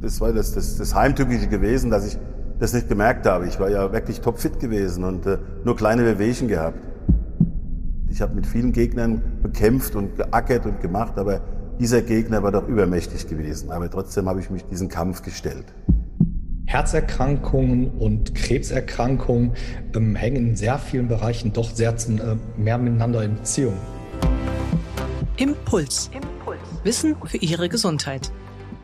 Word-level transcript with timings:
das 0.00 0.20
war 0.20 0.32
das, 0.32 0.52
das, 0.52 0.76
das 0.76 0.94
Heimtückische 0.94 1.46
gewesen, 1.46 1.90
dass 1.90 2.06
ich 2.06 2.18
das 2.58 2.72
nicht 2.72 2.88
gemerkt 2.88 3.26
habe. 3.26 3.46
Ich 3.46 3.60
war 3.60 3.70
ja 3.70 3.92
wirklich 3.92 4.20
topfit 4.20 4.60
gewesen 4.60 5.04
und 5.04 5.26
äh, 5.26 5.38
nur 5.64 5.76
kleine 5.76 6.04
Wehwehchen 6.04 6.48
gehabt. 6.48 6.78
Ich 8.08 8.20
habe 8.20 8.34
mit 8.34 8.46
vielen 8.46 8.72
Gegnern 8.72 9.22
bekämpft 9.42 9.94
und 9.94 10.16
geackert 10.16 10.66
und 10.66 10.80
gemacht, 10.80 11.16
aber 11.16 11.40
dieser 11.78 12.02
Gegner 12.02 12.42
war 12.42 12.52
doch 12.52 12.66
übermächtig 12.66 13.28
gewesen. 13.28 13.70
Aber 13.70 13.90
trotzdem 13.90 14.28
habe 14.28 14.40
ich 14.40 14.50
mich 14.50 14.64
diesen 14.64 14.88
Kampf 14.88 15.22
gestellt. 15.22 15.66
Herzerkrankungen 16.66 17.90
und 17.90 18.34
Krebserkrankungen 18.34 19.52
ähm, 19.94 20.14
hängen 20.14 20.50
in 20.50 20.56
sehr 20.56 20.78
vielen 20.78 21.08
Bereichen 21.08 21.52
doch 21.52 21.70
sehr 21.70 21.90
äh, 21.90 22.36
mehr 22.56 22.78
miteinander 22.78 23.24
in 23.24 23.34
Beziehung. 23.34 23.74
Impuls. 25.36 26.10
Impuls. 26.12 26.58
Wissen 26.84 27.16
für 27.24 27.38
Ihre 27.38 27.68
Gesundheit. 27.68 28.30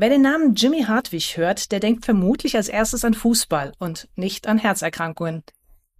Wer 0.00 0.10
den 0.10 0.22
Namen 0.22 0.54
Jimmy 0.54 0.84
Hartwig 0.84 1.36
hört, 1.36 1.72
der 1.72 1.80
denkt 1.80 2.04
vermutlich 2.04 2.54
als 2.54 2.68
erstes 2.68 3.04
an 3.04 3.14
Fußball 3.14 3.72
und 3.80 4.08
nicht 4.14 4.46
an 4.46 4.56
Herzerkrankungen. 4.56 5.42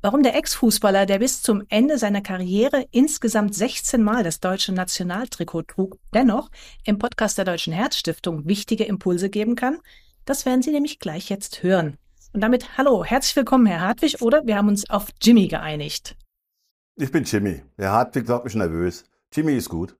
Warum 0.02 0.22
der 0.22 0.36
Ex-Fußballer, 0.36 1.04
der 1.04 1.18
bis 1.18 1.42
zum 1.42 1.64
Ende 1.68 1.98
seiner 1.98 2.20
Karriere 2.20 2.86
insgesamt 2.92 3.56
16 3.56 4.00
Mal 4.00 4.22
das 4.22 4.38
deutsche 4.38 4.72
Nationaltrikot 4.72 5.62
trug, 5.62 5.98
dennoch 6.14 6.48
im 6.84 7.00
Podcast 7.00 7.38
der 7.38 7.44
Deutschen 7.44 7.72
Herzstiftung 7.72 8.46
wichtige 8.46 8.84
Impulse 8.84 9.30
geben 9.30 9.56
kann, 9.56 9.80
das 10.24 10.46
werden 10.46 10.62
Sie 10.62 10.70
nämlich 10.70 11.00
gleich 11.00 11.28
jetzt 11.28 11.64
hören. 11.64 11.98
Und 12.32 12.40
damit 12.40 12.78
hallo, 12.78 13.04
herzlich 13.04 13.34
willkommen, 13.34 13.66
Herr 13.66 13.80
Hartwig, 13.80 14.22
oder 14.22 14.46
wir 14.46 14.54
haben 14.54 14.68
uns 14.68 14.88
auf 14.88 15.08
Jimmy 15.20 15.48
geeinigt. 15.48 16.14
Ich 16.94 17.10
bin 17.10 17.24
Jimmy. 17.24 17.62
Herr 17.76 17.90
Hartwig 17.90 18.28
macht 18.28 18.44
mich 18.44 18.54
nervös. 18.54 19.02
Jimmy 19.34 19.54
ist 19.54 19.68
gut. 19.68 19.96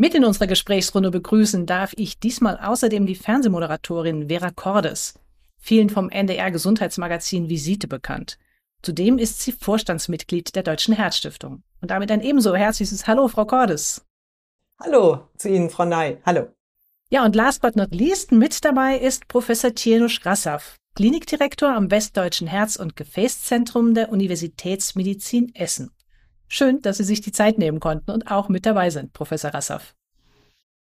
Mit 0.00 0.14
in 0.14 0.24
unserer 0.24 0.46
Gesprächsrunde 0.46 1.10
begrüßen 1.10 1.66
darf 1.66 1.92
ich 1.94 2.18
diesmal 2.18 2.58
außerdem 2.58 3.04
die 3.04 3.14
Fernsehmoderatorin 3.14 4.28
Vera 4.28 4.50
Cordes, 4.50 5.12
vielen 5.58 5.90
vom 5.90 6.08
NDR 6.08 6.50
Gesundheitsmagazin 6.50 7.50
Visite 7.50 7.86
bekannt. 7.86 8.38
Zudem 8.80 9.18
ist 9.18 9.42
sie 9.42 9.52
Vorstandsmitglied 9.52 10.56
der 10.56 10.62
Deutschen 10.62 10.94
Herzstiftung. 10.94 11.64
Und 11.82 11.90
damit 11.90 12.10
ein 12.10 12.22
ebenso 12.22 12.56
herzliches 12.56 13.06
Hallo, 13.06 13.28
Frau 13.28 13.44
Cordes. 13.44 14.06
Hallo 14.82 15.28
zu 15.36 15.50
Ihnen, 15.50 15.68
Frau 15.68 15.84
Ney. 15.84 16.16
Hallo. 16.24 16.46
Ja, 17.10 17.22
und 17.22 17.36
last 17.36 17.60
but 17.60 17.76
not 17.76 17.94
least 17.94 18.32
mit 18.32 18.64
dabei 18.64 18.96
ist 18.96 19.28
Professor 19.28 19.74
Tienusch 19.74 20.24
Rassav, 20.24 20.76
Klinikdirektor 20.94 21.74
am 21.76 21.90
Westdeutschen 21.90 22.46
Herz- 22.46 22.76
und 22.76 22.96
Gefäßzentrum 22.96 23.92
der 23.92 24.10
Universitätsmedizin 24.10 25.54
Essen. 25.54 25.90
Schön, 26.52 26.82
dass 26.82 26.96
Sie 26.96 27.04
sich 27.04 27.20
die 27.20 27.30
Zeit 27.30 27.58
nehmen 27.58 27.78
konnten 27.78 28.10
und 28.10 28.28
auch 28.28 28.48
mit 28.48 28.66
dabei 28.66 28.90
sind, 28.90 29.12
Professor 29.12 29.54
Rassaf. 29.54 29.94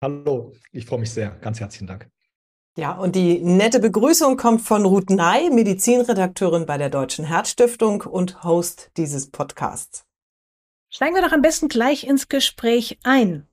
Hallo, 0.02 0.53
ich 0.71 0.85
freue 0.85 0.99
mich 0.99 1.11
sehr. 1.11 1.31
Ganz 1.41 1.59
herzlichen 1.59 1.88
Dank. 1.88 2.09
Ja, 2.77 2.93
und 2.93 3.17
die 3.17 3.39
nette 3.39 3.81
Begrüßung 3.81 4.38
kommt 4.38 4.61
von 4.61 4.85
Ruth 4.85 5.09
Ney, 5.09 5.49
Medizinredakteurin 5.49 6.66
bei 6.66 6.77
der 6.77 6.89
Deutschen 6.89 7.25
Herzstiftung 7.25 8.02
und 8.02 8.45
Host 8.45 8.91
dieses 8.95 9.30
Podcasts. 9.30 10.05
Steigen 10.89 11.16
wir 11.16 11.21
doch 11.21 11.33
am 11.33 11.41
besten 11.41 11.67
gleich 11.67 12.05
ins 12.05 12.30
Gespräch 12.30 12.97
ein. 13.03 13.45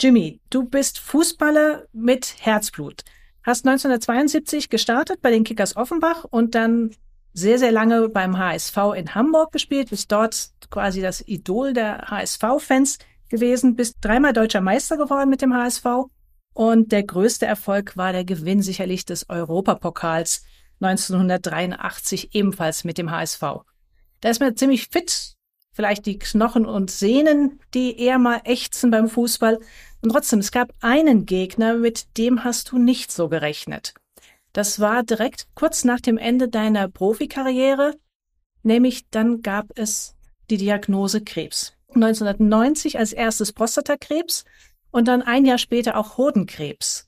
Jimmy, 0.00 0.40
du 0.48 0.64
bist 0.64 0.98
Fußballer 0.98 1.84
mit 1.92 2.36
Herzblut. 2.40 3.04
Hast 3.42 3.66
1972 3.66 4.70
gestartet 4.70 5.20
bei 5.20 5.30
den 5.30 5.44
Kickers 5.44 5.76
Offenbach 5.76 6.24
und 6.24 6.54
dann 6.54 6.96
sehr, 7.36 7.58
sehr 7.58 7.70
lange 7.70 8.08
beim 8.08 8.38
HSV 8.38 8.76
in 8.96 9.14
Hamburg 9.14 9.52
gespielt, 9.52 9.90
bist 9.90 10.10
dort 10.10 10.50
quasi 10.70 11.02
das 11.02 11.20
Idol 11.28 11.74
der 11.74 12.06
HSV-Fans 12.08 12.98
gewesen, 13.28 13.76
bist 13.76 13.96
dreimal 14.00 14.32
deutscher 14.32 14.62
Meister 14.62 14.96
geworden 14.96 15.28
mit 15.28 15.42
dem 15.42 15.52
HSV. 15.52 15.84
Und 16.54 16.92
der 16.92 17.02
größte 17.02 17.44
Erfolg 17.44 17.98
war 17.98 18.12
der 18.12 18.24
Gewinn 18.24 18.62
sicherlich 18.62 19.04
des 19.04 19.28
Europapokals 19.28 20.44
1983 20.80 22.34
ebenfalls 22.34 22.84
mit 22.84 22.96
dem 22.96 23.10
HSV. 23.10 23.42
Da 24.22 24.30
ist 24.30 24.40
man 24.40 24.56
ziemlich 24.56 24.88
fit, 24.88 25.34
vielleicht 25.72 26.06
die 26.06 26.18
Knochen 26.18 26.64
und 26.64 26.90
Sehnen, 26.90 27.60
die 27.74 28.00
eher 28.00 28.18
mal 28.18 28.40
ächzen 28.44 28.90
beim 28.90 29.10
Fußball. 29.10 29.58
Und 30.00 30.10
trotzdem, 30.10 30.38
es 30.38 30.52
gab 30.52 30.72
einen 30.80 31.26
Gegner, 31.26 31.74
mit 31.74 32.16
dem 32.16 32.44
hast 32.44 32.72
du 32.72 32.78
nicht 32.78 33.12
so 33.12 33.28
gerechnet. 33.28 33.92
Das 34.56 34.80
war 34.80 35.02
direkt 35.02 35.48
kurz 35.54 35.84
nach 35.84 36.00
dem 36.00 36.16
Ende 36.16 36.48
deiner 36.48 36.88
Profikarriere, 36.88 37.92
nämlich 38.62 39.06
dann 39.10 39.42
gab 39.42 39.66
es 39.74 40.14
die 40.48 40.56
Diagnose 40.56 41.20
Krebs. 41.20 41.74
1990 41.88 42.98
als 42.98 43.12
erstes 43.12 43.52
Prostatakrebs 43.52 44.46
und 44.90 45.08
dann 45.08 45.20
ein 45.20 45.44
Jahr 45.44 45.58
später 45.58 45.98
auch 45.98 46.16
Hodenkrebs. 46.16 47.04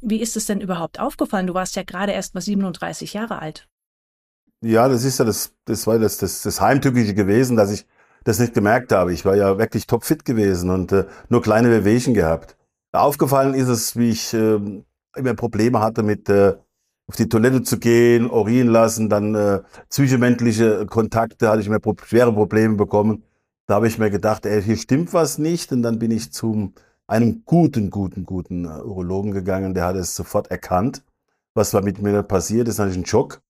Wie 0.00 0.20
ist 0.20 0.36
es 0.36 0.46
denn 0.46 0.60
überhaupt 0.60 0.98
aufgefallen? 0.98 1.46
Du 1.46 1.54
warst 1.54 1.76
ja 1.76 1.84
gerade 1.84 2.10
erst 2.10 2.34
mal 2.34 2.40
37 2.40 3.12
Jahre 3.12 3.38
alt. 3.38 3.68
Ja, 4.60 4.88
das 4.88 5.04
ist 5.04 5.20
ja 5.20 5.24
das, 5.24 5.54
das 5.66 5.86
war 5.86 5.96
das, 6.00 6.16
das, 6.16 6.42
das 6.42 6.60
Heimtückische 6.60 7.14
gewesen, 7.14 7.56
dass 7.56 7.70
ich 7.70 7.86
das 8.24 8.40
nicht 8.40 8.52
gemerkt 8.52 8.90
habe. 8.90 9.12
Ich 9.12 9.24
war 9.24 9.36
ja 9.36 9.58
wirklich 9.58 9.86
topfit 9.86 10.24
gewesen 10.24 10.70
und 10.70 10.90
äh, 10.90 11.06
nur 11.28 11.40
kleine 11.40 11.70
Wehwehchen 11.70 12.14
gehabt. 12.14 12.56
Aufgefallen 12.90 13.54
ist 13.54 13.68
es, 13.68 13.96
wie 13.96 14.10
ich 14.10 14.34
äh, 14.34 14.58
immer 15.14 15.34
Probleme 15.34 15.78
hatte 15.78 16.02
mit 16.02 16.28
äh, 16.28 16.56
auf 17.10 17.16
die 17.16 17.28
Toilette 17.28 17.64
zu 17.64 17.80
gehen, 17.80 18.30
Urin 18.30 18.68
lassen, 18.68 19.08
dann 19.08 19.34
äh, 19.34 19.62
zwischenmenschliche 19.88 20.86
Kontakte, 20.86 21.48
hatte 21.48 21.60
ich 21.60 21.68
mir 21.68 21.80
pro 21.80 21.96
schwere 22.06 22.32
Probleme 22.32 22.76
bekommen. 22.76 23.24
Da 23.66 23.74
habe 23.74 23.88
ich 23.88 23.98
mir 23.98 24.10
gedacht, 24.10 24.46
ey, 24.46 24.62
hier 24.62 24.76
stimmt 24.76 25.12
was 25.12 25.36
nicht. 25.36 25.72
Und 25.72 25.82
dann 25.82 25.98
bin 25.98 26.12
ich 26.12 26.32
zu 26.32 26.72
einem 27.08 27.42
guten, 27.44 27.90
guten, 27.90 28.24
guten 28.24 28.64
äh, 28.64 28.68
Urologen 28.68 29.32
gegangen, 29.32 29.74
der 29.74 29.86
hat 29.86 29.96
es 29.96 30.14
sofort 30.14 30.52
erkannt, 30.52 31.02
was 31.52 31.74
war 31.74 31.82
mit 31.82 32.00
mir 32.00 32.22
passiert. 32.22 32.68
Das 32.68 32.76
ist 32.76 32.78
natürlich 32.78 32.98
ein 32.98 33.06
Schock. 33.06 33.40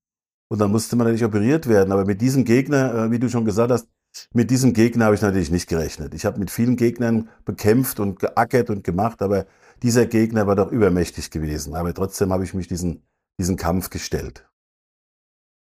Und 0.48 0.58
dann 0.58 0.70
musste 0.70 0.96
man 0.96 1.04
natürlich 1.04 1.26
operiert 1.26 1.68
werden. 1.68 1.92
Aber 1.92 2.06
mit 2.06 2.22
diesem 2.22 2.46
Gegner, 2.46 2.94
äh, 2.94 3.10
wie 3.10 3.18
du 3.18 3.28
schon 3.28 3.44
gesagt 3.44 3.70
hast, 3.70 3.88
mit 4.32 4.50
diesem 4.50 4.72
Gegner 4.72 5.04
habe 5.04 5.16
ich 5.16 5.20
natürlich 5.20 5.50
nicht 5.50 5.68
gerechnet. 5.68 6.14
Ich 6.14 6.24
habe 6.24 6.38
mit 6.38 6.50
vielen 6.50 6.76
Gegnern 6.76 7.28
bekämpft 7.44 8.00
und 8.00 8.20
geackert 8.20 8.70
und 8.70 8.84
gemacht, 8.84 9.20
aber 9.20 9.44
dieser 9.82 10.06
Gegner 10.06 10.46
war 10.46 10.56
doch 10.56 10.72
übermächtig 10.72 11.30
gewesen. 11.30 11.74
Aber 11.74 11.92
trotzdem 11.92 12.32
habe 12.32 12.44
ich 12.44 12.54
mich 12.54 12.66
diesen 12.66 13.02
diesen 13.40 13.56
Kampf 13.56 13.90
gestellt? 13.90 14.46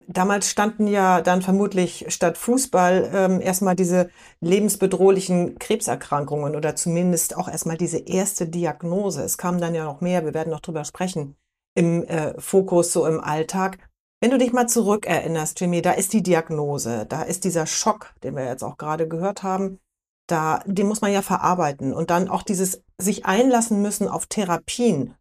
Damals 0.08 0.48
standen 0.48 0.86
ja 0.86 1.20
dann 1.20 1.42
vermutlich 1.42 2.06
statt 2.08 2.38
Fußball 2.38 3.10
ähm, 3.12 3.40
erstmal 3.40 3.74
diese 3.74 4.08
lebensbedrohlichen 4.40 5.58
Krebserkrankungen 5.58 6.54
oder 6.54 6.76
zumindest 6.76 7.36
auch 7.36 7.48
erstmal 7.48 7.76
diese 7.76 7.98
erste 7.98 8.46
Diagnose. 8.46 9.22
Es 9.22 9.36
kam 9.36 9.60
dann 9.60 9.74
ja 9.74 9.84
noch 9.84 10.00
mehr, 10.00 10.24
wir 10.24 10.32
werden 10.32 10.50
noch 10.50 10.60
drüber 10.60 10.84
sprechen, 10.84 11.36
im 11.74 12.04
äh, 12.04 12.40
Fokus, 12.40 12.92
so 12.92 13.04
im 13.04 13.20
Alltag. 13.20 13.78
Wenn 14.20 14.30
du 14.30 14.38
dich 14.38 14.52
mal 14.52 14.68
zurückerinnerst, 14.68 15.60
Jimmy, 15.60 15.82
da 15.82 15.90
ist 15.92 16.12
die 16.12 16.22
Diagnose, 16.22 17.04
da 17.06 17.22
ist 17.22 17.44
dieser 17.44 17.66
Schock, 17.66 18.14
den 18.22 18.36
wir 18.36 18.46
jetzt 18.46 18.62
auch 18.62 18.78
gerade 18.78 19.08
gehört 19.08 19.42
haben, 19.42 19.80
da, 20.28 20.60
den 20.66 20.86
muss 20.86 21.00
man 21.00 21.12
ja 21.12 21.22
verarbeiten 21.22 21.92
und 21.92 22.10
dann 22.10 22.28
auch 22.28 22.42
dieses 22.42 22.82
sich 22.98 23.26
einlassen 23.26 23.82
müssen 23.82 24.08
auf 24.08 24.26
Therapien 24.26 25.14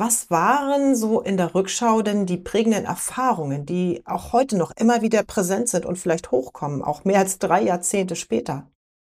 was 0.00 0.30
waren 0.30 0.96
so 0.96 1.20
in 1.20 1.36
der 1.36 1.54
Rückschau 1.54 2.02
denn 2.02 2.26
die 2.26 2.38
prägenden 2.38 2.86
Erfahrungen, 2.86 3.66
die 3.66 4.02
auch 4.06 4.32
heute 4.32 4.56
noch 4.56 4.72
immer 4.72 5.02
wieder 5.02 5.22
präsent 5.22 5.68
sind 5.68 5.84
und 5.84 5.98
vielleicht 5.98 6.30
hochkommen, 6.30 6.82
auch 6.82 7.04
mehr 7.04 7.18
als 7.18 7.38
drei 7.38 7.62
Jahrzehnte 7.62 8.16
später? 8.16 8.66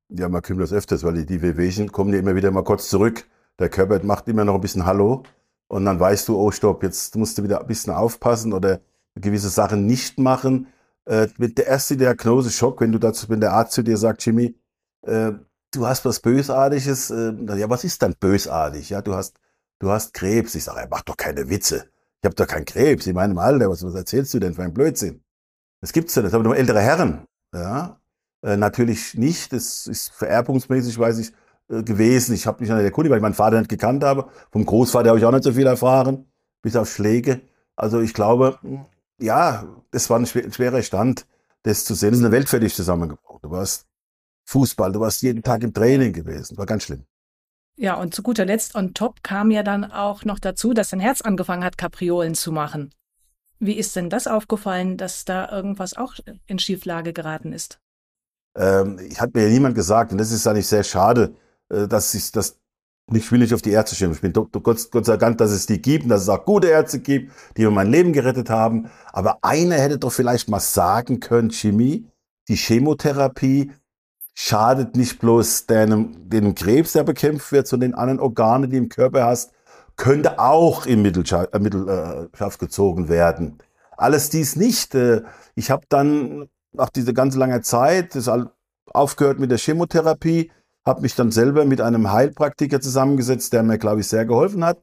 Ja, 0.09 0.29
man 0.29 0.43
kümmert 0.43 0.65
das 0.65 0.73
öfters, 0.73 1.05
weil 1.05 1.25
die, 1.25 1.41
Wehwehchen 1.41 1.93
kommen 1.93 2.13
ja 2.13 2.19
immer 2.19 2.35
wieder 2.35 2.51
mal 2.51 2.65
kurz 2.65 2.91
zurück. 2.91 3.27
Der 3.61 3.69
Körper 3.69 4.05
macht 4.05 4.27
immer 4.29 4.45
noch 4.45 4.57
ein 4.57 4.61
bisschen 4.61 4.85
Hallo 4.85 5.23
und 5.69 5.85
dann 5.85 6.01
weißt 6.01 6.29
du, 6.29 6.37
oh 6.37 6.51
stopp, 6.51 6.83
jetzt 6.83 7.15
musst 7.15 7.39
du 7.39 7.45
wieder 7.45 7.61
ein 7.61 7.67
bisschen 7.69 7.93
aufpassen 7.93 8.53
oder 8.53 8.81
gewisse 9.15 9.49
Sachen 9.49 9.87
nicht 9.87 10.19
machen. 10.19 10.67
Äh, 11.05 11.29
mit 11.39 11.57
der 11.57 11.69
erste 11.69 11.97
Diagnose 11.97 12.51
Schock, 12.51 12.81
wenn 12.81 12.93
wenn 12.93 13.41
der 13.41 13.53
Arzt 13.53 13.73
zu 13.73 13.83
dir 13.83 13.97
sagt, 13.97 14.27
Jimmy, 14.27 14.57
äh, 15.03 15.33
du 15.71 15.87
hast 15.87 16.05
was 16.05 16.19
Bösartiges, 16.19 17.11
äh, 17.11 17.33
ja, 17.57 17.71
was 17.71 17.85
ist 17.85 18.03
dann 18.03 18.15
bösartig? 18.19 18.91
Ja, 18.91 19.03
du 19.03 19.15
hast 19.15 19.39
du 19.81 19.91
hast 19.91 20.15
Krebs. 20.15 20.55
Ich 20.55 20.65
sage, 20.65 20.87
mach 20.89 21.03
doch 21.03 21.17
keine 21.17 21.51
Witze. 21.51 21.91
Ich 22.23 22.27
habe 22.27 22.37
doch 22.37 22.47
keinen 22.47 22.65
Krebs 22.67 23.07
in 23.07 23.15
meinem 23.15 23.39
Alter. 23.39 23.69
Was, 23.69 23.83
was 23.83 23.95
erzählst 23.95 24.33
du 24.35 24.39
denn 24.39 24.55
für 24.55 24.63
ein 24.63 24.73
Blödsinn? 24.73 25.23
Das 25.81 25.93
gibt's 25.93 26.15
ja, 26.15 26.23
das 26.23 26.33
haben 26.33 26.45
nur 26.45 26.57
ältere 26.57 26.81
Herren. 26.81 27.27
Ja, 27.53 28.01
äh, 28.43 28.57
natürlich 28.57 29.15
nicht. 29.15 29.53
Das 29.53 29.87
ist 29.87 30.11
vererbungsmäßig, 30.13 30.99
weiß 30.99 31.19
ich, 31.19 31.33
äh, 31.69 31.83
gewesen. 31.83 32.35
Ich 32.35 32.47
habe 32.47 32.63
mich 32.63 32.71
an 32.71 32.79
der 32.79 32.91
Kunde, 32.91 33.11
weil 33.11 33.19
ich 33.19 33.23
meinen 33.23 33.35
Vater 33.35 33.59
nicht 33.59 33.71
gekannt 33.71 34.05
habe. 34.05 34.29
Vom 34.53 34.65
Großvater 34.65 35.09
habe 35.09 35.19
ich 35.19 35.25
auch 35.25 35.33
nicht 35.33 35.45
so 35.45 35.53
viel 35.53 35.67
erfahren, 35.67 36.31
bis 36.63 36.77
auf 36.77 36.91
Schläge. 36.91 37.41
Also 37.77 38.01
ich 38.01 38.15
glaube, 38.15 38.59
ja, 39.19 39.65
das 39.91 40.11
war 40.11 40.19
ein, 40.19 40.27
schwer, 40.27 40.45
ein 40.45 40.53
schwerer 40.53 40.83
Stand. 40.83 41.27
das 41.63 41.85
zu 41.85 41.95
sehen. 41.95 42.11
Das 42.11 42.19
ist 42.21 42.25
eine 42.25 42.33
Welt 42.33 42.49
für 42.49 42.61
dich 42.61 42.75
zusammengebrochen. 42.75 43.41
Du 43.43 43.51
warst 43.51 43.87
Fußball, 44.45 44.93
du 44.93 45.01
warst 45.01 45.23
jeden 45.23 45.43
Tag 45.43 45.63
im 45.63 45.73
Training 45.73 46.13
gewesen. 46.13 46.59
War 46.59 46.67
ganz 46.67 46.85
schlimm. 46.85 47.05
Ja, 47.81 47.95
und 47.95 48.15
zu 48.15 48.23
guter 48.23 48.45
Letzt 48.45 48.75
on 48.75 48.93
top 48.93 49.23
kam 49.23 49.51
ja 49.51 49.63
dann 49.63 49.91
auch 49.91 50.27
noch 50.27 50.39
dazu, 50.39 50.75
dass 50.75 50.91
dein 50.91 51.01
Herz 51.01 51.23
angefangen 51.23 51.65
hat, 51.65 51.79
Kapriolen 51.79 52.35
zu 52.35 52.53
machen. 52.53 52.91
Wie 53.59 53.73
ist 53.73 53.97
denn 53.97 54.11
das 54.11 54.27
aufgefallen, 54.27 54.99
dass 54.99 55.25
da 55.25 55.51
irgendwas 55.51 55.97
auch 55.97 56.13
in 56.47 56.59
Schieflage 56.59 57.15
geraten 57.15 57.55
ist? 57.55 57.81
Ähm, 58.55 58.99
hat 59.17 59.35
mir 59.35 59.45
ja 59.45 59.49
niemand 59.49 59.77
gesagt, 59.77 60.13
und 60.13 60.19
das 60.19 60.31
ist 60.31 60.47
eigentlich 60.47 60.67
sehr 60.67 60.85
schade, 60.85 61.35
äh, 61.71 61.89
dass 61.89 62.13
ich 62.13 62.31
das 62.33 62.59
ich 63.13 63.33
will 63.33 63.41
nicht 63.41 63.55
auf 63.55 63.63
die 63.63 63.71
Ärzte 63.71 63.97
schimpfen. 63.97 64.17
Ich 64.17 64.33
bin 64.33 64.49
Gott, 64.63 64.91
Gott 64.91 65.07
sei 65.07 65.17
Dank, 65.17 65.39
dass 65.39 65.51
es 65.51 65.67
die 65.67 65.83
gibt 65.83 66.05
und 66.05 66.11
dass 66.11 66.23
es 66.23 66.29
auch 66.29 66.45
gute 66.45 66.69
Ärzte 66.69 67.01
gibt, 67.01 67.33
die 67.57 67.63
mir 67.63 67.71
mein 67.71 67.91
Leben 67.91 68.13
gerettet 68.13 68.51
haben. 68.51 68.89
Aber 69.13 69.39
einer 69.43 69.77
hätte 69.77 69.99
doch 69.99 70.13
vielleicht 70.13 70.49
mal 70.49 70.61
sagen 70.61 71.19
können, 71.19 71.51
Chemie, 71.51 72.07
die 72.47 72.55
Chemotherapie 72.55 73.73
schadet 74.43 74.97
nicht 74.97 75.21
bloß 75.21 75.67
deinem, 75.67 76.31
dem 76.31 76.55
Krebs, 76.55 76.93
der 76.93 77.05
bekämpft 77.05 77.53
wird, 77.53 77.67
sondern 77.67 77.91
den 77.91 77.99
anderen 77.99 78.21
Organen, 78.21 78.71
die 78.71 78.79
im 78.79 78.89
Körper 78.89 79.27
hast, 79.27 79.53
könnte 79.97 80.39
auch 80.39 80.87
in 80.87 81.03
Mittelschaft, 81.03 81.53
äh, 81.53 81.59
Mittelschaft 81.59 82.59
gezogen 82.59 83.11
werden. 83.11 83.59
Alles 83.99 84.31
dies 84.31 84.57
nicht. 84.57 84.95
Äh, 84.95 85.25
ich 85.57 85.71
habe 85.71 85.85
dann 85.91 86.49
nach 86.73 86.89
dieser 86.89 87.13
ganz 87.13 87.37
langen 87.37 87.63
Zeit 87.63 88.15
das 88.15 88.31
aufgehört 88.87 89.41
mit 89.41 89.51
der 89.51 89.59
Chemotherapie, 89.59 90.51
habe 90.87 91.03
mich 91.03 91.15
dann 91.15 91.31
selber 91.31 91.67
mit 91.67 91.83
einem 91.83 92.11
Heilpraktiker 92.11 92.81
zusammengesetzt, 92.81 93.53
der 93.53 93.63
mir, 93.63 93.77
glaube 93.77 94.01
ich, 94.01 94.09
sehr 94.09 94.25
geholfen 94.25 94.65
hat. 94.65 94.83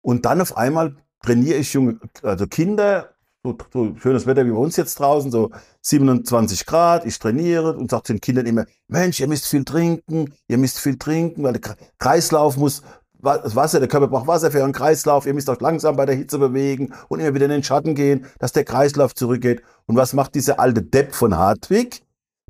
Und 0.00 0.24
dann 0.24 0.40
auf 0.40 0.56
einmal 0.56 0.96
trainiere 1.22 1.58
ich 1.58 1.74
junge, 1.74 2.00
also 2.22 2.46
Kinder, 2.46 3.10
so, 3.42 3.56
so 3.72 3.96
schönes 3.96 4.26
Wetter 4.26 4.44
wie 4.46 4.50
bei 4.50 4.56
uns 4.56 4.76
jetzt 4.76 4.98
draußen, 4.98 5.30
so 5.30 5.50
27 5.82 6.66
Grad, 6.66 7.06
ich 7.06 7.18
trainiere 7.18 7.76
und 7.76 7.90
sage 7.90 8.04
den 8.08 8.20
Kindern 8.20 8.46
immer, 8.46 8.66
Mensch, 8.88 9.20
ihr 9.20 9.28
müsst 9.28 9.46
viel 9.46 9.64
trinken, 9.64 10.34
ihr 10.48 10.58
müsst 10.58 10.78
viel 10.78 10.98
trinken, 10.98 11.42
weil 11.42 11.54
der 11.54 11.76
Kreislauf 11.98 12.56
muss, 12.56 12.82
Wasser, 13.22 13.80
der 13.80 13.88
Körper 13.88 14.08
braucht 14.08 14.26
Wasser 14.26 14.50
für 14.50 14.62
einen 14.62 14.72
Kreislauf, 14.72 15.26
ihr 15.26 15.34
müsst 15.34 15.48
auch 15.50 15.60
langsam 15.60 15.96
bei 15.96 16.06
der 16.06 16.14
Hitze 16.14 16.38
bewegen 16.38 16.94
und 17.08 17.20
immer 17.20 17.34
wieder 17.34 17.46
in 17.46 17.50
den 17.50 17.62
Schatten 17.62 17.94
gehen, 17.94 18.26
dass 18.38 18.52
der 18.52 18.64
Kreislauf 18.64 19.14
zurückgeht. 19.14 19.62
Und 19.86 19.96
was 19.96 20.14
macht 20.14 20.34
dieser 20.34 20.58
alte 20.58 20.82
Depp 20.82 21.14
von 21.14 21.36
Hartwig? 21.36 22.02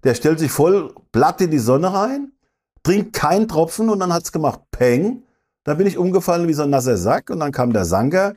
Der 0.05 0.15
stellt 0.15 0.39
sich 0.39 0.53
voll 0.53 0.95
platt 1.13 1.41
in 1.41 1.51
die 1.51 1.59
Sonne 1.59 1.93
rein, 1.93 2.33
trinkt 2.85 3.13
keinen 3.13 3.49
Tropfen 3.49 3.89
und 3.89 3.99
dann 3.99 4.13
hat's 4.13 4.33
gemacht, 4.33 4.61
Peng. 4.71 5.25
Dann 5.65 5.77
bin 5.77 5.87
ich 5.87 5.99
umgefallen 5.99 6.49
wie 6.49 6.55
so 6.55 6.63
ein 6.63 6.71
nasser 6.71 6.97
Sack 6.97 7.31
und 7.31 7.41
dann 7.41 7.53
kam 7.53 7.73
der 7.73 7.85
Sanker 7.85 8.35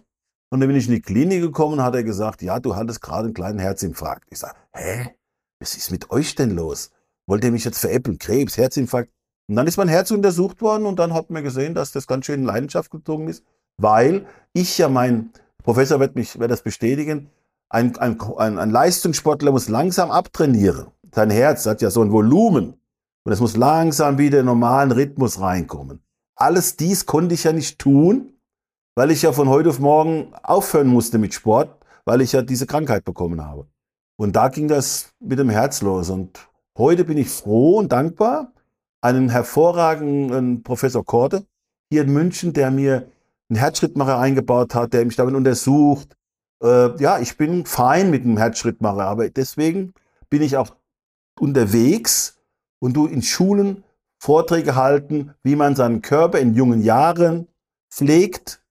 und 0.53 0.59
dann 0.59 0.67
bin 0.67 0.77
ich 0.77 0.85
in 0.85 0.93
die 0.93 1.01
Klinik 1.01 1.41
gekommen 1.41 1.79
und 1.79 1.83
hat 1.83 1.95
er 1.95 2.03
gesagt, 2.03 2.43
ja, 2.43 2.59
du 2.59 2.75
hattest 2.75 3.01
gerade 3.01 3.23
einen 3.23 3.33
kleinen 3.33 3.57
Herzinfarkt. 3.57 4.27
Ich 4.29 4.37
sage, 4.37 4.53
hä? 4.75 5.15
Was 5.59 5.75
ist 5.75 5.89
mit 5.89 6.11
euch 6.11 6.35
denn 6.35 6.51
los? 6.51 6.91
Wollt 7.25 7.43
ihr 7.43 7.51
mich 7.51 7.65
jetzt 7.65 7.79
veräppeln? 7.79 8.19
Krebs, 8.19 8.55
Herzinfarkt? 8.55 9.11
Und 9.49 9.55
dann 9.55 9.65
ist 9.65 9.77
mein 9.77 9.87
Herz 9.87 10.11
untersucht 10.11 10.61
worden 10.61 10.85
und 10.85 10.99
dann 10.99 11.11
hat 11.15 11.31
man 11.31 11.43
gesehen, 11.43 11.73
dass 11.73 11.91
das 11.91 12.05
ganz 12.05 12.27
schön 12.27 12.41
in 12.41 12.45
Leidenschaft 12.45 12.91
gezogen 12.91 13.29
ist, 13.29 13.43
weil 13.77 14.27
ich 14.53 14.77
ja 14.77 14.89
mein, 14.89 15.31
Professor 15.63 15.99
wird 15.99 16.13
mich, 16.13 16.37
wird 16.37 16.51
das 16.51 16.61
bestätigen, 16.61 17.31
ein, 17.69 17.97
ein, 17.97 18.21
ein, 18.21 18.59
ein 18.59 18.69
Leistungssportler 18.69 19.51
muss 19.51 19.69
langsam 19.69 20.11
abtrainieren. 20.11 20.85
Sein 21.15 21.31
Herz 21.31 21.65
hat 21.65 21.81
ja 21.81 21.89
so 21.89 22.03
ein 22.03 22.11
Volumen 22.11 22.79
und 23.23 23.31
es 23.31 23.39
muss 23.39 23.57
langsam 23.57 24.19
wieder 24.19 24.41
in 24.41 24.45
normalen 24.45 24.91
Rhythmus 24.91 25.39
reinkommen. 25.39 26.03
Alles 26.35 26.77
dies 26.77 27.07
konnte 27.07 27.33
ich 27.33 27.43
ja 27.43 27.53
nicht 27.53 27.79
tun, 27.79 28.32
weil 28.95 29.11
ich 29.11 29.21
ja 29.21 29.31
von 29.31 29.49
heute 29.49 29.69
auf 29.69 29.79
morgen 29.79 30.33
aufhören 30.43 30.87
musste 30.87 31.17
mit 31.17 31.33
Sport, 31.33 31.69
weil 32.05 32.21
ich 32.21 32.31
ja 32.33 32.41
diese 32.41 32.67
Krankheit 32.67 33.05
bekommen 33.05 33.43
habe. 33.43 33.67
Und 34.15 34.35
da 34.35 34.49
ging 34.49 34.67
das 34.67 35.13
mit 35.19 35.39
dem 35.39 35.49
Herz 35.49 35.81
los. 35.81 36.09
Und 36.09 36.47
heute 36.77 37.03
bin 37.03 37.17
ich 37.17 37.29
froh 37.29 37.77
und 37.77 37.91
dankbar, 37.91 38.51
einen 39.01 39.29
hervorragenden 39.29 40.63
Professor 40.63 41.03
Korte 41.03 41.45
hier 41.89 42.03
in 42.03 42.13
München, 42.13 42.53
der 42.53 42.71
mir 42.71 43.07
einen 43.49 43.59
Herzschrittmacher 43.59 44.17
eingebaut 44.17 44.73
hat, 44.75 44.93
der 44.93 45.05
mich 45.05 45.15
damit 45.15 45.35
untersucht. 45.35 46.15
Äh, 46.63 46.95
ja, 47.01 47.19
ich 47.19 47.37
bin 47.37 47.65
fein 47.65 48.09
mit 48.09 48.23
dem 48.23 48.37
Herzschrittmacher, 48.37 49.03
aber 49.03 49.29
deswegen 49.29 49.93
bin 50.29 50.41
ich 50.41 50.57
auch 50.57 50.75
unterwegs 51.39 52.39
und 52.79 52.93
du 52.93 53.07
in 53.07 53.21
Schulen 53.21 53.83
Vorträge 54.19 54.75
halten, 54.75 55.33
wie 55.43 55.57
man 55.57 55.75
seinen 55.75 56.01
Körper 56.01 56.39
in 56.39 56.55
jungen 56.55 56.81
Jahren 56.81 57.47
pflegt. 57.91 58.62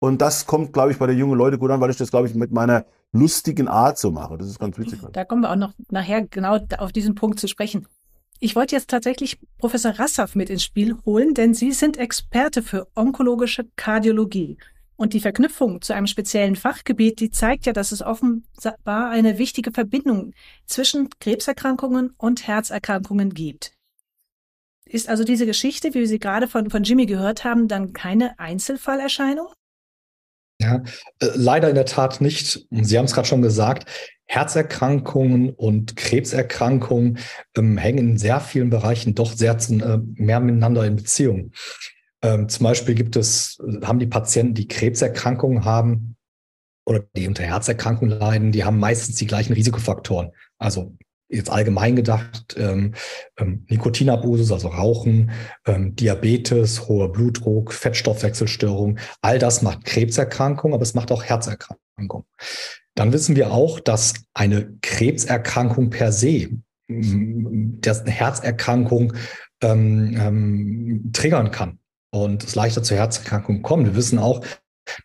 Und 0.00 0.20
das 0.20 0.46
kommt, 0.46 0.72
glaube 0.72 0.92
ich, 0.92 0.98
bei 0.98 1.06
den 1.06 1.18
jungen 1.18 1.36
Leuten 1.36 1.58
gut 1.58 1.70
an, 1.70 1.80
weil 1.80 1.90
ich 1.90 1.96
das, 1.96 2.10
glaube 2.10 2.28
ich, 2.28 2.34
mit 2.34 2.52
meiner 2.52 2.86
lustigen 3.12 3.68
Art 3.68 3.98
so 3.98 4.10
mache. 4.10 4.38
Das 4.38 4.46
ist 4.46 4.58
ganz 4.58 4.78
witzig. 4.78 5.00
Da 5.12 5.24
kommen 5.24 5.42
wir 5.42 5.50
auch 5.50 5.56
noch 5.56 5.72
nachher 5.90 6.26
genau 6.26 6.58
auf 6.78 6.92
diesen 6.92 7.14
Punkt 7.14 7.40
zu 7.40 7.48
sprechen. 7.48 7.86
Ich 8.40 8.54
wollte 8.54 8.76
jetzt 8.76 8.90
tatsächlich 8.90 9.38
Professor 9.58 9.98
Rassaf 9.98 10.36
mit 10.36 10.48
ins 10.50 10.62
Spiel 10.62 10.96
holen, 11.04 11.34
denn 11.34 11.54
Sie 11.54 11.72
sind 11.72 11.96
Experte 11.96 12.62
für 12.62 12.86
onkologische 12.94 13.66
Kardiologie. 13.74 14.58
Und 14.94 15.12
die 15.12 15.20
Verknüpfung 15.20 15.80
zu 15.80 15.92
einem 15.92 16.06
speziellen 16.06 16.56
Fachgebiet, 16.56 17.20
die 17.20 17.30
zeigt 17.30 17.66
ja, 17.66 17.72
dass 17.72 17.92
es 17.92 18.02
offenbar 18.02 19.10
eine 19.10 19.38
wichtige 19.38 19.72
Verbindung 19.72 20.32
zwischen 20.66 21.08
Krebserkrankungen 21.20 22.14
und 22.16 22.46
Herzerkrankungen 22.46 23.34
gibt. 23.34 23.72
Ist 24.84 25.08
also 25.08 25.22
diese 25.22 25.46
Geschichte, 25.46 25.94
wie 25.94 26.00
wir 26.00 26.08
sie 26.08 26.18
gerade 26.18 26.48
von, 26.48 26.70
von 26.70 26.82
Jimmy 26.82 27.06
gehört 27.06 27.44
haben, 27.44 27.68
dann 27.68 27.92
keine 27.92 28.38
Einzelfallerscheinung? 28.38 29.48
Ja, 30.60 30.82
äh, 31.20 31.26
leider 31.34 31.68
in 31.68 31.74
der 31.74 31.86
Tat 31.86 32.20
nicht. 32.20 32.66
Sie 32.70 32.98
haben 32.98 33.04
es 33.04 33.14
gerade 33.14 33.28
schon 33.28 33.42
gesagt. 33.42 33.88
Herzerkrankungen 34.26 35.50
und 35.50 35.96
Krebserkrankungen 35.96 37.18
ähm, 37.56 37.78
hängen 37.78 38.10
in 38.10 38.18
sehr 38.18 38.40
vielen 38.40 38.68
Bereichen 38.68 39.14
doch 39.14 39.32
sehr 39.32 39.56
äh, 39.56 39.98
mehr 40.14 40.40
miteinander 40.40 40.84
in 40.84 40.96
Beziehung. 40.96 41.52
Ähm, 42.22 42.48
zum 42.48 42.64
Beispiel 42.64 42.94
gibt 42.94 43.16
es, 43.16 43.58
haben 43.82 43.98
die 43.98 44.06
Patienten, 44.06 44.54
die 44.54 44.68
Krebserkrankungen 44.68 45.64
haben 45.64 46.16
oder 46.84 47.04
die 47.16 47.28
unter 47.28 47.44
Herzerkrankungen 47.44 48.18
leiden, 48.18 48.52
die 48.52 48.64
haben 48.64 48.78
meistens 48.78 49.16
die 49.16 49.26
gleichen 49.26 49.52
Risikofaktoren. 49.52 50.32
Also 50.58 50.94
jetzt 51.28 51.50
allgemein 51.50 51.96
gedacht, 51.96 52.56
ähm, 52.58 52.94
ähm, 53.38 53.64
Nikotinabusus, 53.68 54.50
also 54.50 54.68
Rauchen, 54.68 55.30
ähm, 55.66 55.94
Diabetes, 55.94 56.88
hoher 56.88 57.12
Blutdruck, 57.12 57.72
Fettstoffwechselstörung, 57.72 58.98
all 59.20 59.38
das 59.38 59.62
macht 59.62 59.84
Krebserkrankungen, 59.84 60.74
aber 60.74 60.82
es 60.82 60.94
macht 60.94 61.12
auch 61.12 61.24
Herzerkrankungen. 61.24 62.26
Dann 62.94 63.12
wissen 63.12 63.36
wir 63.36 63.52
auch, 63.52 63.78
dass 63.78 64.14
eine 64.34 64.72
Krebserkrankung 64.82 65.90
per 65.90 66.12
se, 66.12 66.48
dass 66.88 68.00
eine 68.00 68.10
Herzerkrankung 68.10 69.12
ähm, 69.62 70.16
ähm, 70.18 71.10
triggern 71.12 71.50
kann 71.50 71.78
und 72.10 72.42
es 72.42 72.54
leichter 72.54 72.82
zu 72.82 72.96
Herzerkrankungen 72.96 73.62
kommt. 73.62 73.86
Wir 73.86 73.94
wissen 73.94 74.18
auch, 74.18 74.44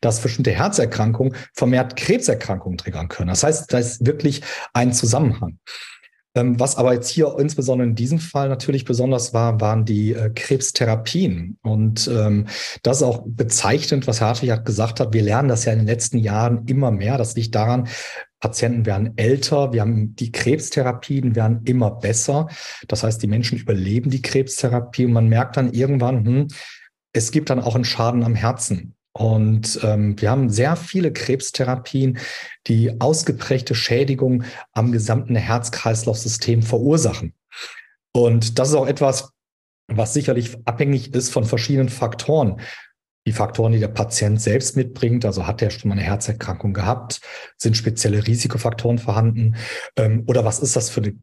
dass 0.02 0.22
bestimmte 0.22 0.52
Herzerkrankungen 0.52 1.36
vermehrt 1.54 1.98
Krebserkrankungen 1.98 2.78
triggern 2.78 3.10
können. 3.10 3.28
Das 3.28 3.44
heißt, 3.44 3.72
da 3.72 3.80
ist 3.80 4.06
wirklich 4.06 4.42
ein 4.74 4.94
Zusammenhang. 4.94 5.60
Ähm, 6.36 6.60
was 6.60 6.78
aber 6.78 6.94
jetzt 6.94 7.10
hier 7.10 7.36
insbesondere 7.38 7.88
in 7.88 7.96
diesem 7.96 8.20
Fall 8.20 8.50
natürlich 8.50 8.86
besonders 8.86 9.34
war, 9.34 9.62
waren 9.62 9.86
die 9.86 10.14
äh, 10.14 10.32
Krebstherapien. 10.32 11.58
Und 11.62 12.08
ähm, 12.08 12.48
das 12.82 12.98
ist 12.98 13.04
auch 13.04 13.24
bezeichnend, 13.26 14.08
was 14.08 14.22
Hartwig 14.22 14.52
hat 14.52 14.66
gesagt 14.66 15.00
hat. 15.00 15.14
Wir 15.14 15.22
lernen 15.22 15.50
das 15.50 15.66
ja 15.66 15.74
in 15.74 15.80
den 15.80 15.88
letzten 15.88 16.18
Jahren 16.18 16.66
immer 16.66 16.92
mehr. 16.92 17.18
Das 17.18 17.36
liegt 17.36 17.54
daran, 17.54 17.88
Patienten 18.40 18.86
werden 18.86 19.14
älter, 19.16 19.72
wir 19.72 19.80
haben 19.80 20.16
die 20.18 20.32
Krebstherapien 20.32 21.36
werden 21.36 21.62
immer 21.64 21.92
besser. 21.92 22.50
Das 22.90 23.04
heißt, 23.04 23.24
die 23.24 23.28
Menschen 23.28 23.58
überleben 23.58 24.10
die 24.10 24.22
Krebstherapie 24.22 25.06
und 25.06 25.14
man 25.14 25.30
merkt 25.30 25.56
dann 25.56 25.72
irgendwann, 25.72 26.26
hm, 26.26 26.48
es 27.14 27.32
gibt 27.32 27.50
dann 27.50 27.62
auch 27.62 27.76
einen 27.76 27.86
Schaden 27.86 28.24
am 28.24 28.36
Herzen. 28.36 28.96
Und 29.14 29.80
ähm, 29.84 30.20
wir 30.20 30.32
haben 30.32 30.50
sehr 30.50 30.76
viele 30.76 31.14
Krebstherapien, 31.14 32.18
die 32.66 33.00
ausgeprägte 33.00 33.76
Schädigung 33.76 34.44
am 34.74 34.92
gesamten 34.92 35.36
Herz-Kreislauf-System 35.36 36.64
verursachen. 36.64 37.34
Und 38.12 38.58
das 38.58 38.70
ist 38.70 38.76
auch 38.76 38.88
etwas, 38.88 39.32
was 39.88 40.14
sicherlich 40.14 40.58
abhängig 40.66 41.14
ist 41.14 41.30
von 41.30 41.46
verschiedenen 41.46 41.90
Faktoren. 41.90 42.60
Die 43.26 43.34
Faktoren, 43.34 43.72
die 43.72 43.80
der 43.80 43.88
Patient 43.88 44.42
selbst 44.42 44.76
mitbringt, 44.76 45.26
also 45.26 45.48
hat 45.48 45.62
er 45.62 45.70
schon 45.70 45.90
mal 45.90 45.96
eine 45.96 46.04
Herzerkrankung 46.04 46.74
gehabt, 46.74 47.22
sind 47.58 47.78
spezielle 47.78 48.26
Risikofaktoren 48.26 48.98
vorhanden 48.98 49.56
ähm, 49.96 50.24
oder 50.28 50.44
was 50.44 50.60
ist 50.60 50.76
das 50.76 50.90
für 50.90 51.02
eine 51.02 51.14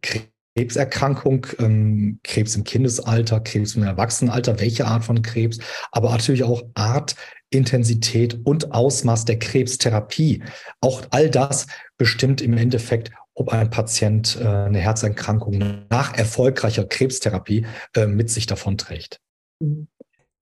Krebserkrankung, 0.56 1.46
ähm, 1.58 2.20
Krebs 2.24 2.56
im 2.56 2.64
Kindesalter, 2.64 3.40
Krebs 3.40 3.76
im 3.76 3.82
Erwachsenenalter, 3.82 4.58
welche 4.60 4.86
Art 4.86 5.04
von 5.04 5.22
Krebs, 5.22 5.58
aber 5.92 6.10
natürlich 6.10 6.44
auch 6.44 6.62
Art, 6.74 7.14
Intensität 7.50 8.40
und 8.44 8.72
Ausmaß 8.72 9.24
der 9.24 9.38
Krebstherapie. 9.38 10.42
Auch 10.80 11.02
all 11.10 11.30
das 11.30 11.66
bestimmt 11.98 12.40
im 12.40 12.56
Endeffekt, 12.56 13.10
ob 13.34 13.50
ein 13.50 13.70
Patient 13.70 14.38
äh, 14.40 14.46
eine 14.46 14.78
Herzerkrankung 14.78 15.86
nach 15.88 16.16
erfolgreicher 16.16 16.84
Krebstherapie 16.84 17.66
äh, 17.94 18.06
mit 18.06 18.30
sich 18.30 18.46
davonträgt. 18.46 19.20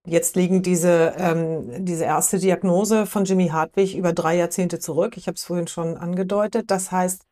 Jetzt 0.07 0.37
liegen 0.37 0.63
diese, 0.63 1.15
ähm, 1.19 1.85
diese 1.85 2.05
erste 2.05 2.39
Diagnose 2.39 3.05
von 3.07 3.25
Jimmy 3.25 3.49
Hartwig 3.49 3.95
über 3.95 4.13
drei 4.13 4.37
Jahrzehnte 4.37 4.79
zurück. 4.79 5.17
Ich 5.17 5.27
habe 5.27 5.37
es 5.37 5.45
vorhin 5.45 5.67
schon 5.67 5.97
angedeutet. 5.97 6.71
Das 6.71 6.91
heißt, 6.91 7.23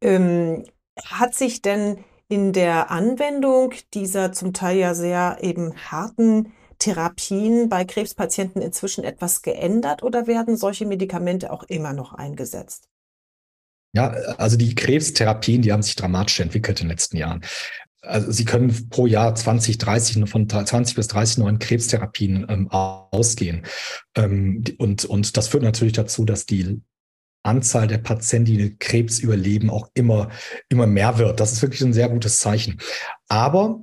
ähm, 0.00 0.64
Hat 1.04 1.34
sich 1.34 1.62
denn 1.62 2.04
in 2.30 2.52
der 2.52 2.90
Anwendung 2.92 3.74
dieser 3.92 4.32
zum 4.32 4.52
Teil 4.52 4.78
ja 4.78 4.94
sehr 4.94 5.38
eben 5.42 5.74
harten 5.90 6.52
Therapien 6.78 7.68
bei 7.68 7.84
Krebspatienten 7.84 8.62
inzwischen 8.62 9.02
etwas 9.04 9.42
geändert 9.42 10.04
oder 10.04 10.28
werden 10.28 10.56
solche 10.56 10.86
Medikamente 10.86 11.52
auch 11.52 11.64
immer 11.64 11.92
noch 11.92 12.14
eingesetzt? 12.14 12.88
Ja, 13.92 14.10
also 14.38 14.56
die 14.56 14.76
Krebstherapien, 14.76 15.62
die 15.62 15.72
haben 15.72 15.82
sich 15.82 15.96
dramatisch 15.96 16.38
entwickelt 16.38 16.80
in 16.80 16.86
den 16.86 16.92
letzten 16.92 17.16
Jahren. 17.16 17.44
Also 18.00 18.30
Sie 18.30 18.44
können 18.44 18.88
pro 18.88 19.06
Jahr 19.06 19.34
20, 19.34 19.76
30, 19.78 20.30
von 20.30 20.48
20 20.48 20.94
bis 20.94 21.08
30 21.08 21.38
neuen 21.38 21.58
Krebstherapien 21.58 22.46
ähm, 22.48 22.68
ausgehen. 22.70 23.66
Ähm, 24.14 24.62
und, 24.78 25.04
und 25.04 25.36
das 25.36 25.48
führt 25.48 25.64
natürlich 25.64 25.94
dazu, 25.94 26.24
dass 26.24 26.46
die 26.46 26.80
Anzahl 27.42 27.86
der 27.86 27.98
Patienten, 27.98 28.56
die 28.56 28.76
Krebs 28.78 29.18
überleben, 29.18 29.70
auch 29.70 29.88
immer, 29.94 30.28
immer 30.68 30.86
mehr 30.86 31.18
wird. 31.18 31.40
Das 31.40 31.52
ist 31.52 31.62
wirklich 31.62 31.82
ein 31.82 31.92
sehr 31.92 32.08
gutes 32.08 32.38
Zeichen. 32.38 32.78
Aber 33.28 33.80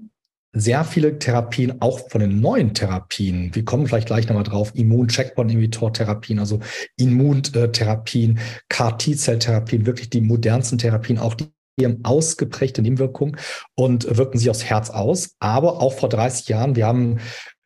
sehr 0.54 0.84
viele 0.84 1.20
Therapien, 1.20 1.82
auch 1.82 2.10
von 2.10 2.22
den 2.22 2.40
neuen 2.40 2.74
Therapien, 2.74 3.54
wir 3.54 3.66
kommen 3.66 3.88
vielleicht 3.88 4.08
gleich 4.08 4.28
nochmal 4.28 4.44
drauf, 4.44 4.72
Immun-Checkpoint-Inhibitor-Therapien, 4.76 6.40
also 6.40 6.60
Immuntherapien, 6.98 8.40
CAR-T-Zell-Therapien, 8.70 9.86
wirklich 9.86 10.10
die 10.10 10.22
modernsten 10.22 10.78
Therapien, 10.78 11.20
auch 11.20 11.36
die 11.36 11.86
haben 11.86 12.00
ausgeprägte 12.04 12.82
Nebenwirkungen 12.82 13.38
und 13.76 14.18
wirken 14.18 14.40
sich 14.40 14.50
aufs 14.50 14.64
Herz 14.64 14.90
aus. 14.90 15.36
Aber 15.40 15.80
auch 15.80 15.94
vor 15.94 16.10
30 16.10 16.48
Jahren, 16.48 16.76
wir 16.76 16.88
haben, 16.88 17.20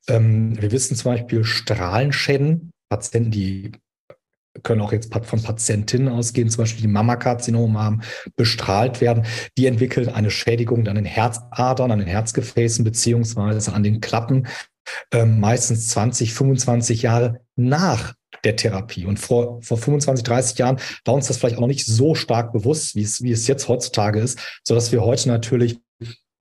ähm, 0.07 0.61
wir 0.61 0.71
wissen 0.71 0.97
zum 0.97 1.13
Beispiel 1.13 1.45
Strahlenschäden, 1.45 2.71
Patienten, 2.89 3.31
die 3.31 3.71
können 4.63 4.81
auch 4.81 4.91
jetzt 4.91 5.13
von 5.13 5.41
Patientinnen 5.41 6.09
ausgehen, 6.09 6.49
zum 6.49 6.63
Beispiel 6.63 6.81
die 6.81 6.87
Mammakarzinom 6.87 7.77
haben, 7.77 8.01
bestrahlt 8.35 9.01
werden. 9.01 9.25
Die 9.57 9.67
entwickeln 9.67 10.09
eine 10.09 10.31
Schädigung 10.31 10.87
an 10.87 10.95
den 10.95 11.05
Herzadern, 11.05 11.91
an 11.91 11.99
den 11.99 12.07
Herzgefäßen 12.07 12.83
beziehungsweise 12.83 13.73
an 13.73 13.83
den 13.83 14.01
Klappen, 14.01 14.47
äh, 15.11 15.25
meistens 15.25 15.89
20, 15.89 16.33
25 16.33 17.01
Jahre 17.03 17.41
nach 17.55 18.13
der 18.43 18.55
Therapie. 18.55 19.05
Und 19.05 19.19
vor, 19.19 19.61
vor 19.61 19.77
25, 19.77 20.23
30 20.23 20.57
Jahren 20.57 20.79
war 21.05 21.13
uns 21.13 21.27
das 21.27 21.37
vielleicht 21.37 21.57
auch 21.57 21.61
noch 21.61 21.67
nicht 21.67 21.85
so 21.85 22.15
stark 22.15 22.53
bewusst, 22.53 22.95
wie 22.95 23.03
es, 23.03 23.21
wie 23.21 23.31
es 23.31 23.47
jetzt 23.47 23.67
heutzutage 23.67 24.19
ist, 24.19 24.39
so 24.63 24.73
dass 24.73 24.91
wir 24.91 25.01
heute 25.01 25.29
natürlich 25.29 25.79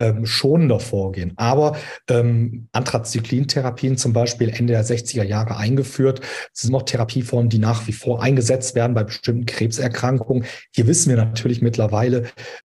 ähm, 0.01 0.27
schonender 0.27 0.81
vorgehen. 0.81 1.33
Aber 1.37 1.77
ähm, 2.09 2.69
Anthracyclin-Therapien 2.73 3.97
zum 3.97 4.13
Beispiel 4.13 4.49
Ende 4.49 4.73
der 4.73 4.85
60er 4.85 5.23
Jahre 5.23 5.57
eingeführt. 5.57 6.21
Sind 6.53 6.73
noch 6.73 6.83
Therapieformen, 6.83 7.51
die 7.51 7.59
nach 7.59 7.87
wie 7.87 7.93
vor 7.93 8.23
eingesetzt 8.23 8.75
werden 8.75 8.95
bei 8.95 9.05
bestimmten 9.05 9.47
Krebserkrankungen. 9.47 10.45
Hier 10.75 10.87
wissen 10.87 11.11
wir 11.11 11.17
natürlich 11.17 11.63
mittlerweile, 11.63 12.25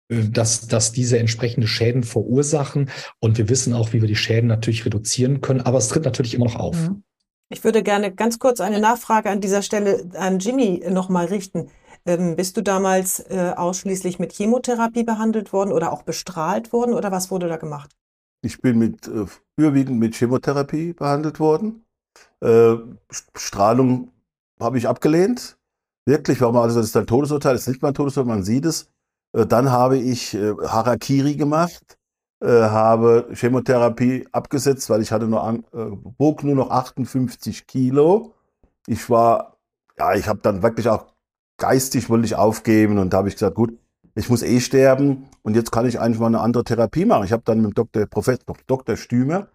äh, 0.09 0.23
dass, 0.29 0.67
dass 0.67 0.91
diese 0.91 1.19
entsprechende 1.19 1.67
Schäden 1.67 2.03
verursachen. 2.03 2.89
Und 3.19 3.37
wir 3.37 3.49
wissen 3.49 3.73
auch, 3.73 3.93
wie 3.93 4.01
wir 4.01 4.07
die 4.07 4.15
Schäden 4.15 4.47
natürlich 4.47 4.85
reduzieren 4.85 5.41
können. 5.41 5.61
Aber 5.61 5.77
es 5.77 5.89
tritt 5.89 6.05
natürlich 6.05 6.33
immer 6.33 6.45
noch 6.45 6.55
auf. 6.55 6.75
Mhm. 6.75 7.03
Ich 7.49 7.63
würde 7.63 7.83
gerne 7.83 8.11
ganz 8.11 8.39
kurz 8.39 8.59
eine 8.59 8.79
Nachfrage 8.79 9.29
an 9.29 9.39
dieser 9.39 9.61
Stelle 9.61 10.09
an 10.15 10.39
Jimmy 10.39 10.83
nochmal 10.89 11.25
richten. 11.25 11.69
Ähm, 12.05 12.35
bist 12.35 12.55
du 12.55 12.61
damals 12.61 13.19
äh, 13.19 13.53
ausschließlich 13.55 14.19
mit 14.19 14.31
Chemotherapie 14.31 15.03
behandelt 15.03 15.53
worden 15.53 15.71
oder 15.71 15.91
auch 15.91 16.03
bestrahlt 16.03 16.71
worden 16.71 16.93
oder 16.93 17.11
was 17.11 17.31
wurde 17.31 17.47
da 17.47 17.57
gemacht? 17.57 17.95
Ich 18.41 18.61
bin 18.61 18.77
mit, 18.77 19.07
äh, 19.07 19.25
überwiegend 19.57 19.99
mit 19.99 20.15
Chemotherapie 20.15 20.93
behandelt 20.93 21.39
worden. 21.39 21.83
Äh, 22.41 22.75
Strahlung 23.35 24.11
habe 24.59 24.77
ich 24.77 24.87
abgelehnt. 24.87 25.57
Wirklich, 26.05 26.39
warum 26.41 26.57
also 26.57 26.77
das 26.79 26.87
ist 26.87 26.97
ein 26.97 27.07
Todesurteil, 27.07 27.53
das 27.53 27.63
ist 27.63 27.69
nicht 27.69 27.81
mein 27.81 27.95
Todesurteil, 27.95 28.35
man 28.35 28.43
sieht 28.43 28.65
es. 28.65 28.87
Äh, 29.33 29.47
dann 29.47 29.71
habe 29.71 29.97
ich 29.97 30.35
äh, 30.35 30.53
Harakiri 30.63 31.35
gemacht, 31.35 31.97
äh, 32.39 32.47
habe 32.47 33.29
Chemotherapie 33.33 34.27
abgesetzt, 34.31 34.91
weil 34.91 35.01
ich 35.01 35.11
hatte 35.11 35.27
nur 35.27 35.43
an, 35.43 35.65
wog 35.71 36.43
nur 36.43 36.55
noch 36.55 36.69
58 36.69 37.65
Kilo. 37.65 38.33
Ich 38.85 39.09
war, 39.09 39.57
ja, 39.97 40.13
ich 40.13 40.27
habe 40.27 40.39
dann 40.43 40.61
wirklich 40.61 40.87
auch 40.87 41.14
geistig 41.57 42.09
wollte 42.09 42.25
ich 42.25 42.35
aufgeben 42.35 42.97
und 42.97 43.13
da 43.13 43.17
habe 43.17 43.29
ich 43.29 43.35
gesagt, 43.35 43.55
gut, 43.55 43.77
ich 44.15 44.29
muss 44.29 44.43
eh 44.43 44.59
sterben 44.59 45.27
und 45.43 45.55
jetzt 45.55 45.71
kann 45.71 45.85
ich 45.85 45.99
eigentlich 45.99 46.19
mal 46.19 46.27
eine 46.27 46.39
andere 46.39 46.63
Therapie 46.63 47.05
machen. 47.05 47.25
Ich 47.25 47.31
habe 47.31 47.43
dann 47.45 47.61
mit 47.61 47.71
dem 47.71 47.73
Dr. 47.73 48.05
Professor 48.05 48.55
Dr. 48.67 48.95
Stümer, 48.95 49.47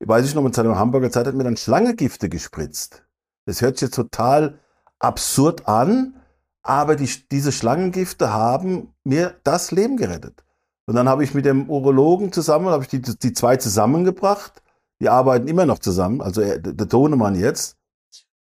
weiß 0.00 0.26
ich 0.26 0.34
noch, 0.34 0.42
mit 0.42 0.54
seiner 0.54 0.76
Hamburger 0.78 1.10
Zeit 1.10 1.26
hat 1.26 1.34
mir 1.34 1.44
dann 1.44 1.56
Schlangegifte 1.56 2.28
gespritzt. 2.28 3.04
Das 3.46 3.60
hört 3.60 3.78
sich 3.78 3.86
jetzt 3.86 3.96
total 3.96 4.58
absurd 4.98 5.68
an, 5.68 6.14
aber 6.62 6.96
die, 6.96 7.08
diese 7.30 7.52
Schlangengifte 7.52 8.32
haben 8.32 8.94
mir 9.04 9.34
das 9.44 9.70
Leben 9.70 9.96
gerettet. 9.96 10.44
Und 10.86 10.96
dann 10.96 11.08
habe 11.08 11.22
ich 11.22 11.34
mit 11.34 11.44
dem 11.44 11.70
Urologen 11.70 12.32
zusammen, 12.32 12.66
habe 12.66 12.82
ich 12.82 12.88
die, 12.88 13.00
die 13.00 13.32
zwei 13.32 13.56
zusammengebracht. 13.56 14.62
Die 15.00 15.08
arbeiten 15.08 15.48
immer 15.48 15.66
noch 15.66 15.78
zusammen, 15.78 16.20
also 16.20 16.40
der 16.40 16.88
Tonemann 16.88 17.34
jetzt 17.34 17.76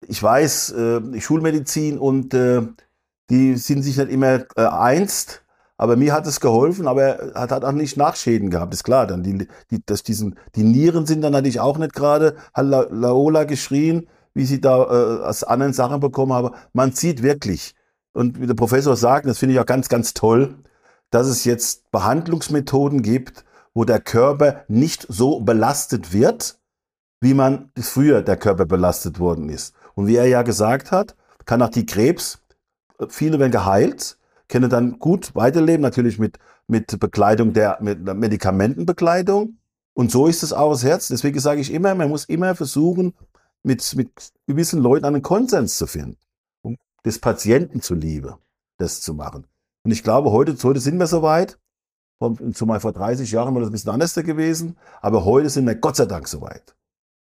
ich 0.08 0.22
weiß, 0.22 0.72
äh, 0.72 1.22
Schulmedizin 1.22 1.98
und 1.98 2.34
äh, 2.34 2.62
die 3.30 3.58
sind 3.58 3.84
sich 3.84 3.98
nicht 3.98 4.12
immer 4.12 4.46
äh, 4.56 4.66
einst, 4.66 5.44
aber 5.78 5.96
mir 5.96 6.14
hat 6.14 6.28
es 6.28 6.40
geholfen, 6.40 6.88
aber 6.88 7.04
er 7.04 7.42
hat, 7.42 7.52
hat 7.52 7.64
auch 7.64 7.72
nicht 7.72 7.96
Nachschäden 7.96 8.50
gehabt, 8.50 8.74
ist 8.74 8.84
klar. 8.84 9.08
Dann 9.08 9.24
die, 9.24 9.48
die, 9.72 9.86
dass 9.86 10.04
diesen, 10.04 10.38
die 10.56 10.64
Nieren 10.64 11.06
sind 11.06 11.22
dann 11.22 11.32
natürlich 11.32 11.62
auch 11.62 11.78
nicht 11.78 11.94
gerade 11.94 12.36
Laola 12.54 13.46
geschrien, 13.46 14.08
wie 14.34 14.46
sie 14.46 14.60
da 14.60 14.84
äh, 14.84 15.24
aus 15.24 15.44
anderen 15.44 15.74
Sachen 15.74 16.02
bekommen 16.02 16.34
haben. 16.34 16.54
Man 16.74 16.92
sieht 16.92 17.24
wirklich, 17.24 17.76
und 18.14 18.42
wie 18.42 18.48
der 18.48 18.56
Professor 18.56 18.96
sagt, 18.96 19.26
das 19.26 19.38
finde 19.38 19.56
ich 19.56 19.60
auch 19.62 19.66
ganz, 19.66 19.88
ganz 19.90 20.14
toll, 20.14 20.56
dass 21.12 21.28
es 21.28 21.46
jetzt 21.46 21.90
Behandlungsmethoden 21.92 23.02
gibt, 23.02 23.46
wo 23.74 23.86
der 23.86 24.02
Körper 24.02 24.66
nicht 24.68 25.06
so 25.08 25.40
belastet 25.40 26.12
wird, 26.12 26.60
wie 27.22 27.34
man 27.34 27.72
früher 27.80 28.22
der 28.22 28.38
Körper 28.38 28.66
belastet 28.66 29.20
worden 29.20 29.50
ist. 29.50 29.74
Und 30.00 30.08
wie 30.08 30.16
er 30.16 30.28
ja 30.28 30.44
gesagt 30.44 30.94
hat, 30.94 31.18
kann 31.44 31.62
auch 31.62 31.68
die 31.68 31.86
Krebs, 31.86 32.42
viele 33.10 33.38
werden 33.38 33.52
geheilt, 33.52 34.18
können 34.48 34.70
dann 34.70 34.98
gut 34.98 35.36
weiterleben, 35.36 35.82
natürlich 35.82 36.18
mit, 36.18 36.40
mit 36.68 37.02
Bekleidung 37.02 37.52
der, 37.52 37.80
mit 37.82 38.02
Medikamentenbekleidung. 38.06 39.58
Und 39.94 40.10
so 40.10 40.28
ist 40.28 40.42
es 40.42 40.54
auch 40.54 40.72
das 40.72 40.86
Herz. 40.86 41.10
Deswegen 41.10 41.38
sage 41.42 41.60
ich 41.60 41.74
immer, 41.74 41.96
man 41.96 42.08
muss 42.08 42.24
immer 42.24 42.56
versuchen, 42.56 43.14
mit, 43.62 43.94
mit 43.98 44.10
gewissen 44.48 44.82
Leuten 44.82 45.04
einen 45.04 45.22
Konsens 45.22 45.78
zu 45.78 45.86
finden, 45.86 46.16
um 46.62 46.78
des 47.04 47.20
Patienten 47.20 47.82
zuliebe, 47.82 48.38
das 48.78 49.02
zu 49.02 49.14
machen. 49.14 49.48
Und 49.84 49.92
ich 49.92 50.02
glaube, 50.02 50.32
heute, 50.32 50.56
heute 50.64 50.80
sind 50.80 50.98
wir 50.98 51.08
soweit. 51.08 51.60
Zumal 52.54 52.80
vor 52.80 52.94
30 52.94 53.30
Jahren 53.32 53.54
war 53.54 53.60
das 53.60 53.70
ein 53.70 53.74
bisschen 53.74 53.92
anders 53.92 54.14
gewesen. 54.16 54.78
Aber 55.02 55.26
heute 55.26 55.50
sind 55.50 55.68
wir 55.68 55.76
Gott 55.76 55.98
sei 55.98 56.06
Dank 56.06 56.30
soweit 56.30 56.74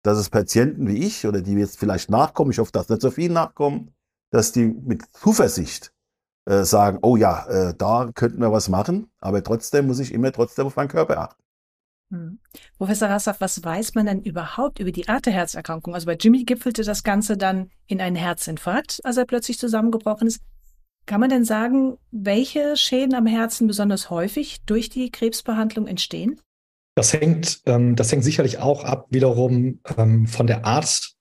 dass 0.05 0.17
es 0.17 0.29
Patienten 0.29 0.87
wie 0.87 0.97
ich 0.97 1.25
oder 1.25 1.41
die 1.41 1.53
jetzt 1.53 1.79
vielleicht 1.79 2.09
nachkommen, 2.09 2.51
ich 2.51 2.59
hoffe, 2.59 2.71
dass 2.71 2.89
nicht 2.89 3.01
so 3.01 3.09
viele 3.09 3.33
nachkommen, 3.33 3.93
dass 4.31 4.51
die 4.51 4.65
mit 4.65 5.03
Zuversicht 5.13 5.91
äh, 6.45 6.63
sagen, 6.63 6.99
oh 7.01 7.15
ja, 7.15 7.45
äh, 7.47 7.73
da 7.75 8.11
könnten 8.13 8.39
wir 8.39 8.51
was 8.51 8.69
machen, 8.69 9.09
aber 9.19 9.43
trotzdem 9.43 9.87
muss 9.87 9.99
ich 9.99 10.13
immer 10.13 10.31
trotzdem 10.31 10.67
auf 10.67 10.75
meinen 10.75 10.89
Körper 10.89 11.17
achten. 11.19 11.41
Hm. 12.11 12.39
Professor 12.77 13.09
Rassaf, 13.09 13.41
was 13.41 13.63
weiß 13.63 13.95
man 13.95 14.05
denn 14.05 14.21
überhaupt 14.21 14.79
über 14.79 14.91
die 14.91 15.09
Art 15.09 15.25
der 15.25 15.33
Herzerkrankung? 15.33 15.95
Also 15.95 16.05
bei 16.05 16.15
Jimmy 16.15 16.43
gipfelte 16.43 16.83
das 16.83 17.03
Ganze 17.03 17.35
dann 17.35 17.71
in 17.87 17.99
einen 17.99 18.15
Herzinfarkt, 18.15 19.01
als 19.03 19.17
er 19.17 19.25
plötzlich 19.25 19.57
zusammengebrochen 19.57 20.27
ist. 20.27 20.41
Kann 21.07 21.19
man 21.19 21.29
denn 21.29 21.45
sagen, 21.45 21.97
welche 22.11 22.77
Schäden 22.77 23.15
am 23.15 23.25
Herzen 23.25 23.65
besonders 23.65 24.11
häufig 24.11 24.63
durch 24.65 24.89
die 24.89 25.09
Krebsbehandlung 25.09 25.87
entstehen? 25.87 26.39
Das 26.95 27.13
hängt, 27.13 27.61
ähm, 27.65 27.95
das 27.95 28.11
hängt 28.11 28.23
sicherlich 28.23 28.59
auch 28.59 28.83
ab 28.83 29.07
wiederum 29.09 29.79
ähm, 29.97 30.27
von 30.27 30.47
der 30.47 30.65
Art 30.65 31.15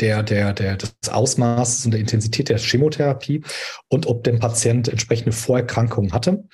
der, 0.00 0.22
der, 0.22 0.52
der, 0.52 0.76
des 0.76 1.08
Ausmaßes 1.08 1.84
und 1.86 1.92
der 1.92 2.00
Intensität 2.00 2.48
der 2.48 2.58
Chemotherapie 2.58 3.42
und 3.88 4.06
ob 4.06 4.24
der 4.24 4.32
Patient 4.32 4.88
entsprechende 4.88 5.32
Vorerkrankungen 5.32 6.12
hatte. 6.12 6.44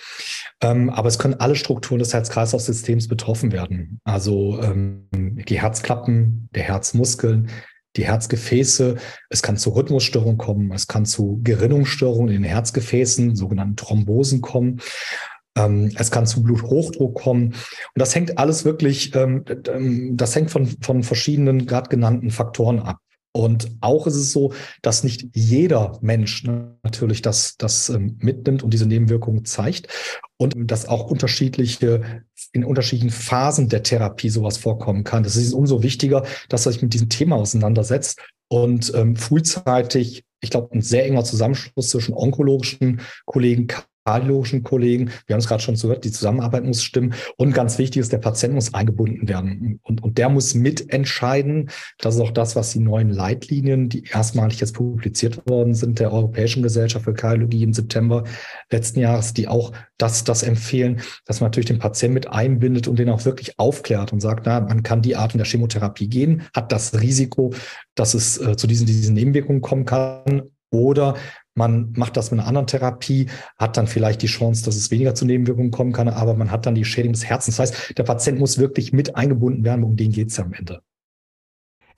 Ähm, 0.61 0.91
aber 0.91 1.09
es 1.09 1.19
können 1.19 1.35
alle 1.35 1.57
Strukturen 1.57 1.99
des 1.99 2.15
Herz-Kreislauf-Systems 2.15 3.09
betroffen 3.09 3.53
werden. 3.53 4.01
Also 4.05 4.61
ähm, 4.63 5.09
die 5.13 5.61
Herzklappen, 5.61 6.49
der 6.55 6.65
Herzmuskeln, 6.65 7.51
die 7.97 8.05
Herzgefäße. 8.05 8.97
Es 9.31 9.43
kann 9.43 9.57
zu 9.57 9.71
Rhythmusstörungen 9.71 10.39
kommen, 10.39 10.71
es 10.73 10.87
kann 10.87 11.07
zu 11.07 11.41
Gerinnungsstörungen 11.43 12.35
in 12.35 12.43
den 12.43 12.51
Herzgefäßen, 12.51 13.37
sogenannten 13.37 13.77
Thrombosen 13.77 14.41
kommen. 14.41 14.81
Ähm, 15.57 15.93
es 15.97 16.11
kann 16.11 16.27
zu 16.27 16.43
Bluthochdruck 16.43 17.15
kommen. 17.15 17.47
Und 17.47 17.55
das 17.95 18.15
hängt 18.15 18.39
alles 18.39 18.65
wirklich, 18.65 19.15
ähm, 19.15 19.45
ähm, 19.69 20.17
das 20.17 20.35
hängt 20.35 20.51
von, 20.51 20.67
von 20.81 21.03
verschiedenen 21.03 21.67
gerade 21.67 21.89
genannten 21.89 22.31
Faktoren 22.31 22.79
ab. 22.81 22.99
Und 23.33 23.71
auch 23.83 24.07
ist 24.07 24.15
es 24.15 24.33
so, 24.33 24.55
dass 24.81 25.05
nicht 25.05 25.29
jeder 25.35 25.99
Mensch 26.01 26.45
natürlich 26.83 27.21
das, 27.21 27.57
das 27.59 27.93
mitnimmt 27.99 28.63
und 28.63 28.73
diese 28.73 28.87
Nebenwirkungen 28.87 29.45
zeigt. 29.45 29.89
Und 30.39 30.55
dass 30.57 30.89
auch 30.89 31.11
unterschiedliche, 31.11 32.23
in 32.53 32.65
unterschiedlichen 32.65 33.11
Phasen 33.11 33.69
der 33.69 33.83
Therapie 33.83 34.31
sowas 34.31 34.57
vorkommen 34.57 35.05
kann. 35.05 35.23
Das 35.23 35.37
ist 35.37 35.53
umso 35.53 35.83
wichtiger, 35.83 36.25
dass 36.49 36.65
er 36.65 36.73
sich 36.73 36.81
mit 36.81 36.95
diesem 36.95 37.11
Thema 37.11 37.37
auseinandersetzt 37.37 38.23
und 38.49 38.93
ähm, 38.95 39.17
frühzeitig, 39.17 40.25
ich 40.41 40.51
glaube, 40.51 40.75
ein 40.75 40.83
sehr 40.83 41.05
enger 41.05 41.25
Zusammenschluss 41.25 41.91
zwischen 41.91 42.15
onkologischen 42.15 43.03
Kollegen 43.27 43.67
kardiologischen 44.07 44.63
Kollegen. 44.63 45.11
Wir 45.27 45.35
haben 45.35 45.41
es 45.41 45.49
gerade 45.49 45.63
schon 45.63 45.75
gehört, 45.75 46.05
die 46.05 46.13
Zusammenarbeit 46.13 46.65
muss 46.65 46.83
stimmen. 46.83 47.15
Und 47.37 47.53
ganz 47.53 47.77
wichtig 47.79 48.01
ist, 48.01 48.13
der 48.13 48.19
Patient 48.19 48.55
muss 48.55 48.73
eingebunden 48.73 49.29
werden. 49.29 49.81
Und, 49.83 50.03
und 50.03 50.17
der 50.17 50.29
muss 50.29 50.55
mitentscheiden. 50.55 51.71
Das 51.99 52.15
ist 52.15 52.21
auch 52.21 52.31
das, 52.31 52.55
was 52.55 52.73
die 52.73 52.79
neuen 52.79 53.11
Leitlinien, 53.11 53.89
die 53.89 54.05
erstmalig 54.05 54.61
jetzt 54.61 54.75
publiziert 54.75 55.49
worden 55.49 55.75
sind, 55.75 55.99
der 55.99 56.13
Europäischen 56.13 56.63
Gesellschaft 56.63 57.05
für 57.05 57.15
Kardiologie 57.15 57.65
im 57.65 57.73
September 57.73 58.23
letzten 58.71 59.01
Jahres, 59.01 59.35
die 59.35 59.49
auch 59.49 59.73
das, 59.99 60.23
das 60.25 60.43
empfehlen, 60.43 61.01
dass 61.25 61.41
man 61.41 61.49
natürlich 61.49 61.67
den 61.67 61.79
Patienten 61.79 62.15
mit 62.15 62.29
einbindet 62.29 62.87
und 62.87 62.99
den 62.99 63.09
auch 63.09 63.25
wirklich 63.25 63.59
aufklärt 63.59 64.13
und 64.13 64.21
sagt, 64.21 64.47
na, 64.47 64.61
man 64.61 64.83
kann 64.83 65.03
die 65.03 65.17
Art 65.17 65.35
in 65.35 65.39
der 65.39 65.47
Chemotherapie 65.47 66.09
gehen, 66.09 66.43
hat 66.55 66.71
das 66.71 67.01
Risiko, 67.01 67.53
dass 67.95 68.15
es 68.15 68.39
äh, 68.39 68.57
zu 68.57 68.67
diesen, 68.67 68.87
diesen 68.87 69.15
Nebenwirkungen 69.15 69.63
kommen 69.63 69.85
kann 69.85 70.43
oder 70.71 71.17
man 71.57 71.93
macht 71.97 72.17
das 72.17 72.31
mit 72.31 72.41
einer 72.41 72.49
anderen 72.49 72.67
Therapie, 72.67 73.29
hat 73.59 73.77
dann 73.77 73.87
vielleicht 73.87 74.23
die 74.23 74.27
Chance, 74.27 74.65
dass 74.65 74.77
es 74.77 74.91
weniger 74.91 75.15
zu 75.15 75.25
Nebenwirkungen 75.25 75.71
kommen 75.71 75.93
kann, 75.93 76.09
aber 76.09 76.35
man 76.35 76.51
hat 76.51 76.67
dann 76.67 76.75
die 76.75 76.85
Schädigung 76.85 77.15
des 77.15 77.25
Herzens. 77.25 77.57
Das 77.57 77.73
heißt, 77.73 77.99
der 77.99 78.05
Patient 78.05 78.39
muss 78.39 78.59
wirklich 78.59 78.93
mit 78.93 79.17
eingebunden 79.17 79.65
werden, 79.65 79.85
um 79.85 79.97
den 79.97 80.13
geht 80.13 80.29
es 80.29 80.37
ja 80.37 80.45
am 80.45 80.53
Ende. 80.53 80.83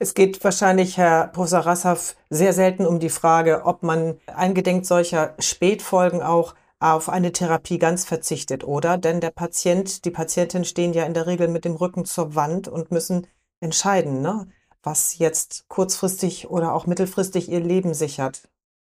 Es 0.01 0.13
geht 0.13 0.41
wahrscheinlich, 0.45 0.97
Herr 0.97 1.27
Professor 1.27 1.59
Rassaff, 1.59 2.15
sehr 2.29 2.53
selten 2.53 2.85
um 2.85 2.99
die 2.99 3.09
Frage, 3.09 3.65
ob 3.65 3.83
man 3.83 4.15
eingedenk 4.27 4.85
solcher 4.85 5.35
Spätfolgen 5.39 6.21
auch 6.21 6.55
auf 6.79 7.09
eine 7.09 7.33
Therapie 7.33 7.77
ganz 7.77 8.05
verzichtet, 8.05 8.63
oder? 8.63 8.97
Denn 8.97 9.19
der 9.19 9.31
Patient, 9.31 10.05
die 10.05 10.11
Patientin 10.11 10.63
stehen 10.63 10.93
ja 10.93 11.03
in 11.03 11.13
der 11.13 11.27
Regel 11.27 11.49
mit 11.49 11.65
dem 11.65 11.75
Rücken 11.75 12.05
zur 12.05 12.35
Wand 12.35 12.69
und 12.69 12.91
müssen 12.91 13.27
entscheiden, 13.59 14.21
ne? 14.21 14.47
was 14.81 15.17
jetzt 15.17 15.65
kurzfristig 15.67 16.49
oder 16.49 16.73
auch 16.73 16.87
mittelfristig 16.87 17.49
ihr 17.49 17.59
Leben 17.59 17.93
sichert. 17.93 18.43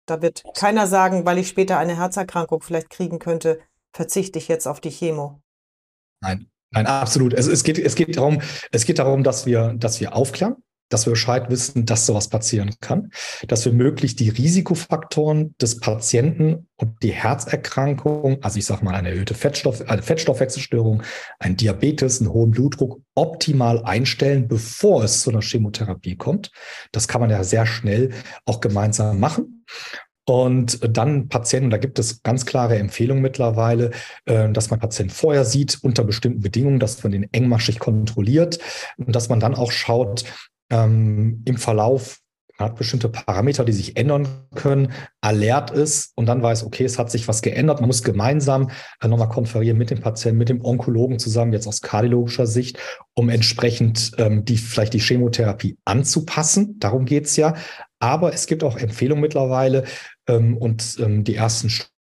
Da 0.10 0.24
wird 0.24 0.44
keiner 0.56 0.88
sagen, 0.88 1.26
weil 1.26 1.38
ich 1.38 1.48
später 1.48 1.78
eine 1.78 1.96
Herzerkrankung 1.96 2.62
vielleicht 2.62 2.90
kriegen 2.90 3.20
könnte, 3.20 3.60
verzichte 3.94 4.40
ich 4.40 4.48
jetzt 4.48 4.68
auf 4.68 4.82
die 4.82 4.90
Chemo. 4.90 5.40
Nein, 6.22 6.50
nein, 6.72 6.88
absolut. 6.88 7.34
Es, 7.34 7.46
es, 7.46 7.64
geht, 7.64 7.78
es, 7.78 7.94
geht 7.94 8.18
darum, 8.18 8.42
es 8.72 8.86
geht 8.86 8.98
darum, 8.98 9.24
dass 9.24 9.46
wir, 9.46 9.74
dass 9.76 10.00
wir 10.00 10.16
aufklären, 10.16 10.56
dass 10.90 11.06
wir 11.06 11.12
Bescheid 11.12 11.50
wissen, 11.50 11.86
dass 11.86 12.06
sowas 12.06 12.28
passieren 12.28 12.76
kann, 12.82 13.12
dass 13.48 13.66
wir 13.66 13.72
möglichst 13.72 14.20
die 14.20 14.30
Risikofaktoren 14.30 15.56
des 15.62 15.80
Patienten 15.80 16.68
und 16.76 17.02
die 17.04 17.12
Herzerkrankung, 17.12 18.44
also 18.44 18.58
ich 18.58 18.66
sage 18.66 18.84
mal 18.84 18.96
eine 18.96 19.10
erhöhte 19.10 19.34
Fettstoff, 19.34 19.88
eine 19.88 20.02
Fettstoffwechselstörung, 20.02 21.04
ein 21.40 21.56
Diabetes, 21.56 22.20
einen 22.20 22.32
hohen 22.32 22.52
Blutdruck 22.52 23.02
optimal 23.16 23.84
einstellen, 23.84 24.48
bevor 24.48 25.04
es 25.04 25.22
zu 25.22 25.30
einer 25.30 25.42
Chemotherapie 25.42 26.16
kommt. 26.16 26.52
Das 26.92 27.08
kann 27.08 27.22
man 27.22 27.30
ja 27.30 27.44
sehr 27.44 27.66
schnell 27.66 28.12
auch 28.46 28.60
gemeinsam 28.60 29.20
machen. 29.20 29.66
Und 30.30 30.80
dann 30.96 31.28
Patienten, 31.28 31.72
da 31.72 31.78
gibt 31.78 31.98
es 31.98 32.22
ganz 32.22 32.46
klare 32.46 32.78
Empfehlungen 32.78 33.24
mittlerweile, 33.24 33.90
äh, 34.26 34.48
dass 34.52 34.70
man 34.70 34.80
Patienten 34.80 35.12
vorher 35.12 35.44
sieht 35.44 35.80
unter 35.82 36.04
bestimmten 36.04 36.42
Bedingungen, 36.42 36.80
dass 36.80 37.02
man 37.02 37.12
den 37.12 37.34
engmaschig 37.34 37.80
kontrolliert 37.80 38.60
und 38.98 39.16
dass 39.16 39.30
man 39.30 39.40
dann 39.40 39.56
auch 39.56 39.72
schaut, 39.72 40.26
ähm, 40.70 41.44
im 41.46 41.58
Verlauf 41.58 42.20
hat 42.60 42.76
bestimmte 42.76 43.08
Parameter, 43.08 43.64
die 43.64 43.72
sich 43.72 43.96
ändern 43.96 44.28
können, 44.54 44.92
alert 45.22 45.72
ist 45.72 46.12
und 46.16 46.26
dann 46.26 46.42
weiß, 46.42 46.66
okay, 46.66 46.84
es 46.84 47.00
hat 47.00 47.10
sich 47.10 47.28
was 47.28 47.42
geändert. 47.42 47.80
Man 47.80 47.88
muss 47.88 48.04
gemeinsam 48.04 48.70
äh, 49.02 49.08
nochmal 49.08 49.30
konferieren 49.30 49.78
mit 49.78 49.90
dem 49.90 50.02
Patienten, 50.02 50.38
mit 50.38 50.50
dem 50.50 50.64
Onkologen 50.64 51.20
zusammen, 51.20 51.54
jetzt 51.54 51.68
aus 51.68 51.82
kardiologischer 51.82 52.48
Sicht, 52.48 52.78
um 53.14 53.30
entsprechend 53.30 54.12
ähm, 54.18 54.44
die 54.44 54.58
vielleicht 54.58 54.94
die 54.94 55.00
Chemotherapie 55.00 55.78
anzupassen. 55.86 56.78
Darum 56.80 57.06
geht's 57.06 57.38
ja. 57.38 57.56
Aber 58.00 58.34
es 58.34 58.46
gibt 58.46 58.64
auch 58.64 58.78
Empfehlungen 58.78 59.22
mittlerweile 59.22 59.86
ähm, 60.28 60.58
und 60.58 60.98
ähm, 61.00 61.24
die 61.24 61.36
ersten 61.36 61.70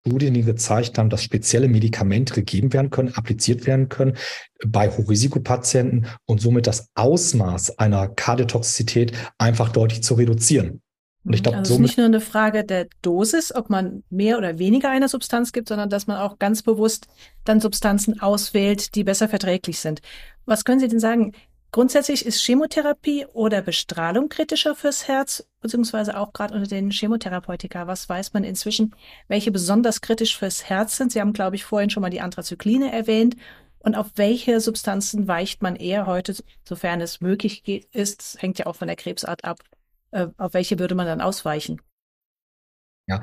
Studien, 0.06 0.34
die 0.34 0.44
gezeigt 0.44 0.98
haben, 0.98 1.10
dass 1.10 1.24
spezielle 1.24 1.68
Medikamente 1.68 2.34
gegeben 2.34 2.74
werden 2.74 2.90
können, 2.90 3.14
appliziert 3.14 3.68
werden 3.68 3.88
können 3.88 4.18
bei 4.66 4.90
Hochrisikopatienten 4.90 6.08
und 6.26 6.42
somit 6.42 6.66
das 6.68 6.90
Ausmaß 6.96 7.78
einer 7.78 8.08
Kardiotoxizität 8.08 9.14
einfach 9.38 9.70
deutlich 9.70 10.02
zu 10.02 10.16
reduzieren. 10.16 10.82
Und 11.24 11.34
ich 11.34 11.44
glaube, 11.44 11.60
also 11.60 11.74
es 11.74 11.80
ist 11.80 11.82
nicht 11.82 11.98
nur 11.98 12.08
eine 12.08 12.20
Frage 12.20 12.64
der 12.64 12.88
Dosis, 13.04 13.54
ob 13.54 13.70
man 13.70 14.04
mehr 14.10 14.40
oder 14.40 14.58
weniger 14.58 14.90
einer 14.90 15.08
Substanz 15.08 15.52
gibt, 15.52 15.68
sondern 15.68 15.90
dass 15.90 16.08
man 16.08 16.18
auch 16.18 16.40
ganz 16.40 16.64
bewusst 16.64 17.08
dann 17.44 17.60
Substanzen 17.60 18.20
auswählt, 18.20 18.96
die 18.96 19.04
besser 19.04 19.30
verträglich 19.30 19.80
sind. 19.80 20.02
Was 20.46 20.66
können 20.66 20.80
Sie 20.80 20.88
denn 20.88 21.00
sagen? 21.00 21.34
Grundsätzlich 21.74 22.26
ist 22.26 22.42
Chemotherapie 22.42 23.26
oder 23.28 23.62
Bestrahlung 23.62 24.28
kritischer 24.28 24.76
fürs 24.76 25.08
Herz, 25.08 25.48
beziehungsweise 25.62 26.18
auch 26.18 26.34
gerade 26.34 26.54
unter 26.54 26.68
den 26.68 26.92
Chemotherapeutika. 26.92 27.88
Was 27.88 28.10
weiß 28.10 28.34
man 28.34 28.44
inzwischen, 28.44 28.94
welche 29.30 29.52
besonders 29.52 30.02
kritisch 30.02 30.38
fürs 30.38 30.66
Herz 30.66 30.98
sind? 30.98 31.14
Sie 31.14 31.22
haben, 31.22 31.32
glaube 31.32 31.56
ich, 31.56 31.64
vorhin 31.64 31.90
schon 31.90 32.02
mal 32.02 32.10
die 32.10 32.20
Anthrazykline 32.20 32.92
erwähnt. 32.92 33.38
Und 33.80 33.96
auf 33.96 34.12
welche 34.16 34.60
Substanzen 34.60 35.30
weicht 35.30 35.62
man 35.62 35.78
eher 35.78 36.08
heute, 36.08 36.36
sofern 36.68 37.00
es 37.00 37.22
möglich 37.22 37.64
ist, 37.94 38.42
hängt 38.42 38.60
ja 38.60 38.66
auch 38.66 38.76
von 38.76 38.88
der 38.88 38.98
Krebsart 38.98 39.46
ab, 39.46 39.60
äh, 40.12 40.28
auf 40.38 40.54
welche 40.54 40.78
würde 40.78 40.94
man 40.94 41.08
dann 41.08 41.22
ausweichen? 41.22 41.82
Ja, 43.08 43.22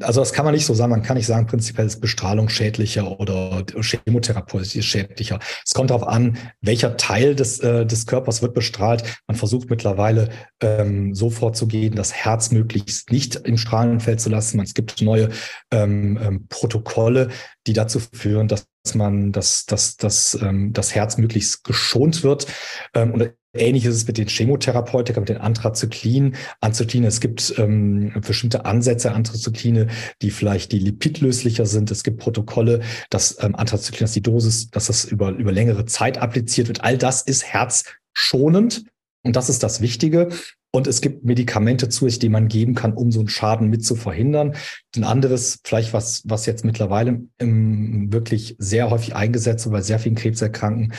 also 0.00 0.20
das 0.20 0.32
kann 0.32 0.44
man 0.44 0.54
nicht 0.54 0.66
so 0.66 0.74
sagen. 0.74 0.90
Man 0.90 1.02
kann 1.02 1.16
nicht 1.16 1.26
sagen, 1.26 1.46
prinzipiell 1.46 1.86
ist 1.86 2.00
Bestrahlung 2.00 2.48
schädlicher 2.48 3.20
oder 3.20 3.64
Chemotherapie 3.80 4.82
schädlicher. 4.82 5.38
Es 5.64 5.72
kommt 5.72 5.90
darauf 5.90 6.06
an, 6.06 6.36
welcher 6.60 6.96
Teil 6.96 7.34
des, 7.34 7.60
äh, 7.60 7.86
des 7.86 8.06
Körpers 8.06 8.42
wird 8.42 8.54
bestrahlt. 8.54 9.04
Man 9.28 9.36
versucht 9.36 9.70
mittlerweile 9.70 10.30
ähm, 10.60 11.14
so 11.14 11.30
vorzugehen, 11.30 11.94
das 11.94 12.12
Herz 12.12 12.50
möglichst 12.50 13.10
nicht 13.12 13.36
im 13.36 13.56
Strahlenfeld 13.56 14.20
zu 14.20 14.30
lassen. 14.30 14.60
Es 14.60 14.74
gibt 14.74 15.00
neue 15.00 15.30
ähm, 15.70 16.18
ähm, 16.20 16.46
Protokolle, 16.48 17.28
die 17.66 17.72
dazu 17.72 18.00
führen, 18.12 18.48
dass 18.48 18.66
man 18.94 19.32
das, 19.32 19.66
das, 19.66 19.96
das, 19.96 20.38
ähm, 20.40 20.72
das 20.72 20.94
Herz 20.94 21.18
möglichst 21.18 21.64
geschont 21.64 22.22
wird. 22.22 22.46
Ähm, 22.94 23.12
und 23.12 23.32
Ähnlich 23.52 23.84
ist 23.84 23.96
es 23.96 24.06
mit 24.06 24.16
den 24.16 24.28
Chemotherapeutika, 24.28 25.18
mit 25.18 25.28
den 25.28 25.38
Anthrazyklinen. 25.38 26.36
Anthrazykline, 26.60 27.08
es 27.08 27.18
gibt 27.18 27.52
ähm, 27.58 28.12
bestimmte 28.24 28.64
Ansätze 28.64 29.10
Anthrazykline, 29.10 29.88
die 30.22 30.30
vielleicht 30.30 30.70
die 30.70 30.78
lipidlöslicher 30.78 31.66
sind. 31.66 31.90
Es 31.90 32.04
gibt 32.04 32.20
Protokolle, 32.20 32.80
dass 33.10 33.42
ähm, 33.42 33.56
Anthrazyklin, 33.56 34.04
dass 34.04 34.12
die 34.12 34.22
Dosis, 34.22 34.70
dass 34.70 34.86
das 34.86 35.04
über, 35.04 35.30
über 35.30 35.50
längere 35.50 35.84
Zeit 35.84 36.18
appliziert 36.18 36.68
wird. 36.68 36.84
All 36.84 36.96
das 36.96 37.22
ist 37.22 37.44
herzschonend 37.44 38.84
und 39.24 39.34
das 39.34 39.48
ist 39.48 39.64
das 39.64 39.80
Wichtige. 39.80 40.28
Und 40.72 40.86
es 40.86 41.00
gibt 41.00 41.24
Medikamente 41.24 41.88
zu 41.88 42.08
sich, 42.08 42.20
die 42.20 42.28
man 42.28 42.46
geben 42.46 42.74
kann, 42.74 42.92
um 42.92 43.10
so 43.10 43.18
einen 43.20 43.28
Schaden 43.28 43.70
mit 43.70 43.84
zu 43.84 43.96
verhindern. 43.96 44.54
Ein 44.96 45.04
anderes, 45.04 45.60
vielleicht 45.64 45.92
was, 45.92 46.22
was 46.26 46.46
jetzt 46.46 46.64
mittlerweile 46.64 47.22
im, 47.38 48.12
wirklich 48.12 48.54
sehr 48.58 48.88
häufig 48.90 49.16
eingesetzt 49.16 49.64
wird 49.66 49.72
bei 49.72 49.82
sehr 49.82 49.98
vielen 49.98 50.14
Krebserkrankten, 50.14 50.94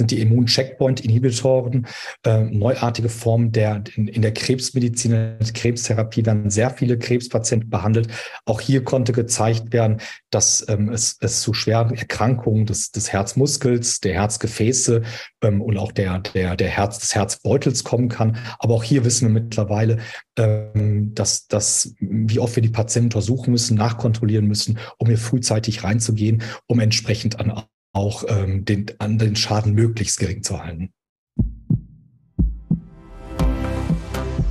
sind 0.00 0.10
die 0.10 0.20
Immun-Checkpoint-Inhibitoren, 0.20 1.86
äh, 2.24 2.40
neuartige 2.40 3.10
Formen 3.10 3.52
der 3.52 3.84
in, 3.94 4.08
in 4.08 4.22
der 4.22 4.32
Krebsmedizin, 4.32 5.36
Krebstherapie 5.52 6.24
werden 6.24 6.48
sehr 6.48 6.70
viele 6.70 6.98
Krebspatienten 6.98 7.68
behandelt. 7.68 8.08
Auch 8.46 8.62
hier 8.62 8.82
konnte 8.82 9.12
gezeigt 9.12 9.74
werden, 9.74 10.00
dass 10.30 10.66
ähm, 10.68 10.88
es, 10.88 11.18
es 11.20 11.42
zu 11.42 11.52
schweren 11.52 11.94
Erkrankungen 11.94 12.64
des, 12.64 12.92
des 12.92 13.12
Herzmuskels, 13.12 14.00
der 14.00 14.14
Herzgefäße 14.14 15.02
ähm, 15.42 15.60
und 15.60 15.76
auch 15.76 15.92
der, 15.92 16.20
der, 16.20 16.56
der 16.56 16.68
Herz, 16.68 16.98
des 17.00 17.14
Herzbeutels 17.14 17.84
kommen 17.84 18.08
kann. 18.08 18.38
Aber 18.58 18.74
auch 18.74 18.84
hier 18.84 19.04
wissen 19.04 19.28
wir 19.28 19.42
mittlerweile, 19.42 19.98
ähm, 20.38 21.14
dass, 21.14 21.46
dass 21.46 21.94
wie 22.00 22.38
oft 22.38 22.56
wir 22.56 22.62
die 22.62 22.70
Patienten 22.70 23.08
untersuchen 23.08 23.50
müssen, 23.50 23.76
nachkontrollieren 23.76 24.46
müssen, 24.46 24.78
um 24.96 25.08
hier 25.08 25.18
frühzeitig 25.18 25.84
reinzugehen, 25.84 26.42
um 26.66 26.80
entsprechend 26.80 27.38
an 27.38 27.64
auch 27.92 28.24
ähm, 28.28 28.64
den, 28.64 28.86
an 28.98 29.18
den 29.18 29.36
Schaden 29.36 29.74
möglichst 29.74 30.18
gering 30.18 30.42
zu 30.42 30.62
halten. 30.62 30.92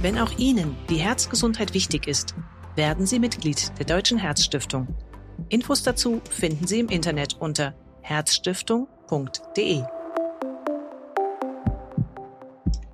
Wenn 0.01 0.17
auch 0.17 0.37
Ihnen 0.37 0.75
die 0.89 0.97
Herzgesundheit 0.97 1.73
wichtig 1.73 2.07
ist, 2.07 2.35
werden 2.75 3.05
Sie 3.05 3.19
Mitglied 3.19 3.71
der 3.77 3.85
Deutschen 3.85 4.17
Herzstiftung. 4.17 4.87
Infos 5.49 5.83
dazu 5.83 6.21
finden 6.29 6.67
Sie 6.67 6.79
im 6.79 6.89
Internet 6.89 7.35
unter 7.39 7.75
herzstiftung.de. 8.01 9.83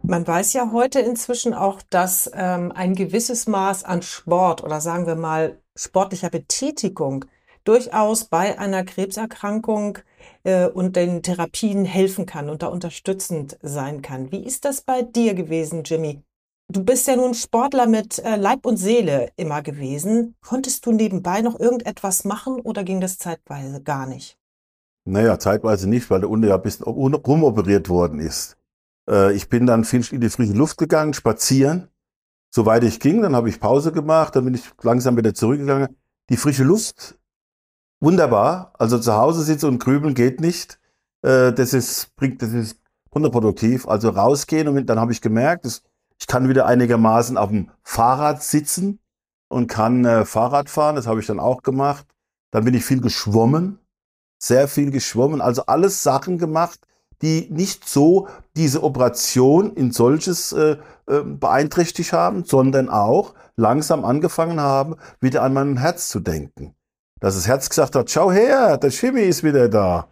Man 0.01 0.27
weiß 0.27 0.53
ja 0.53 0.71
heute 0.71 0.99
inzwischen 0.99 1.53
auch, 1.53 1.81
dass 1.89 2.29
ähm, 2.33 2.71
ein 2.71 2.93
gewisses 2.93 3.47
Maß 3.47 3.83
an 3.83 4.03
Sport 4.03 4.63
oder 4.63 4.79
sagen 4.79 5.07
wir 5.07 5.15
mal 5.15 5.59
sportlicher 5.75 6.29
Betätigung 6.29 7.25
durchaus 7.63 8.25
bei 8.25 8.59
einer 8.59 8.83
Krebserkrankung 8.83 9.97
äh, 10.43 10.67
und 10.67 10.95
den 10.95 11.21
Therapien 11.23 11.85
helfen 11.85 12.25
kann 12.25 12.49
und 12.49 12.63
da 12.63 12.67
unterstützend 12.67 13.57
sein 13.61 14.01
kann. 14.01 14.31
Wie 14.31 14.45
ist 14.45 14.65
das 14.65 14.81
bei 14.81 15.01
dir 15.01 15.33
gewesen, 15.33 15.83
Jimmy? 15.83 16.21
Du 16.67 16.83
bist 16.83 17.07
ja 17.07 17.15
nun 17.15 17.35
Sportler 17.35 17.85
mit 17.85 18.17
äh, 18.19 18.37
Leib 18.37 18.65
und 18.65 18.77
Seele 18.77 19.29
immer 19.35 19.61
gewesen. 19.61 20.35
Konntest 20.41 20.85
du 20.85 20.91
nebenbei 20.91 21.41
noch 21.41 21.59
irgendetwas 21.59 22.25
machen 22.25 22.59
oder 22.59 22.83
ging 22.83 23.01
das 23.01 23.19
zeitweise 23.19 23.83
gar 23.83 24.07
nicht? 24.07 24.37
Naja, 25.07 25.37
zeitweise 25.37 25.87
nicht, 25.87 26.09
weil 26.09 26.21
der 26.21 26.29
Unter 26.29 26.47
ja 26.47 26.55
ein 26.55 26.61
bisschen 26.63 26.85
rumoperiert 26.85 27.87
worden 27.89 28.19
ist. 28.19 28.57
Äh, 29.07 29.33
ich 29.33 29.49
bin 29.49 29.67
dann 29.67 29.83
in 29.83 30.21
die 30.21 30.29
frische 30.29 30.53
Luft 30.53 30.77
gegangen, 30.77 31.13
spazieren, 31.13 31.89
soweit 32.49 32.83
ich 32.83 32.99
ging. 32.99 33.21
Dann 33.21 33.35
habe 33.35 33.49
ich 33.49 33.59
Pause 33.59 33.91
gemacht, 33.91 34.35
dann 34.35 34.45
bin 34.45 34.55
ich 34.55 34.63
langsam 34.81 35.15
wieder 35.17 35.35
zurückgegangen. 35.35 35.95
Die 36.29 36.37
frische 36.37 36.63
Luft 36.63 37.15
wunderbar. 37.99 38.73
Also 38.77 38.99
zu 38.99 39.13
Hause 39.13 39.43
sitzen 39.43 39.67
und 39.67 39.79
grübeln 39.79 40.13
geht 40.13 40.41
nicht. 40.41 40.79
Äh, 41.21 41.53
das 41.53 41.73
ist, 41.73 42.15
bringt, 42.15 42.41
das 42.41 42.53
ist 42.53 42.79
kontraproduktiv. 43.09 43.87
Also 43.87 44.09
rausgehen 44.09 44.67
und 44.67 44.85
dann 44.85 44.99
habe 44.99 45.11
ich 45.11 45.21
gemerkt, 45.21 45.65
dass 45.65 45.83
ich 46.19 46.27
kann 46.27 46.49
wieder 46.49 46.65
einigermaßen 46.65 47.37
auf 47.37 47.49
dem 47.49 47.69
Fahrrad 47.83 48.41
sitzen 48.41 48.99
und 49.49 49.67
kann 49.67 50.05
äh, 50.05 50.25
Fahrrad 50.25 50.69
fahren. 50.69 50.95
Das 50.95 51.07
habe 51.07 51.19
ich 51.19 51.27
dann 51.27 51.39
auch 51.39 51.61
gemacht. 51.61 52.05
Dann 52.51 52.63
bin 52.63 52.73
ich 52.73 52.85
viel 52.85 53.01
geschwommen, 53.01 53.79
sehr 54.41 54.67
viel 54.67 54.91
geschwommen. 54.91 55.41
Also 55.41 55.65
alles 55.65 56.03
Sachen 56.03 56.37
gemacht, 56.37 56.79
die 57.21 57.47
nicht 57.49 57.87
so 57.87 58.27
diese 58.55 58.83
Operation 58.83 59.73
in 59.73 59.91
solches 59.91 60.51
äh, 60.53 60.77
äh, 61.07 61.21
beeinträchtigt 61.21 62.13
haben, 62.13 62.45
sondern 62.45 62.89
auch 62.89 63.33
langsam 63.55 64.05
angefangen 64.05 64.59
haben, 64.59 64.95
wieder 65.19 65.41
an 65.43 65.53
mein 65.53 65.77
Herz 65.77 66.09
zu 66.09 66.19
denken. 66.19 66.74
Dass 67.25 67.33
das 67.33 67.47
Herz 67.47 67.67
gesagt 67.67 67.95
hat, 67.95 68.11
schau 68.11 68.31
her, 68.31 68.77
der 68.77 68.91
Schimmi 68.91 69.21
ist 69.21 69.43
wieder 69.43 69.67
da. 69.67 70.07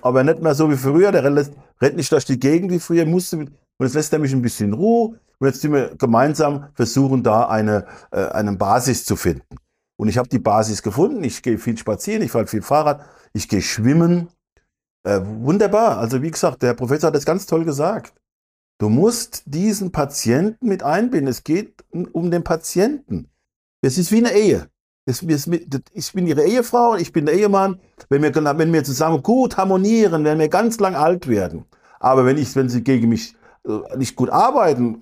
Aber 0.00 0.24
nicht 0.24 0.40
mehr 0.40 0.54
so 0.54 0.70
wie 0.70 0.78
früher, 0.78 1.12
der 1.12 1.22
rennt 1.22 1.96
nicht 1.96 2.10
durch 2.10 2.24
die 2.24 2.40
Gegend 2.40 2.70
wie 2.70 2.78
früher, 2.78 3.04
musste, 3.04 3.36
und 3.36 3.50
jetzt 3.80 3.92
lässt 3.92 4.14
er 4.14 4.18
mich 4.18 4.32
ein 4.32 4.40
bisschen 4.40 4.72
Ruhe. 4.72 5.20
Und 5.38 5.46
jetzt 5.46 5.62
wir 5.62 5.94
gemeinsam 5.96 6.68
versuchen, 6.72 7.22
da 7.22 7.48
eine, 7.48 7.84
äh, 8.12 8.28
eine 8.28 8.56
Basis 8.56 9.04
zu 9.04 9.14
finden. 9.14 9.44
Und 9.98 10.08
ich 10.08 10.16
habe 10.16 10.30
die 10.30 10.38
Basis 10.38 10.82
gefunden. 10.82 11.22
Ich 11.22 11.42
gehe 11.42 11.58
viel 11.58 11.76
spazieren, 11.76 12.22
ich 12.22 12.30
fahre 12.30 12.46
viel 12.46 12.62
Fahrrad, 12.62 13.04
ich 13.34 13.46
gehe 13.46 13.60
schwimmen. 13.60 14.28
Äh, 15.06 15.20
wunderbar. 15.22 15.98
Also 15.98 16.22
wie 16.22 16.30
gesagt, 16.30 16.62
der 16.62 16.72
Professor 16.72 17.08
hat 17.08 17.14
das 17.14 17.26
ganz 17.26 17.44
toll 17.44 17.66
gesagt. 17.66 18.14
Du 18.78 18.88
musst 18.88 19.42
diesen 19.44 19.92
Patienten 19.92 20.66
mit 20.66 20.82
einbinden. 20.82 21.28
Es 21.28 21.44
geht 21.44 21.84
um 21.90 22.30
den 22.30 22.42
Patienten. 22.42 23.28
Es 23.82 23.98
ist 23.98 24.12
wie 24.12 24.24
eine 24.24 24.32
Ehe. 24.32 24.70
Ich 25.06 26.12
bin 26.12 26.26
ihre 26.26 26.44
Ehefrau, 26.44 26.96
ich 26.96 27.12
bin 27.12 27.26
der 27.26 27.34
Ehemann. 27.34 27.78
Wenn 28.08 28.22
wir, 28.22 28.34
wenn 28.34 28.72
wir 28.72 28.84
zusammen 28.84 29.22
gut 29.22 29.56
harmonieren, 29.56 30.24
werden 30.24 30.38
wir 30.38 30.48
ganz 30.48 30.80
lang 30.80 30.94
alt 30.94 31.28
werden. 31.28 31.66
Aber 32.00 32.24
wenn 32.24 32.38
ich, 32.38 32.56
wenn 32.56 32.68
sie 32.68 32.82
gegen 32.82 33.08
mich 33.08 33.34
äh, 33.66 33.96
nicht 33.96 34.16
gut 34.16 34.30
arbeiten, 34.30 34.96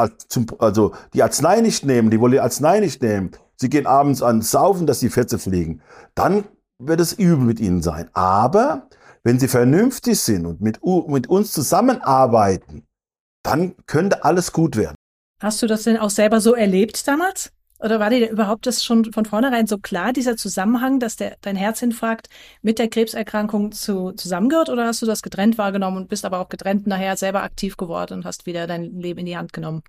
also 0.59 0.93
die 1.15 1.23
Arznei 1.23 1.61
nicht 1.61 1.85
nehmen, 1.85 2.11
die 2.11 2.21
wollen 2.21 2.33
die 2.33 2.41
Arznei 2.41 2.81
nicht 2.81 3.03
nehmen, 3.03 3.31
sie 3.57 3.71
gehen 3.71 3.87
abends 3.87 4.23
an 4.23 4.43
Saufen, 4.43 4.87
dass 4.87 5.01
die 5.01 5.09
Fetze 5.09 5.39
fliegen, 5.39 5.83
dann 6.15 6.45
wird 6.79 7.01
es 7.01 7.13
übel 7.13 7.45
mit 7.45 7.61
ihnen 7.61 7.83
sein. 7.83 8.11
Aber 8.13 8.89
wenn 9.23 9.39
sie 9.39 9.49
vernünftig 9.49 10.19
sind 10.21 10.47
und 10.47 10.61
mit, 10.61 10.81
mit 11.07 11.29
uns 11.29 11.53
zusammenarbeiten, 11.53 12.87
dann 13.45 13.75
könnte 13.87 14.25
alles 14.25 14.53
gut 14.53 14.77
werden. 14.77 14.97
Hast 15.41 15.63
du 15.63 15.67
das 15.67 15.83
denn 15.85 15.97
auch 15.97 16.11
selber 16.11 16.41
so 16.41 16.55
erlebt 16.55 17.07
damals? 17.07 17.53
Oder 17.83 17.99
war 17.99 18.11
dir 18.11 18.31
überhaupt 18.31 18.67
das 18.67 18.85
schon 18.85 19.13
von 19.13 19.25
vornherein 19.25 19.67
so 19.67 19.77
klar, 19.77 20.13
dieser 20.13 20.37
Zusammenhang, 20.37 21.01
dass 21.01 21.17
der, 21.17 21.37
dein 21.41 21.57
Herzinfarkt 21.57 22.29
mit 22.63 22.79
der 22.79 22.89
Krebserkrankung 22.89 23.73
zu, 23.73 24.13
zusammengehört? 24.13 24.69
Oder 24.69 24.87
hast 24.87 25.03
du 25.03 25.07
das 25.07 25.21
getrennt 25.21 25.59
wahrgenommen 25.59 25.97
und 25.97 26.09
bist 26.09 26.25
aber 26.25 26.39
auch 26.39 26.49
getrennt 26.49 26.87
nachher 26.87 27.17
selber 27.17 27.43
aktiv 27.43 27.77
geworden 27.77 28.15
und 28.15 28.25
hast 28.25 28.47
wieder 28.47 28.69
dein 28.69 28.85
Leben 28.85 29.21
in 29.21 29.27
die 29.27 29.37
Hand 29.37 29.53
genommen? 29.53 29.83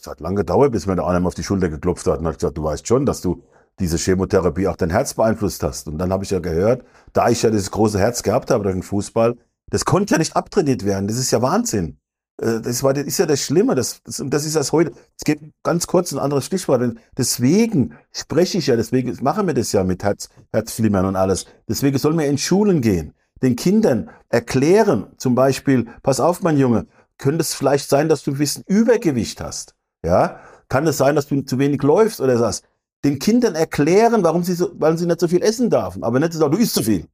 Es 0.00 0.06
hat 0.06 0.20
lange 0.20 0.36
gedauert, 0.36 0.70
bis 0.70 0.86
mir 0.86 0.94
der 0.94 1.06
einer 1.06 1.26
auf 1.26 1.34
die 1.34 1.42
Schulter 1.42 1.68
geklopft 1.68 2.06
hat 2.06 2.20
und 2.20 2.26
hat 2.26 2.38
gesagt, 2.38 2.58
du 2.58 2.62
weißt 2.62 2.86
schon, 2.86 3.06
dass 3.06 3.22
du 3.22 3.42
diese 3.80 3.96
Chemotherapie 3.96 4.68
auch 4.68 4.76
dein 4.76 4.90
Herz 4.90 5.14
beeinflusst 5.14 5.64
hast. 5.64 5.88
Und 5.88 5.98
dann 5.98 6.12
habe 6.12 6.22
ich 6.22 6.30
ja 6.30 6.38
gehört, 6.38 6.84
da 7.12 7.28
ich 7.28 7.42
ja 7.42 7.50
dieses 7.50 7.72
große 7.72 7.98
Herz 7.98 8.22
gehabt 8.22 8.52
habe 8.52 8.62
durch 8.62 8.74
den 8.74 8.84
Fußball, 8.84 9.36
das 9.70 9.84
konnte 9.84 10.14
ja 10.14 10.18
nicht 10.18 10.36
abtrainiert 10.36 10.84
werden. 10.84 11.08
Das 11.08 11.18
ist 11.18 11.32
ja 11.32 11.42
Wahnsinn. 11.42 11.98
Äh, 12.40 12.60
das, 12.60 12.82
war, 12.82 12.94
das 12.94 13.04
ist 13.04 13.18
ja 13.18 13.26
das 13.26 13.40
Schlimme, 13.40 13.74
das, 13.74 14.02
das, 14.04 14.22
das 14.26 14.44
ist 14.44 14.56
das 14.56 14.72
heute. 14.72 14.92
Es 15.16 15.24
geht 15.24 15.40
ganz 15.62 15.86
kurz 15.86 16.12
ein 16.12 16.18
anderes 16.18 16.46
Stichwort. 16.46 16.96
Deswegen 17.16 17.94
spreche 18.12 18.58
ich 18.58 18.66
ja, 18.66 18.76
deswegen 18.76 19.16
machen 19.22 19.46
wir 19.46 19.54
das 19.54 19.72
ja 19.72 19.84
mit 19.84 20.02
Herz, 20.04 20.28
Herzflimmern 20.52 21.06
und 21.06 21.16
alles. 21.16 21.46
Deswegen 21.68 21.98
sollen 21.98 22.18
wir 22.18 22.26
in 22.26 22.38
Schulen 22.38 22.80
gehen, 22.80 23.14
den 23.42 23.56
Kindern 23.56 24.10
erklären, 24.28 25.06
zum 25.18 25.34
Beispiel, 25.34 25.86
pass 26.02 26.20
auf, 26.20 26.42
mein 26.42 26.58
Junge, 26.58 26.86
könnte 27.18 27.40
es 27.40 27.54
vielleicht 27.54 27.88
sein, 27.88 28.08
dass 28.08 28.22
du 28.22 28.32
ein 28.32 28.38
bisschen 28.38 28.64
Übergewicht 28.66 29.40
hast? 29.40 29.74
Ja? 30.04 30.40
Kann 30.68 30.86
es 30.86 30.98
sein, 30.98 31.14
dass 31.14 31.28
du 31.28 31.40
zu 31.42 31.58
wenig 31.58 31.82
läufst 31.82 32.20
oder 32.20 32.38
was? 32.40 32.62
Den 33.04 33.18
Kindern 33.18 33.54
erklären, 33.54 34.24
warum 34.24 34.42
sie 34.42 34.54
so, 34.54 34.70
weil 34.74 34.98
sie 34.98 35.06
nicht 35.06 35.20
so 35.20 35.28
viel 35.28 35.42
essen 35.42 35.70
dürfen, 35.70 36.02
aber 36.02 36.18
nicht 36.18 36.32
sagen, 36.32 36.50
du 36.50 36.58
isst 36.58 36.74
zu 36.74 36.82
viel. 36.82 37.06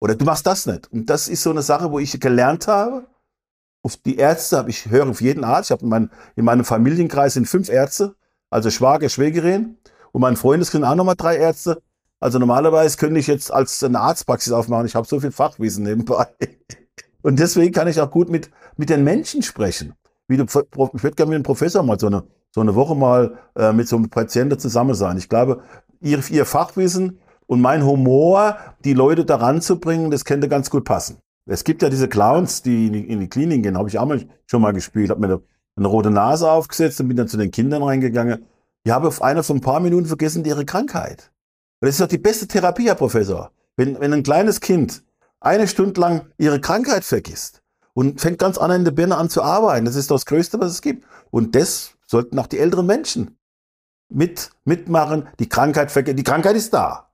Oder 0.00 0.14
du 0.14 0.24
machst 0.24 0.46
das 0.46 0.66
nicht. 0.66 0.90
Und 0.92 1.10
das 1.10 1.28
ist 1.28 1.42
so 1.42 1.50
eine 1.50 1.62
Sache, 1.62 1.90
wo 1.90 1.98
ich 1.98 2.18
gelernt 2.18 2.66
habe, 2.66 3.06
auf 3.84 3.98
die 3.98 4.16
Ärzte 4.16 4.56
habe 4.56 4.70
ich 4.70 4.86
höre 4.86 5.08
auf 5.08 5.20
jeden 5.20 5.44
Arzt. 5.44 5.68
Ich 5.68 5.72
habe 5.72 5.82
in, 5.82 5.88
mein, 5.88 6.10
in 6.36 6.44
meinem 6.44 6.64
Familienkreis 6.64 7.34
sind 7.34 7.46
fünf 7.46 7.68
Ärzte, 7.68 8.16
also 8.50 8.70
Schwager, 8.70 9.08
Schwägerin 9.08 9.76
und 10.10 10.22
mein 10.22 10.36
Freundeskreis 10.36 10.82
auch 10.82 10.94
nochmal 10.94 11.16
drei 11.16 11.36
Ärzte. 11.36 11.82
Also 12.18 12.38
normalerweise 12.38 12.96
könnte 12.96 13.20
ich 13.20 13.26
jetzt 13.26 13.52
als 13.52 13.82
eine 13.84 14.00
Arztpraxis 14.00 14.52
aufmachen. 14.52 14.86
Ich 14.86 14.94
habe 14.94 15.06
so 15.06 15.20
viel 15.20 15.30
Fachwissen 15.30 15.84
nebenbei. 15.84 16.26
Und 17.22 17.38
deswegen 17.38 17.72
kann 17.72 17.88
ich 17.88 18.00
auch 18.00 18.10
gut 18.10 18.28
mit, 18.28 18.50
mit 18.76 18.90
den 18.90 19.02
Menschen 19.02 19.42
sprechen. 19.42 19.94
Wie 20.28 20.36
du, 20.36 20.44
ich 20.44 20.52
würde 20.54 21.16
gerne 21.16 21.30
mit 21.30 21.38
dem 21.38 21.42
Professor 21.42 21.82
mal 21.82 21.98
so 21.98 22.06
eine, 22.06 22.24
so 22.50 22.60
eine 22.60 22.74
Woche 22.74 22.94
mal 22.94 23.38
äh, 23.56 23.72
mit 23.72 23.88
so 23.88 23.96
einem 23.96 24.10
Patienten 24.10 24.58
zusammen 24.58 24.94
sein. 24.94 25.16
Ich 25.16 25.28
glaube, 25.28 25.62
ihr, 26.00 26.22
ihr 26.30 26.44
Fachwissen 26.44 27.18
und 27.46 27.60
mein 27.60 27.84
Humor, 27.84 28.58
die 28.84 28.94
Leute 28.94 29.24
daran 29.24 29.60
zu 29.60 29.80
bringen, 29.80 30.10
das 30.10 30.24
könnte 30.24 30.48
ganz 30.48 30.68
gut 30.70 30.84
passen. 30.84 31.18
Es 31.46 31.64
gibt 31.64 31.82
ja 31.82 31.90
diese 31.90 32.08
Clowns, 32.08 32.62
die 32.62 32.86
in 32.86 32.92
die, 32.92 33.10
in 33.10 33.20
die 33.20 33.28
Klinik 33.28 33.62
gehen, 33.62 33.76
habe 33.76 33.88
ich 33.88 33.98
auch 33.98 34.06
mal, 34.06 34.24
schon 34.46 34.62
mal 34.62 34.72
gespielt, 34.72 35.10
habe 35.10 35.20
mir 35.20 35.26
eine, 35.26 35.42
eine, 35.76 35.88
rote 35.88 36.10
Nase 36.10 36.50
aufgesetzt 36.50 37.00
und 37.00 37.08
bin 37.08 37.16
dann 37.16 37.28
zu 37.28 37.36
den 37.36 37.50
Kindern 37.50 37.82
reingegangen. 37.82 38.46
Ich 38.84 38.92
habe 38.92 39.08
auf 39.08 39.20
einer 39.20 39.42
von 39.42 39.58
ein 39.58 39.60
paar 39.60 39.80
Minuten 39.80 40.06
vergessen 40.06 40.44
ihre 40.44 40.64
Krankheit. 40.64 41.30
Und 41.80 41.86
das 41.86 41.96
ist 41.96 42.00
doch 42.00 42.08
die 42.08 42.18
beste 42.18 42.46
Therapie, 42.46 42.86
Herr 42.86 42.94
Professor. 42.94 43.50
Wenn, 43.76 44.00
wenn 44.00 44.12
ein 44.12 44.22
kleines 44.22 44.60
Kind 44.60 45.04
eine 45.40 45.68
Stunde 45.68 46.00
lang 46.00 46.26
ihre 46.38 46.60
Krankheit 46.60 47.04
vergisst 47.04 47.62
und 47.92 48.20
fängt 48.20 48.38
ganz 48.38 48.56
an 48.56 48.70
in 48.70 48.84
der 48.84 48.92
Birne 48.92 49.16
an 49.16 49.28
zu 49.28 49.42
arbeiten, 49.42 49.84
das 49.84 49.96
ist 49.96 50.10
doch 50.10 50.16
das 50.16 50.26
Größte, 50.26 50.60
was 50.60 50.72
es 50.72 50.80
gibt. 50.80 51.04
Und 51.30 51.54
das 51.54 51.94
sollten 52.06 52.38
auch 52.38 52.46
die 52.46 52.58
älteren 52.58 52.86
Menschen 52.86 53.36
mit, 54.08 54.50
mitmachen. 54.64 55.28
Die 55.38 55.48
Krankheit. 55.48 55.94
Die 56.18 56.24
Krankheit 56.24 56.56
ist 56.56 56.72
da. 56.72 57.10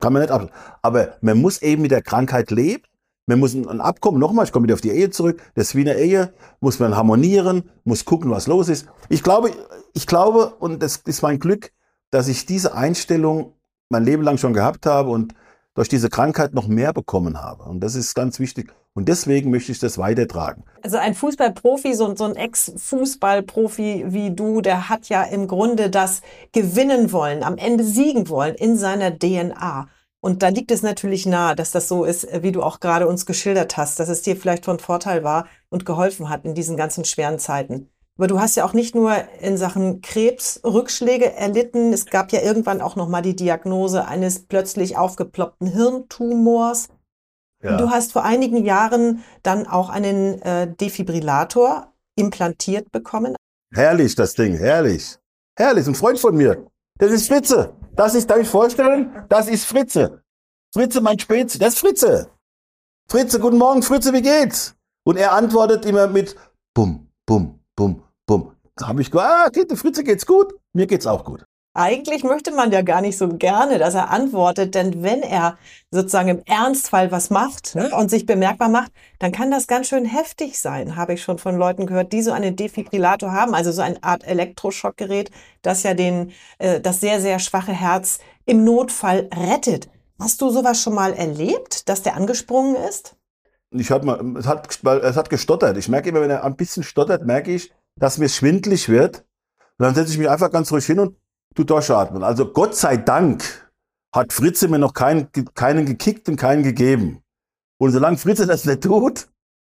Kann 0.00 0.12
man 0.12 0.22
nicht 0.22 0.32
ab. 0.32 0.50
Aber 0.82 1.16
man 1.22 1.40
muss 1.40 1.62
eben 1.62 1.82
mit 1.82 1.90
der 1.90 2.02
Krankheit 2.02 2.50
leben 2.50 2.82
man 3.28 3.38
muss 3.38 3.54
ein 3.54 3.80
Abkommen, 3.80 4.18
nochmal, 4.18 4.46
ich 4.46 4.52
komme 4.52 4.64
wieder 4.64 4.74
auf 4.74 4.80
die 4.80 4.90
Ehe 4.90 5.10
zurück, 5.10 5.42
das 5.54 5.74
Wiener 5.74 5.96
Ehe 5.96 6.32
muss 6.60 6.78
man 6.78 6.96
harmonieren, 6.96 7.70
muss 7.84 8.04
gucken, 8.04 8.30
was 8.30 8.46
los 8.46 8.68
ist. 8.68 8.86
Ich 9.08 9.22
glaube, 9.22 9.50
ich 9.94 10.06
glaube, 10.06 10.54
und 10.58 10.82
das 10.82 10.96
ist 11.04 11.22
mein 11.22 11.38
Glück, 11.38 11.72
dass 12.10 12.28
ich 12.28 12.46
diese 12.46 12.74
Einstellung 12.74 13.52
mein 13.90 14.04
Leben 14.04 14.22
lang 14.22 14.38
schon 14.38 14.54
gehabt 14.54 14.86
habe 14.86 15.10
und 15.10 15.34
durch 15.74 15.88
diese 15.88 16.08
Krankheit 16.08 16.54
noch 16.54 16.66
mehr 16.66 16.92
bekommen 16.92 17.40
habe. 17.40 17.64
Und 17.64 17.80
das 17.80 17.94
ist 17.94 18.14
ganz 18.14 18.40
wichtig. 18.40 18.72
Und 18.94 19.08
deswegen 19.08 19.50
möchte 19.50 19.70
ich 19.70 19.78
das 19.78 19.98
weitertragen. 19.98 20.64
Also 20.82 20.96
ein 20.96 21.14
Fußballprofi, 21.14 21.94
so, 21.94 22.16
so 22.16 22.24
ein 22.24 22.34
Ex-Fußballprofi 22.34 24.06
wie 24.08 24.34
du, 24.34 24.60
der 24.60 24.88
hat 24.88 25.08
ja 25.08 25.22
im 25.22 25.46
Grunde 25.46 25.90
das 25.90 26.22
gewinnen 26.52 27.12
wollen, 27.12 27.44
am 27.44 27.58
Ende 27.58 27.84
siegen 27.84 28.28
wollen 28.28 28.56
in 28.56 28.76
seiner 28.76 29.16
DNA. 29.16 29.88
Und 30.20 30.42
da 30.42 30.48
liegt 30.48 30.70
es 30.70 30.82
natürlich 30.82 31.26
nahe, 31.26 31.54
dass 31.54 31.70
das 31.70 31.86
so 31.86 32.04
ist, 32.04 32.26
wie 32.42 32.52
du 32.52 32.62
auch 32.62 32.80
gerade 32.80 33.06
uns 33.06 33.24
geschildert 33.24 33.76
hast, 33.76 34.00
dass 34.00 34.08
es 34.08 34.22
dir 34.22 34.36
vielleicht 34.36 34.64
von 34.64 34.80
Vorteil 34.80 35.22
war 35.22 35.46
und 35.68 35.86
geholfen 35.86 36.28
hat 36.28 36.44
in 36.44 36.54
diesen 36.54 36.76
ganzen 36.76 37.04
schweren 37.04 37.38
Zeiten. 37.38 37.88
Aber 38.16 38.26
du 38.26 38.40
hast 38.40 38.56
ja 38.56 38.64
auch 38.64 38.72
nicht 38.72 38.96
nur 38.96 39.14
in 39.40 39.56
Sachen 39.56 40.00
Krebs 40.00 40.60
Rückschläge 40.64 41.32
erlitten. 41.34 41.92
Es 41.92 42.06
gab 42.06 42.32
ja 42.32 42.40
irgendwann 42.40 42.80
auch 42.80 42.96
noch 42.96 43.08
mal 43.08 43.22
die 43.22 43.36
Diagnose 43.36 44.06
eines 44.06 44.40
plötzlich 44.40 44.96
aufgeploppten 44.96 45.68
Hirntumors. 45.68 46.88
Ja. 47.62 47.76
Du 47.76 47.90
hast 47.90 48.12
vor 48.12 48.24
einigen 48.24 48.64
Jahren 48.64 49.22
dann 49.44 49.68
auch 49.68 49.88
einen 49.88 50.42
äh, 50.42 50.72
Defibrillator 50.74 51.92
implantiert 52.16 52.90
bekommen. 52.90 53.36
Herrlich, 53.72 54.16
das 54.16 54.34
Ding, 54.34 54.56
herrlich. 54.56 55.16
Herrlich, 55.56 55.86
ein 55.86 55.94
Freund 55.94 56.18
von 56.18 56.36
mir. 56.36 56.66
Das 56.98 57.12
ist 57.12 57.26
spitze. 57.26 57.72
Das 57.94 58.14
ist, 58.14 58.28
darf 58.28 58.38
ich 58.38 58.48
vorstellen? 58.48 59.24
Das 59.28 59.48
ist 59.48 59.64
Fritze. 59.64 60.22
Fritze, 60.74 61.00
mein 61.00 61.18
Spezi. 61.18 61.58
Das 61.58 61.74
ist 61.74 61.80
Fritze. 61.80 62.30
Fritze, 63.10 63.40
guten 63.40 63.56
Morgen, 63.56 63.82
Fritze, 63.82 64.12
wie 64.12 64.22
geht's? 64.22 64.74
Und 65.06 65.16
er 65.16 65.32
antwortet 65.32 65.86
immer 65.86 66.06
mit 66.08 66.36
Bum, 66.74 67.08
Bum, 67.24 67.60
Bum, 67.74 68.02
Bum. 68.26 68.52
Da 68.76 68.88
habe 68.88 69.00
ich 69.00 69.10
gesagt, 69.10 69.28
ah, 69.28 69.48
geht, 69.48 69.72
Fritze 69.78 70.04
geht's 70.04 70.26
gut, 70.26 70.54
mir 70.74 70.86
geht's 70.86 71.06
auch 71.06 71.24
gut. 71.24 71.44
Eigentlich 71.74 72.24
möchte 72.24 72.50
man 72.50 72.72
ja 72.72 72.82
gar 72.82 73.00
nicht 73.00 73.16
so 73.16 73.28
gerne, 73.28 73.78
dass 73.78 73.94
er 73.94 74.10
antwortet, 74.10 74.74
denn 74.74 75.02
wenn 75.02 75.22
er 75.22 75.58
sozusagen 75.90 76.28
im 76.28 76.42
Ernstfall 76.44 77.12
was 77.12 77.30
macht 77.30 77.76
ne, 77.76 77.90
und 77.94 78.10
sich 78.10 78.26
bemerkbar 78.26 78.68
macht, 78.68 78.90
dann 79.20 79.30
kann 79.30 79.50
das 79.50 79.66
ganz 79.68 79.88
schön 79.88 80.04
heftig 80.04 80.58
sein, 80.58 80.96
habe 80.96 81.14
ich 81.14 81.22
schon 81.22 81.38
von 81.38 81.56
Leuten 81.56 81.86
gehört, 81.86 82.12
die 82.12 82.22
so 82.22 82.32
einen 82.32 82.56
Defibrillator 82.56 83.32
haben, 83.32 83.54
also 83.54 83.70
so 83.70 83.82
eine 83.82 84.02
Art 84.02 84.26
Elektroschockgerät, 84.26 85.30
das 85.62 85.84
ja 85.84 85.94
den, 85.94 86.32
äh, 86.58 86.80
das 86.80 87.00
sehr, 87.00 87.20
sehr 87.20 87.38
schwache 87.38 87.72
Herz 87.72 88.18
im 88.44 88.64
Notfall 88.64 89.28
rettet. 89.32 89.88
Hast 90.18 90.40
du 90.40 90.50
sowas 90.50 90.82
schon 90.82 90.94
mal 90.94 91.12
erlebt, 91.12 91.88
dass 91.88 92.02
der 92.02 92.16
angesprungen 92.16 92.74
ist? 92.88 93.14
Ich 93.70 93.90
hab 93.90 94.02
mal, 94.02 94.18
es 94.36 94.46
hat, 94.46 94.66
es 94.84 95.16
hat 95.16 95.30
gestottert. 95.30 95.76
Ich 95.76 95.88
merke 95.88 96.08
immer, 96.08 96.22
wenn 96.22 96.30
er 96.30 96.42
ein 96.42 96.56
bisschen 96.56 96.82
stottert, 96.82 97.24
merke 97.24 97.52
ich, 97.52 97.72
dass 97.96 98.18
mir 98.18 98.28
schwindlig 98.28 98.88
wird. 98.88 99.24
Und 99.78 99.84
dann 99.84 99.94
setze 99.94 100.12
ich 100.12 100.18
mich 100.18 100.28
einfach 100.28 100.50
ganz 100.50 100.72
ruhig 100.72 100.86
hin 100.86 100.98
und 100.98 101.16
du 101.54 101.64
durchatmen. 101.64 102.22
Also 102.22 102.52
Gott 102.52 102.74
sei 102.74 102.96
Dank 102.96 103.68
hat 104.14 104.32
Fritze 104.32 104.68
mir 104.68 104.78
noch 104.78 104.94
keinen, 104.94 105.28
keinen 105.54 105.86
gekickt 105.86 106.28
und 106.28 106.36
keinen 106.36 106.62
gegeben. 106.62 107.22
Und 107.78 107.92
solange 107.92 108.16
Fritze 108.16 108.46
das 108.46 108.64
nicht 108.64 108.82
tut, 108.82 109.28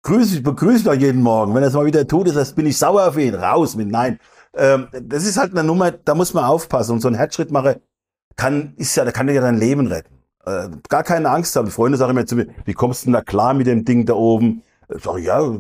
grüße 0.04 0.38
ich, 0.38 0.44
begrüße 0.44 0.78
ich 0.78 0.84
doch 0.84 0.94
jeden 0.94 1.22
Morgen. 1.22 1.54
Wenn 1.54 1.64
er 1.64 1.70
es 1.70 1.74
mal 1.74 1.86
wieder 1.86 2.08
tut, 2.08 2.28
ist 2.28 2.36
das, 2.36 2.54
bin 2.54 2.66
ich 2.66 2.78
sauer 2.78 3.08
auf 3.08 3.18
ihn. 3.18 3.36
Raus 3.36 3.76
mit 3.76 3.90
Nein. 3.90 4.20
Ähm, 4.56 4.88
das 5.02 5.26
ist 5.26 5.38
halt 5.38 5.52
eine 5.52 5.64
Nummer, 5.64 5.92
da 5.92 6.16
muss 6.16 6.34
man 6.34 6.46
aufpassen. 6.46 6.94
Und 6.94 7.02
so 7.02 7.08
ein 7.08 7.16
Herzschrittmacher 7.16 7.78
kann, 8.36 8.74
ist 8.78 8.96
ja, 8.96 9.06
da 9.06 9.12
kann 9.12 9.28
ja 9.28 9.42
dein 9.42 9.58
Leben 9.58 9.88
retten. 9.88 10.16
Äh, 10.46 10.70
gar 10.88 11.04
keine 11.04 11.30
Angst 11.30 11.56
haben. 11.56 11.70
Freunde 11.70 11.98
sagen 11.98 12.12
immer 12.12 12.26
zu 12.26 12.36
mir, 12.36 12.48
wie 12.66 12.74
kommst 12.74 13.04
du 13.04 13.06
denn 13.08 13.14
da 13.14 13.22
klar 13.22 13.54
mit 13.54 13.68
dem 13.68 13.84
Ding 13.84 14.06
da 14.06 14.14
oben? 14.14 14.64
Ich 14.96 15.04
sage, 15.04 15.22
ja, 15.22 15.58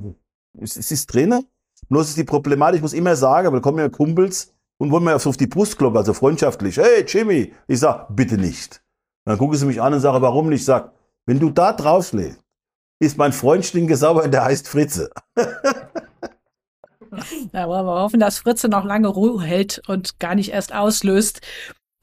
es, 0.60 0.78
es 0.78 0.92
ist 0.92 1.14
drin. 1.14 1.46
Nur 1.90 2.02
ist 2.02 2.18
die 2.18 2.24
Problematik, 2.24 2.78
ich 2.78 2.82
muss 2.82 2.94
immer 2.94 3.16
sagen, 3.16 3.54
da 3.54 3.60
kommen 3.60 3.80
ja 3.80 3.90
Kumpels 3.90 4.54
und 4.80 4.92
wollen 4.92 5.04
mir 5.04 5.16
auf 5.16 5.38
die 5.38 5.48
Brust 5.48 5.78
klopfen, 5.78 5.98
also 5.98 6.14
freundschaftlich. 6.14 6.78
Hey, 6.78 7.06
Jimmy! 7.06 7.54
Ich 7.68 7.80
sag, 7.80 8.08
bitte 8.16 8.38
nicht. 8.38 8.82
dann 9.26 9.38
gucken 9.38 9.58
sie 9.58 9.66
mich 9.66 9.82
an 9.82 9.94
und 9.94 10.00
sagen, 10.00 10.22
warum 10.22 10.50
nicht? 10.50 10.62
Ich 10.62 10.66
sag, 10.66 10.94
wenn 11.26 11.40
du 11.40 11.52
da 11.52 11.74
draufschlägst, 11.74 12.40
ist 13.00 13.18
mein 13.18 13.34
Freund 13.34 13.66
stinke 13.66 13.96
der 13.98 14.44
heißt 14.44 14.68
Fritze. 14.68 15.12
Da 17.52 17.68
wollen 17.68 17.88
wir 17.88 18.02
hoffen, 18.02 18.20
dass 18.20 18.38
Fritze 18.38 18.70
noch 18.70 18.86
lange 18.86 19.08
Ruhe 19.08 19.42
hält 19.42 19.82
und 19.88 20.20
gar 20.20 20.36
nicht 20.36 20.52
erst 20.52 20.76
auslöst. 20.76 21.42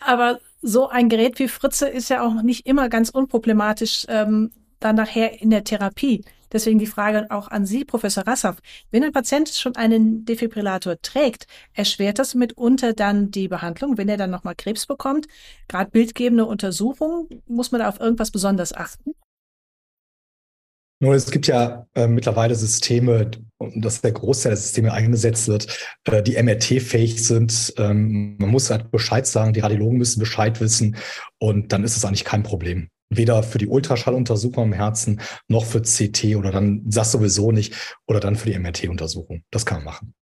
Aber 0.01 0.41
so 0.63 0.89
ein 0.89 1.09
Gerät 1.09 1.39
wie 1.39 1.47
Fritze 1.47 1.89
ist 1.89 2.11
ja 2.11 2.27
auch 2.27 2.43
nicht 2.43 2.67
immer 2.67 2.89
ganz 2.89 3.11
unproblematisch 3.11 4.07
ähm, 4.09 4.51
dann 4.81 4.97
nachher 4.97 5.41
in 5.41 5.51
der 5.51 5.63
Therapie. 5.63 6.25
Deswegen 6.57 6.79
die 6.79 6.87
Frage 6.87 7.27
auch 7.29 7.49
an 7.49 7.67
Sie, 7.67 7.85
Professor 7.85 8.27
Rassaff. 8.27 8.57
Wenn 8.91 9.05
ein 9.05 9.13
Patient 9.13 9.51
schon 9.51 9.77
einen 9.77 10.25
Defibrillator 10.25 10.97
trägt, 11.03 11.47
erschwert 11.75 12.19
das 12.19 12.35
mitunter 12.35 12.95
dann 12.95 13.31
die 13.31 13.47
Behandlung, 13.47 13.99
wenn 13.99 14.09
er 14.09 14.17
dann 14.17 14.31
nochmal 14.31 14.55
Krebs 14.55 14.87
bekommt? 14.87 15.27
Gerade 15.69 15.91
bildgebende 15.91 16.47
Untersuchungen, 16.47 17.43
muss 17.47 17.73
man 17.73 17.83
da 17.83 17.91
auf 17.91 18.01
irgendwas 18.01 18.31
besonders 18.31 18.73
achten? 18.73 19.13
Nur 20.99 21.15
es 21.15 21.31
gibt 21.31 21.47
ja 21.47 21.87
äh, 21.95 22.07
mittlerweile 22.07 22.55
Systeme, 22.55 23.31
und 23.59 23.85
das 23.85 24.01
der 24.01 24.13
Großteil 24.13 24.53
der 24.53 24.57
Systeme 24.57 24.95
eingesetzt 24.95 25.49
wird, 25.49 25.91
äh, 26.05 26.23
die 26.23 26.43
MRT-fähig 26.43 27.23
sind. 27.23 27.75
Ähm, 27.77 28.39
man 28.39 28.49
muss 28.49 28.71
halt 28.71 28.91
Bescheid 28.91 29.27
sagen, 29.27 29.53
die 29.53 29.61
Radiologen 29.61 29.99
müssen 29.99 30.21
Bescheid 30.21 30.59
wissen 30.63 30.97
und 31.37 31.75
dann 31.75 31.85
ist 31.85 31.99
es 31.99 32.05
eigentlich 32.07 32.25
kein 32.25 32.45
Problem. 32.45 32.89
Weder 33.11 33.43
für 33.43 33.59
die 33.59 33.69
Ultraschalluntersuchung 33.69 34.65
am 34.65 34.73
Herzen 34.73 35.21
noch 35.49 35.65
für 35.65 35.83
CT 35.83 36.37
oder 36.37 36.51
dann 36.51 36.83
das 36.85 37.13
sowieso 37.13 37.53
nicht 37.53 37.97
oder 38.07 38.21
dann 38.21 38.37
für 38.37 38.51
die 38.51 38.59
MRT-Untersuchung. 38.59 39.43
Das 39.51 39.65
kann 39.65 39.79
man 39.79 39.85
machen. 39.87 40.15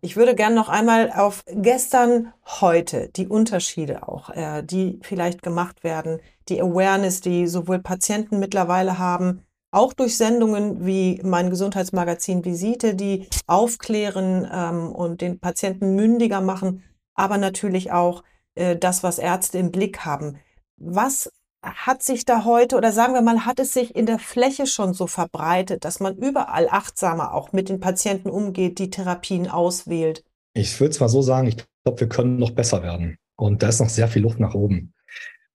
Ich 0.00 0.16
würde 0.16 0.36
gerne 0.36 0.54
noch 0.54 0.68
einmal 0.68 1.10
auf 1.10 1.42
gestern, 1.48 2.32
heute, 2.60 3.08
die 3.16 3.26
Unterschiede 3.26 4.06
auch, 4.06 4.30
äh, 4.30 4.62
die 4.62 5.00
vielleicht 5.02 5.42
gemacht 5.42 5.82
werden, 5.82 6.20
die 6.48 6.60
Awareness, 6.62 7.20
die 7.20 7.48
sowohl 7.48 7.80
Patienten 7.80 8.38
mittlerweile 8.38 8.98
haben, 8.98 9.42
auch 9.72 9.92
durch 9.92 10.16
Sendungen 10.16 10.86
wie 10.86 11.20
mein 11.24 11.50
Gesundheitsmagazin 11.50 12.44
Visite, 12.44 12.94
die 12.94 13.28
aufklären 13.46 14.48
ähm, 14.50 14.92
und 14.92 15.20
den 15.20 15.40
Patienten 15.40 15.96
mündiger 15.96 16.40
machen, 16.40 16.84
aber 17.14 17.36
natürlich 17.36 17.90
auch 17.90 18.22
äh, 18.54 18.76
das, 18.76 19.02
was 19.02 19.18
Ärzte 19.18 19.58
im 19.58 19.72
Blick 19.72 20.04
haben. 20.04 20.38
Was 20.76 21.30
hat 21.74 22.02
sich 22.02 22.24
da 22.24 22.44
heute 22.44 22.76
oder 22.76 22.92
sagen 22.92 23.14
wir 23.14 23.22
mal, 23.22 23.44
hat 23.44 23.60
es 23.60 23.72
sich 23.72 23.94
in 23.94 24.06
der 24.06 24.18
Fläche 24.18 24.66
schon 24.66 24.94
so 24.94 25.06
verbreitet, 25.06 25.84
dass 25.84 26.00
man 26.00 26.16
überall 26.16 26.68
achtsamer 26.70 27.34
auch 27.34 27.52
mit 27.52 27.68
den 27.68 27.80
Patienten 27.80 28.30
umgeht, 28.30 28.78
die 28.78 28.90
Therapien 28.90 29.48
auswählt? 29.48 30.24
Ich 30.54 30.80
würde 30.80 30.94
zwar 30.94 31.08
so 31.08 31.22
sagen, 31.22 31.48
ich 31.48 31.56
glaube, 31.84 32.00
wir 32.00 32.08
können 32.08 32.38
noch 32.38 32.50
besser 32.50 32.82
werden. 32.82 33.18
Und 33.36 33.62
da 33.62 33.68
ist 33.68 33.80
noch 33.80 33.88
sehr 33.88 34.08
viel 34.08 34.22
Luft 34.22 34.40
nach 34.40 34.54
oben. 34.54 34.92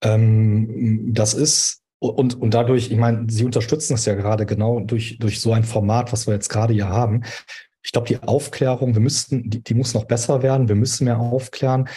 Ähm, 0.02 1.14
das 1.14 1.34
ist 1.34 1.84
und, 2.00 2.40
und 2.42 2.54
dadurch, 2.54 2.92
ich 2.92 2.98
meine, 2.98 3.28
Sie 3.30 3.46
unterstützen 3.46 3.94
es 3.94 4.04
ja 4.04 4.14
gerade 4.14 4.46
genau 4.46 4.82
durch, 4.82 5.20
durch 5.20 5.40
so 5.40 5.54
ein 5.54 5.64
Format, 5.64 6.12
was 6.12 6.28
wir 6.28 6.34
jetzt 6.34 6.50
gerade 6.50 6.74
hier 6.74 6.90
haben. 6.90 7.24
Ich 7.82 7.94
glaube, 7.94 8.08
die 8.08 8.22
Aufklärung, 8.22 8.94
wir 8.94 9.02
müssten, 9.02 9.50
die, 9.50 9.64
die 9.64 9.74
muss 9.74 9.94
noch 9.94 10.04
besser 10.04 10.44
werden. 10.44 10.68
Wir 10.68 10.76
müssen 10.76 11.06
mehr 11.06 11.20
aufklären. 11.20 11.88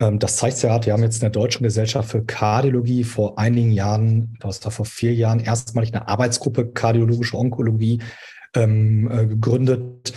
Ähm, 0.00 0.18
das 0.18 0.36
zeigt 0.36 0.62
ja, 0.62 0.84
wir 0.84 0.92
haben 0.92 1.02
jetzt 1.02 1.16
in 1.16 1.20
der 1.20 1.30
Deutschen 1.30 1.62
Gesellschaft 1.62 2.10
für 2.10 2.24
Kardiologie 2.24 3.04
vor 3.04 3.38
einigen 3.38 3.70
Jahren, 3.70 4.36
das 4.40 4.64
war 4.64 4.72
vor 4.72 4.86
vier 4.86 5.14
Jahren, 5.14 5.40
erstmalig 5.40 5.94
eine 5.94 6.08
Arbeitsgruppe 6.08 6.72
Kardiologische 6.72 7.36
Onkologie 7.36 8.00
ähm, 8.54 9.10
äh, 9.10 9.26
gegründet 9.26 10.12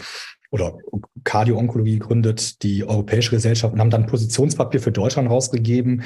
oder 0.49 0.77
Kardio-Onkologie 1.23 1.99
gegründet, 1.99 2.63
die 2.63 2.85
Europäische 2.85 3.31
Gesellschaft 3.31 3.73
und 3.73 3.79
haben 3.79 3.89
dann 3.89 4.05
Positionspapier 4.05 4.79
für 4.79 4.91
Deutschland 4.91 5.29
rausgegeben, 5.29 6.03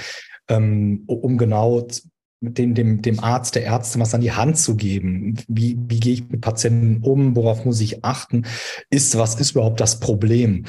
ähm, 0.47 1.03
um 1.05 1.37
genau 1.37 1.85
dem, 2.39 2.73
dem, 2.75 3.01
dem 3.01 3.19
Arzt, 3.19 3.55
der 3.55 3.63
Ärzte 3.63 3.99
was 3.99 4.13
an 4.13 4.21
die 4.21 4.31
Hand 4.31 4.57
zu 4.57 4.75
geben. 4.75 5.35
Wie, 5.47 5.77
wie 5.87 5.99
gehe 5.99 6.13
ich 6.13 6.29
mit 6.29 6.41
Patienten 6.41 7.03
um? 7.03 7.35
Worauf 7.35 7.65
muss 7.65 7.81
ich 7.81 8.05
achten? 8.05 8.45
Ist, 8.89 9.17
was 9.17 9.35
ist 9.35 9.51
überhaupt 9.51 9.79
das 9.79 9.99
Problem? 9.99 10.65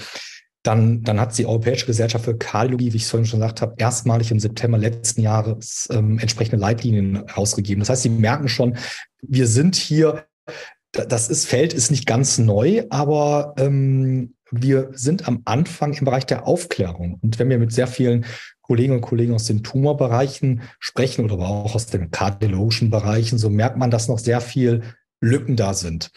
Dann, 0.64 1.02
dann 1.02 1.20
hat 1.20 1.36
die 1.38 1.46
Europäische 1.46 1.86
Gesellschaft 1.86 2.24
für 2.24 2.36
Kardiologie, 2.36 2.92
wie 2.92 2.96
ich 2.96 3.04
es 3.04 3.10
vorhin 3.10 3.26
schon 3.26 3.40
gesagt 3.40 3.62
habe, 3.62 3.74
erstmalig 3.78 4.30
im 4.30 4.40
September 4.40 4.76
letzten 4.76 5.22
Jahres 5.22 5.88
ähm, 5.90 6.18
entsprechende 6.18 6.60
Leitlinien 6.60 7.16
rausgegeben. 7.16 7.80
Das 7.80 7.90
heißt, 7.90 8.02
sie 8.02 8.10
merken 8.10 8.48
schon, 8.48 8.76
wir 9.22 9.46
sind 9.46 9.76
hier, 9.76 10.26
das 10.92 11.30
ist, 11.30 11.46
Feld 11.46 11.72
ist 11.72 11.90
nicht 11.90 12.06
ganz 12.06 12.38
neu, 12.38 12.84
aber 12.90 13.54
ähm, 13.56 14.34
wir 14.50 14.90
sind 14.92 15.28
am 15.28 15.42
Anfang 15.44 15.92
im 15.92 16.04
Bereich 16.04 16.26
der 16.26 16.46
Aufklärung. 16.46 17.18
Und 17.22 17.38
wenn 17.38 17.50
wir 17.50 17.58
mit 17.58 17.72
sehr 17.72 17.86
vielen 17.86 18.24
Kolleginnen 18.62 18.96
und 18.96 19.02
Kollegen 19.02 19.34
aus 19.34 19.44
den 19.44 19.62
Tumorbereichen 19.62 20.62
sprechen 20.78 21.24
oder 21.24 21.38
auch 21.38 21.74
aus 21.74 21.86
den 21.86 22.10
kardiologischen 22.10 22.90
Bereichen, 22.90 23.38
so 23.38 23.48
merkt 23.48 23.76
man, 23.76 23.90
dass 23.90 24.08
noch 24.08 24.18
sehr 24.18 24.40
viel 24.40 24.82
Lücken 25.20 25.56
da 25.56 25.74
sind. 25.74 26.10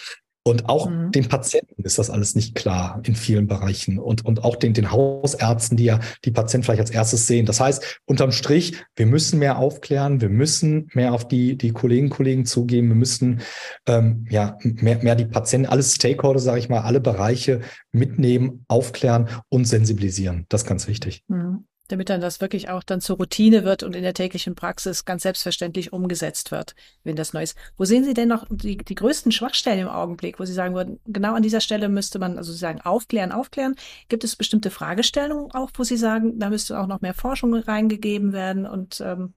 Und 0.44 0.70
auch 0.70 0.90
mhm. 0.90 1.12
den 1.12 1.28
Patienten 1.28 1.84
ist 1.84 2.00
das 2.00 2.10
alles 2.10 2.34
nicht 2.34 2.56
klar 2.56 3.00
in 3.06 3.16
vielen 3.16 3.46
Bereichen 3.46 4.00
und, 4.00 4.26
und 4.26 4.44
auch 4.44 4.56
den, 4.56 4.74
den 4.74 4.92
Hausärzten, 4.92 5.78
die 5.78 5.86
ja 5.86 6.00
die 6.26 6.32
Patienten 6.32 6.66
vielleicht 6.66 6.82
als 6.82 6.90
erstes 6.90 7.28
sehen. 7.28 7.46
Das 7.46 7.60
heißt, 7.60 8.02
unterm 8.06 8.32
Strich, 8.32 8.84
wir 8.96 9.06
müssen 9.06 9.38
mehr 9.38 9.60
aufklären, 9.60 10.20
wir 10.20 10.30
müssen 10.30 10.90
mehr 10.94 11.14
auf 11.14 11.28
die, 11.28 11.58
die 11.58 11.72
Kolleginnen 11.72 12.10
und 12.10 12.16
Kollegen 12.16 12.46
zugehen, 12.46 12.88
wir 12.88 12.96
müssen 12.96 13.42
ähm, 13.86 14.26
ja 14.32 14.58
mehr, 14.64 15.04
mehr 15.04 15.16
die 15.16 15.26
Patienten, 15.26 15.68
alle 15.68 15.84
Stakeholder, 15.84 16.40
sage 16.40 16.60
ich 16.60 16.70
mal, 16.70 16.82
alle 16.82 17.02
Bereiche 17.02 17.62
mitnehmen, 17.92 18.66
aufklären 18.68 19.30
und 19.50 19.66
sensibilisieren. 19.66 20.46
Das 20.50 20.64
ist 20.64 20.68
ganz 20.68 20.88
wichtig. 20.88 21.24
Mhm 21.28 21.66
damit 21.92 22.10
dann 22.10 22.22
das 22.22 22.42
wirklich 22.42 22.70
auch 22.70 22.84
dann 22.84 23.02
zur 23.02 23.18
Routine 23.18 23.64
wird 23.64 23.84
und 23.84 23.96
in 23.96 24.04
der 24.04 24.14
täglichen 24.14 24.56
Praxis 24.56 25.06
ganz 25.06 25.24
selbstverständlich 25.24 25.94
umgesetzt 25.94 26.52
wird, 26.52 26.76
wenn 27.04 27.16
das 27.16 27.34
neu 27.34 27.44
ist. 27.44 27.58
Wo 27.78 27.86
sehen 27.86 28.04
Sie 28.04 28.14
denn 28.14 28.30
noch 28.30 28.46
die, 28.50 28.78
die 28.78 28.96
größten 28.96 29.32
Schwachstellen 29.32 29.80
im 29.80 29.88
Augenblick, 29.88 30.40
wo 30.40 30.46
Sie 30.46 30.54
sagen 30.54 30.76
würden, 30.76 31.00
genau 31.06 31.34
an 31.34 31.44
dieser 31.44 31.62
Stelle 31.62 31.90
müsste 31.90 32.20
man, 32.20 32.38
also 32.38 32.54
sagen, 32.54 32.82
aufklären, 32.82 33.32
aufklären. 33.32 33.76
Gibt 34.10 34.24
es 34.24 34.36
bestimmte 34.36 34.72
Fragestellungen 34.72 35.52
auch, 35.52 35.72
wo 35.76 35.84
Sie 35.84 35.98
sagen, 35.98 36.40
da 36.40 36.50
müsste 36.50 36.80
auch 36.80 36.88
noch 36.88 37.02
mehr 37.02 37.14
Forschung 37.14 37.54
reingegeben 37.54 38.34
werden 38.34 38.66
und 38.66 39.02
ähm, 39.02 39.34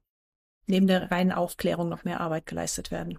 neben 0.66 0.86
der 0.86 1.10
reinen 1.10 1.32
Aufklärung 1.32 1.88
noch 1.88 2.04
mehr 2.04 2.20
Arbeit 2.20 2.46
geleistet 2.46 2.90
werden? 2.90 3.18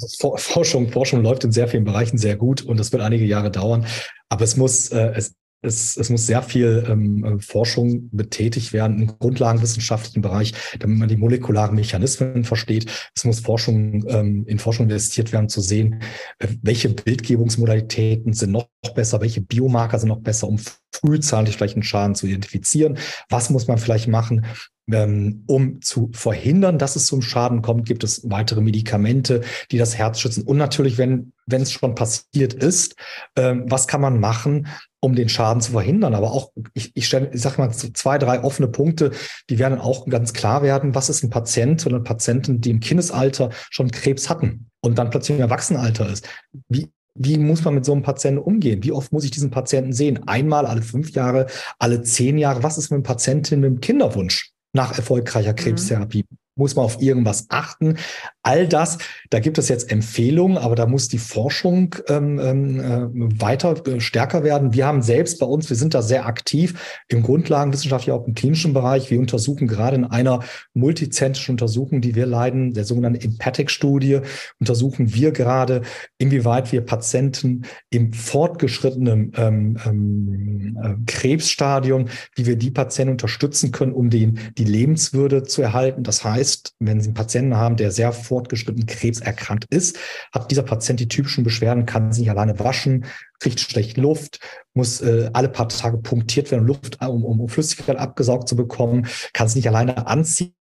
Also 0.00 0.36
Forschung, 0.36 0.90
Forschung 0.90 1.22
läuft 1.22 1.44
in 1.44 1.52
sehr 1.52 1.68
vielen 1.68 1.84
Bereichen 1.84 2.18
sehr 2.18 2.36
gut 2.36 2.62
und 2.62 2.78
das 2.78 2.92
wird 2.92 3.02
einige 3.02 3.24
Jahre 3.24 3.50
dauern. 3.50 3.86
Aber 4.28 4.44
es 4.44 4.56
muss, 4.56 4.88
äh, 4.90 5.12
es, 5.14 5.34
es, 5.62 5.96
es 5.96 6.10
muss 6.10 6.26
sehr 6.26 6.42
viel 6.42 6.84
ähm, 6.88 7.24
äh, 7.24 7.38
Forschung 7.38 8.10
betätigt 8.10 8.72
werden 8.72 9.00
im 9.00 9.06
grundlagenwissenschaftlichen 9.06 10.20
Bereich, 10.20 10.52
damit 10.78 10.98
man 10.98 11.08
die 11.08 11.16
molekularen 11.16 11.76
Mechanismen 11.76 12.44
versteht. 12.44 13.10
Es 13.14 13.24
muss 13.24 13.40
Forschung 13.40 14.04
ähm, 14.08 14.44
in 14.46 14.58
Forschung 14.58 14.86
investiert 14.86 15.32
werden, 15.32 15.48
zu 15.48 15.60
sehen, 15.60 16.02
äh, 16.40 16.48
welche 16.62 16.88
Bildgebungsmodalitäten 16.88 18.32
sind 18.32 18.50
noch 18.50 18.68
besser, 18.94 19.20
welche 19.20 19.40
Biomarker 19.40 19.98
sind 19.98 20.08
noch 20.08 20.20
besser, 20.20 20.48
um 20.48 20.58
frühzeitig 20.92 21.56
vielleicht 21.56 21.76
einen 21.76 21.84
Schaden 21.84 22.16
zu 22.16 22.26
identifizieren. 22.26 22.98
Was 23.28 23.48
muss 23.48 23.68
man 23.68 23.78
vielleicht 23.78 24.08
machen, 24.08 24.44
ähm, 24.90 25.44
um 25.46 25.80
zu 25.80 26.10
verhindern, 26.12 26.78
dass 26.78 26.96
es 26.96 27.06
zum 27.06 27.22
Schaden 27.22 27.62
kommt, 27.62 27.86
gibt 27.86 28.02
es 28.02 28.28
weitere 28.28 28.60
Medikamente, 28.60 29.42
die 29.70 29.78
das 29.78 29.96
Herz 29.96 30.18
schützen. 30.18 30.42
Und 30.42 30.56
natürlich, 30.56 30.98
wenn 30.98 31.32
wenn 31.46 31.62
es 31.62 31.72
schon 31.72 31.94
passiert 31.94 32.54
ist, 32.54 32.96
ähm, 33.36 33.64
was 33.68 33.86
kann 33.86 34.00
man 34.00 34.20
machen, 34.20 34.68
um 35.02 35.14
den 35.14 35.28
Schaden 35.28 35.60
zu 35.60 35.72
verhindern? 35.72 36.14
Aber 36.14 36.32
auch, 36.32 36.52
ich, 36.74 36.92
ich, 36.94 37.06
stelle, 37.06 37.30
ich 37.32 37.42
sage 37.42 37.60
mal, 37.60 37.70
zwei, 37.70 38.18
drei 38.18 38.42
offene 38.42 38.68
Punkte, 38.68 39.10
die 39.50 39.58
werden 39.58 39.78
auch 39.78 40.06
ganz 40.06 40.32
klar 40.32 40.62
werden. 40.62 40.94
Was 40.94 41.08
ist 41.10 41.22
ein 41.22 41.30
Patient 41.30 41.84
oder 41.84 41.96
eine 41.96 42.04
Patientin, 42.04 42.60
die 42.60 42.70
im 42.70 42.80
Kindesalter 42.80 43.50
schon 43.70 43.90
Krebs 43.90 44.30
hatten 44.30 44.70
und 44.80 44.98
dann 44.98 45.10
plötzlich 45.10 45.36
im 45.36 45.42
Erwachsenenalter 45.42 46.08
ist? 46.08 46.28
Wie, 46.68 46.90
wie 47.14 47.36
muss 47.36 47.64
man 47.64 47.74
mit 47.74 47.84
so 47.84 47.92
einem 47.92 48.02
Patienten 48.02 48.40
umgehen? 48.40 48.82
Wie 48.82 48.92
oft 48.92 49.12
muss 49.12 49.24
ich 49.24 49.30
diesen 49.30 49.50
Patienten 49.50 49.92
sehen? 49.92 50.26
Einmal 50.26 50.66
alle 50.66 50.82
fünf 50.82 51.10
Jahre, 51.10 51.46
alle 51.78 52.02
zehn 52.02 52.38
Jahre? 52.38 52.62
Was 52.62 52.78
ist 52.78 52.90
mit 52.90 52.98
einer 52.98 53.14
Patientin 53.14 53.60
mit 53.60 53.68
einem 53.68 53.80
Kinderwunsch? 53.80 54.52
nach 54.72 54.96
erfolgreicher 54.96 55.52
mhm. 55.52 55.56
Krebstherapie. 55.56 56.24
Mhm. 56.28 56.36
Muss 56.54 56.76
man 56.76 56.84
auf 56.84 57.00
irgendwas 57.00 57.46
achten? 57.48 57.96
All 58.42 58.66
das, 58.66 58.98
da 59.30 59.38
gibt 59.38 59.58
es 59.58 59.68
jetzt 59.68 59.90
Empfehlungen, 59.90 60.58
aber 60.58 60.74
da 60.74 60.86
muss 60.86 61.08
die 61.08 61.18
Forschung 61.18 61.94
ähm, 62.08 62.38
ähm 62.38 62.80
äh, 62.80 63.40
weiter 63.40 63.86
äh, 63.86 64.00
stärker 64.00 64.42
werden. 64.42 64.74
Wir 64.74 64.86
haben 64.86 65.02
selbst 65.02 65.38
bei 65.38 65.46
uns, 65.46 65.68
wir 65.70 65.76
sind 65.76 65.94
da 65.94 66.02
sehr 66.02 66.26
aktiv 66.26 67.02
im 67.08 67.22
Grundlagenwissenschaft, 67.22 68.06
ja 68.06 68.14
auch 68.14 68.26
im 68.26 68.34
klinischen 68.34 68.72
Bereich. 68.72 69.10
Wir 69.10 69.20
untersuchen 69.20 69.68
gerade 69.68 69.96
in 69.96 70.04
einer 70.04 70.40
multizentrischen 70.74 71.52
Untersuchung, 71.52 72.00
die 72.00 72.14
wir 72.14 72.26
leiden, 72.26 72.74
der 72.74 72.84
sogenannten 72.84 73.20
Empatic-Studie, 73.20 74.20
untersuchen 74.58 75.14
wir 75.14 75.32
gerade, 75.32 75.82
inwieweit 76.18 76.72
wir 76.72 76.80
Patienten 76.80 77.62
im 77.90 78.12
fortgeschrittenen 78.12 79.32
ähm, 79.36 79.78
ähm, 79.86 80.78
äh, 80.82 80.94
Krebsstadium, 81.06 82.06
wie 82.34 82.46
wir 82.46 82.56
die 82.56 82.70
Patienten 82.70 83.12
unterstützen 83.12 83.70
können, 83.70 83.92
um 83.92 84.10
den, 84.10 84.40
die 84.58 84.64
Lebenswürde 84.64 85.44
zu 85.44 85.62
erhalten. 85.62 86.02
Das 86.02 86.24
heißt, 86.24 86.74
wenn 86.80 87.00
Sie 87.00 87.08
einen 87.08 87.14
Patienten 87.14 87.56
haben, 87.56 87.76
der 87.76 87.90
sehr 87.90 88.12
fortgeschritten 88.32 88.86
Krebs 88.86 89.20
erkrankt 89.20 89.66
ist, 89.68 89.98
hat 90.32 90.50
dieser 90.50 90.62
Patient 90.62 90.98
die 90.98 91.08
typischen 91.08 91.44
Beschwerden, 91.44 91.84
kann 91.84 92.12
sich 92.12 92.30
alleine 92.30 92.58
waschen, 92.58 93.04
kriegt 93.42 93.60
schlecht 93.60 93.96
Luft, 93.96 94.38
muss 94.72 95.00
äh, 95.00 95.28
alle 95.32 95.48
paar 95.48 95.68
Tage 95.68 95.98
punktiert 95.98 96.50
werden, 96.50 96.66
Luft, 96.66 96.98
um, 97.04 97.24
um 97.24 97.48
Flüssigkeit 97.48 97.96
abgesaugt 97.96 98.48
zu 98.48 98.54
bekommen, 98.56 99.08
kann 99.32 99.48
es 99.48 99.56
nicht 99.56 99.68
alleine 99.68 100.06
anziehen. 100.06 100.54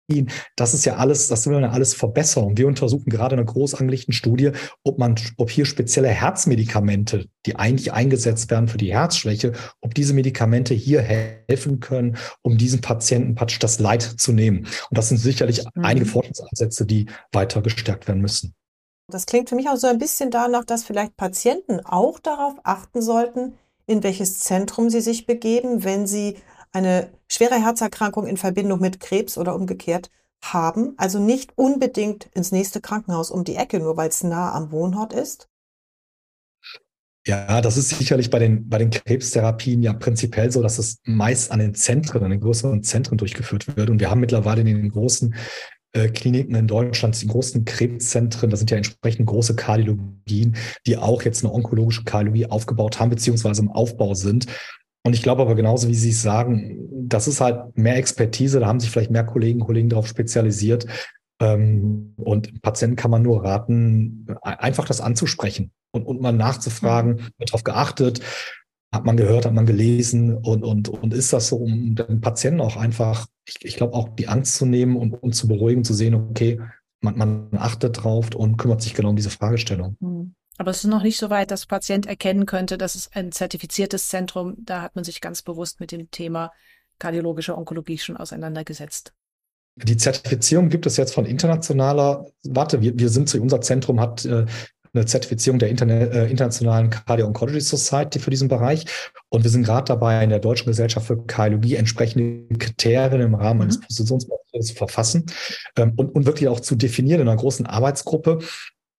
Das 0.56 0.74
ist 0.74 0.84
ja 0.86 0.96
alles, 0.96 1.28
das 1.28 1.46
man 1.46 1.62
ja 1.62 1.70
alles 1.70 1.94
verbessern. 1.94 2.44
Und 2.44 2.58
wir 2.58 2.66
untersuchen 2.66 3.10
gerade 3.10 3.34
in 3.34 3.40
einer 3.40 3.52
groß 3.52 3.74
angelegten 3.74 4.12
Studie, 4.12 4.50
ob 4.82 4.98
man, 4.98 5.14
ob 5.36 5.50
hier 5.50 5.66
spezielle 5.66 6.08
Herzmedikamente, 6.08 7.26
die 7.46 7.56
eigentlich 7.56 7.92
eingesetzt 7.92 8.50
werden 8.50 8.66
für 8.66 8.78
die 8.78 8.92
Herzschwäche, 8.92 9.52
ob 9.80 9.94
diese 9.94 10.14
Medikamente 10.14 10.74
hier 10.74 11.02
helfen 11.02 11.78
können, 11.80 12.16
um 12.42 12.56
diesen 12.56 12.80
Patienten 12.80 13.34
praktisch 13.34 13.60
das 13.60 13.78
Leid 13.78 14.02
zu 14.02 14.32
nehmen. 14.32 14.60
Und 14.88 14.98
das 14.98 15.10
sind 15.10 15.18
sicherlich 15.18 15.64
mhm. 15.74 15.84
einige 15.84 16.06
Forschungsansätze, 16.06 16.86
die 16.86 17.06
weiter 17.30 17.62
gestärkt 17.62 18.08
werden 18.08 18.22
müssen. 18.22 18.54
Das 19.10 19.26
klingt 19.26 19.48
für 19.48 19.54
mich 19.54 19.68
auch 19.68 19.76
so 19.76 19.86
ein 19.86 19.98
bisschen 19.98 20.30
danach, 20.30 20.64
dass 20.64 20.84
vielleicht 20.84 21.16
Patienten 21.16 21.80
auch 21.84 22.18
darauf 22.18 22.54
achten 22.62 23.02
sollten, 23.02 23.58
in 23.86 24.02
welches 24.02 24.38
Zentrum 24.38 24.88
sie 24.88 25.00
sich 25.00 25.26
begeben, 25.26 25.84
wenn 25.84 26.06
sie 26.06 26.38
eine 26.72 27.10
schwere 27.28 27.62
Herzerkrankung 27.62 28.26
in 28.26 28.36
Verbindung 28.36 28.80
mit 28.80 29.00
Krebs 29.00 29.36
oder 29.36 29.54
umgekehrt 29.54 30.10
haben. 30.42 30.94
Also 30.96 31.18
nicht 31.18 31.52
unbedingt 31.56 32.26
ins 32.34 32.52
nächste 32.52 32.80
Krankenhaus 32.80 33.30
um 33.30 33.44
die 33.44 33.56
Ecke, 33.56 33.80
nur 33.80 33.96
weil 33.96 34.08
es 34.08 34.22
nah 34.22 34.52
am 34.52 34.70
Wohnort 34.72 35.12
ist. 35.12 35.48
Ja, 37.26 37.60
das 37.60 37.76
ist 37.76 37.90
sicherlich 37.90 38.30
bei 38.30 38.38
den, 38.38 38.68
bei 38.68 38.78
den 38.78 38.90
Krebstherapien 38.90 39.82
ja 39.82 39.92
prinzipiell 39.92 40.50
so, 40.50 40.62
dass 40.62 40.78
es 40.78 41.00
meist 41.04 41.52
an 41.52 41.58
den 41.58 41.74
Zentren, 41.74 42.24
an 42.24 42.30
den 42.30 42.40
größeren 42.40 42.82
Zentren 42.82 43.18
durchgeführt 43.18 43.76
wird. 43.76 43.90
Und 43.90 44.00
wir 44.00 44.10
haben 44.10 44.20
mittlerweile 44.20 44.62
in 44.62 44.66
den 44.66 44.88
großen 44.88 45.34
Kliniken 45.92 46.54
in 46.54 46.68
Deutschland, 46.68 47.20
die 47.20 47.26
großen 47.26 47.64
Krebszentren, 47.64 48.50
da 48.50 48.56
sind 48.56 48.70
ja 48.70 48.76
entsprechend 48.76 49.26
große 49.26 49.56
Kardiologien, 49.56 50.56
die 50.86 50.96
auch 50.96 51.22
jetzt 51.22 51.44
eine 51.44 51.52
onkologische 51.52 52.04
Kardiologie 52.04 52.46
aufgebaut 52.46 53.00
haben, 53.00 53.10
beziehungsweise 53.10 53.62
im 53.62 53.70
Aufbau 53.70 54.14
sind. 54.14 54.46
Und 55.02 55.14
ich 55.14 55.22
glaube 55.22 55.42
aber 55.42 55.54
genauso, 55.54 55.88
wie 55.88 55.94
Sie 55.94 56.10
es 56.10 56.22
sagen, 56.22 56.88
das 57.08 57.26
ist 57.26 57.40
halt 57.40 57.76
mehr 57.76 57.96
Expertise, 57.96 58.60
da 58.60 58.66
haben 58.66 58.80
sich 58.80 58.90
vielleicht 58.90 59.10
mehr 59.10 59.24
Kollegen, 59.24 59.60
Kollegen 59.60 59.88
darauf 59.88 60.06
spezialisiert. 60.06 60.86
Ähm, 61.40 62.14
und 62.16 62.60
Patienten 62.62 62.96
kann 62.96 63.10
man 63.10 63.22
nur 63.22 63.42
raten, 63.42 64.26
einfach 64.42 64.86
das 64.86 65.00
anzusprechen 65.00 65.72
und, 65.90 66.04
und 66.04 66.20
mal 66.20 66.32
nachzufragen, 66.32 67.14
mhm. 67.14 67.28
wird 67.38 67.50
darauf 67.50 67.64
geachtet, 67.64 68.20
hat 68.92 69.04
man 69.04 69.16
gehört, 69.16 69.46
hat 69.46 69.54
man 69.54 69.66
gelesen 69.66 70.36
und, 70.36 70.64
und, 70.64 70.88
und 70.88 71.14
ist 71.14 71.32
das 71.32 71.48
so, 71.48 71.56
um 71.56 71.94
den 71.94 72.20
Patienten 72.20 72.60
auch 72.60 72.76
einfach, 72.76 73.26
ich, 73.44 73.64
ich 73.64 73.76
glaube, 73.76 73.94
auch 73.94 74.08
die 74.08 74.28
Angst 74.28 74.56
zu 74.56 74.66
nehmen 74.66 74.96
und, 74.96 75.14
und 75.14 75.34
zu 75.34 75.46
beruhigen, 75.46 75.84
zu 75.84 75.94
sehen, 75.94 76.14
okay, 76.14 76.60
man, 77.00 77.16
man 77.16 77.48
achtet 77.56 78.02
drauf 78.02 78.34
und 78.34 78.56
kümmert 78.56 78.82
sich 78.82 78.94
genau 78.94 79.10
um 79.10 79.16
diese 79.16 79.30
Fragestellung. 79.30 79.96
Hm. 80.00 80.34
Aber 80.58 80.72
es 80.72 80.84
ist 80.84 80.90
noch 80.90 81.02
nicht 81.02 81.16
so 81.16 81.30
weit, 81.30 81.50
dass 81.50 81.64
Patient 81.64 82.04
erkennen 82.04 82.44
könnte, 82.44 82.76
dass 82.76 82.94
es 82.94 83.10
ein 83.12 83.32
zertifiziertes 83.32 84.08
Zentrum, 84.08 84.56
da 84.58 84.82
hat 84.82 84.94
man 84.94 85.04
sich 85.04 85.22
ganz 85.22 85.40
bewusst 85.40 85.80
mit 85.80 85.90
dem 85.90 86.10
Thema 86.10 86.52
kardiologische 86.98 87.56
Onkologie 87.56 87.96
schon 87.96 88.18
auseinandergesetzt. 88.18 89.14
Die 89.76 89.96
Zertifizierung 89.96 90.68
gibt 90.68 90.84
es 90.84 90.98
jetzt 90.98 91.14
von 91.14 91.24
internationaler 91.24 92.26
Warte. 92.44 92.82
Wir, 92.82 92.98
wir 92.98 93.08
sind 93.08 93.30
zu, 93.30 93.40
unser 93.40 93.62
Zentrum 93.62 94.00
hat 94.00 94.26
äh, 94.26 94.44
eine 94.92 95.06
Zertifizierung 95.06 95.58
der 95.58 95.68
Interne 95.68 96.10
äh, 96.10 96.30
Internationalen 96.30 96.90
Cardio 96.90 97.26
Oncology 97.26 97.60
Society 97.60 98.18
für 98.18 98.30
diesen 98.30 98.48
Bereich. 98.48 98.84
Und 99.28 99.44
wir 99.44 99.50
sind 99.50 99.64
gerade 99.64 99.86
dabei, 99.86 100.22
in 100.22 100.30
der 100.30 100.40
Deutschen 100.40 100.66
Gesellschaft 100.66 101.06
für 101.06 101.24
Kardiologie 101.26 101.76
entsprechende 101.76 102.54
Kriterien 102.56 103.20
im 103.20 103.34
Rahmen 103.34 103.58
mhm. 103.58 103.62
eines 103.62 103.80
Positionspapiers 103.80 104.66
zu 104.66 104.74
verfassen 104.74 105.26
ähm, 105.76 105.92
und, 105.96 106.14
und 106.14 106.26
wirklich 106.26 106.48
auch 106.48 106.60
zu 106.60 106.74
definieren 106.74 107.20
in 107.20 107.28
einer 107.28 107.38
großen 107.38 107.66
Arbeitsgruppe. 107.66 108.40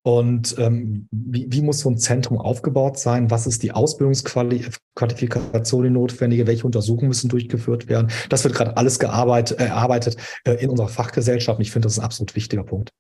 Und 0.03 0.55
ähm, 0.57 1.07
wie, 1.11 1.45
wie 1.51 1.61
muss 1.61 1.79
so 1.79 1.89
ein 1.89 1.97
Zentrum 1.97 2.39
aufgebaut 2.39 2.97
sein? 2.97 3.29
Was 3.29 3.45
ist 3.45 3.61
die 3.61 3.71
Ausbildungsqualifikation, 3.71 5.83
die 5.83 5.89
notwendige? 5.91 6.47
Welche 6.47 6.65
Untersuchungen 6.65 7.09
müssen 7.09 7.29
durchgeführt 7.29 7.87
werden? 7.87 8.09
Das 8.29 8.43
wird 8.43 8.55
gerade 8.55 8.77
alles 8.77 8.97
gearbeitet, 8.97 9.59
erarbeitet 9.59 10.17
äh, 10.43 10.53
in 10.53 10.71
unserer 10.71 10.87
Fachgesellschaft. 10.87 11.59
Und 11.59 11.63
ich 11.63 11.71
finde, 11.71 11.85
das 11.85 11.93
ist 11.93 11.99
ein 11.99 12.05
absolut 12.05 12.35
wichtiger 12.35 12.63
Punkt. 12.63 12.91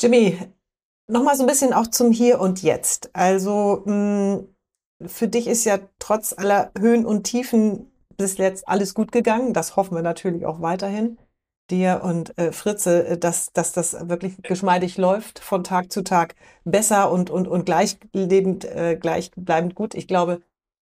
Jimmy, 0.00 0.38
Nochmal 1.10 1.36
so 1.36 1.42
ein 1.42 1.48
bisschen 1.48 1.72
auch 1.72 1.88
zum 1.88 2.12
Hier 2.12 2.40
und 2.40 2.62
Jetzt. 2.62 3.10
Also 3.12 3.82
mh, 3.84 3.92
hm, 3.92 5.08
für 5.08 5.28
dich 5.28 5.46
ist 5.46 5.64
ja 5.64 5.78
trotz 5.98 6.32
aller 6.36 6.70
Höhen 6.78 7.04
und 7.04 7.24
Tiefen 7.24 7.90
bis 8.16 8.38
jetzt 8.38 8.68
alles 8.68 8.94
gut 8.94 9.12
gegangen. 9.12 9.52
Das 9.52 9.76
hoffen 9.76 9.94
wir 9.94 10.02
natürlich 10.02 10.46
auch 10.46 10.60
weiterhin. 10.60 11.18
Dir 11.70 12.02
und 12.04 12.36
äh, 12.38 12.52
Fritze, 12.52 13.06
äh, 13.06 13.18
dass, 13.18 13.52
dass 13.52 13.72
das 13.72 14.08
wirklich 14.08 14.42
geschmeidig 14.42 14.98
läuft, 14.98 15.38
von 15.38 15.64
Tag 15.64 15.92
zu 15.92 16.02
Tag 16.02 16.34
besser 16.64 17.10
und, 17.10 17.30
und, 17.30 17.48
und 17.48 17.64
gleichlebend, 17.64 18.64
äh, 18.64 18.96
gleichbleibend 18.96 19.74
gut. 19.74 19.94
Ich 19.94 20.06
glaube, 20.06 20.42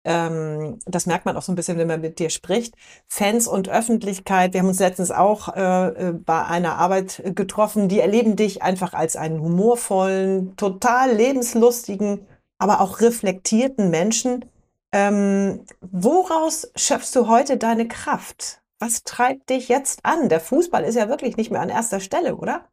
ähm, 0.04 0.78
das 0.84 1.06
merkt 1.06 1.24
man 1.24 1.36
auch 1.36 1.42
so 1.42 1.50
ein 1.50 1.54
bisschen, 1.54 1.78
wenn 1.78 1.88
man 1.88 2.00
mit 2.02 2.18
dir 2.18 2.28
spricht. 2.28 2.74
Fans 3.08 3.48
und 3.48 3.70
Öffentlichkeit, 3.70 4.52
wir 4.52 4.60
haben 4.60 4.68
uns 4.68 4.78
letztens 4.78 5.10
auch 5.10 5.56
äh, 5.56 5.88
äh, 5.88 6.12
bei 6.12 6.44
einer 6.44 6.76
Arbeit 6.76 7.22
getroffen, 7.34 7.88
die 7.88 8.00
erleben 8.00 8.36
dich 8.36 8.62
einfach 8.62 8.92
als 8.92 9.16
einen 9.16 9.40
humorvollen, 9.40 10.56
total 10.56 11.12
lebenslustigen, 11.12 12.26
aber 12.58 12.82
auch 12.82 13.00
reflektierten 13.00 13.90
Menschen. 13.90 14.44
Ähm, 14.92 15.64
woraus 15.80 16.70
schöpfst 16.76 17.12
du 17.16 17.26
heute 17.26 17.56
deine 17.56 17.88
Kraft? 17.88 18.60
Was 18.78 19.04
treibt 19.04 19.48
dich 19.48 19.68
jetzt 19.68 20.04
an? 20.04 20.28
Der 20.28 20.40
Fußball 20.40 20.84
ist 20.84 20.96
ja 20.96 21.08
wirklich 21.08 21.38
nicht 21.38 21.50
mehr 21.50 21.62
an 21.62 21.70
erster 21.70 22.00
Stelle, 22.00 22.36
oder? 22.36 22.66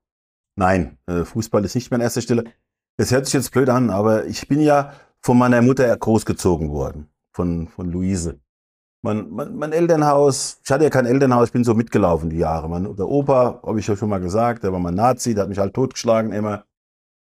Nein, 0.58 0.98
äh, 1.08 1.24
Fußball 1.24 1.64
ist 1.64 1.76
nicht 1.76 1.92
mehr 1.92 1.96
an 1.96 2.02
erster 2.02 2.22
Stelle. 2.22 2.44
Das 2.98 3.12
hört 3.12 3.26
sich 3.26 3.34
jetzt 3.34 3.52
blöd 3.52 3.70
an, 3.70 3.90
aber 3.90 4.26
ich 4.26 4.50
bin 4.50 4.60
ja 4.60 4.92
von 5.22 5.38
meiner 5.38 5.62
Mutter 5.62 5.96
großgezogen 5.96 6.72
worden 6.72 7.08
von, 7.32 7.68
von 7.68 7.92
Luise. 7.92 8.40
Mein, 9.04 9.32
mein, 9.32 9.56
mein 9.56 9.72
Elternhaus, 9.72 10.60
ich 10.64 10.72
hatte 10.72 10.84
ja 10.84 10.90
kein 10.92 11.08
Elternhaus, 11.08 11.48
ich 11.48 11.54
bin 11.54 11.64
so 11.64 11.74
mitgelaufen 11.74 12.30
die 12.30 12.38
Jahre. 12.38 12.70
Mein, 12.70 12.96
der 12.96 13.08
Opa, 13.08 13.60
habe 13.66 13.80
ich 13.80 13.88
ja 13.88 13.96
schon 13.96 14.10
mal 14.10 14.20
gesagt, 14.20 14.64
der 14.64 14.72
war 14.72 14.80
mal 14.80 14.92
Nazi, 14.92 15.34
der 15.34 15.44
hat 15.44 15.50
mich 15.50 15.58
halt 15.58 15.74
totgeschlagen 15.74 16.32
immer. 16.34 16.66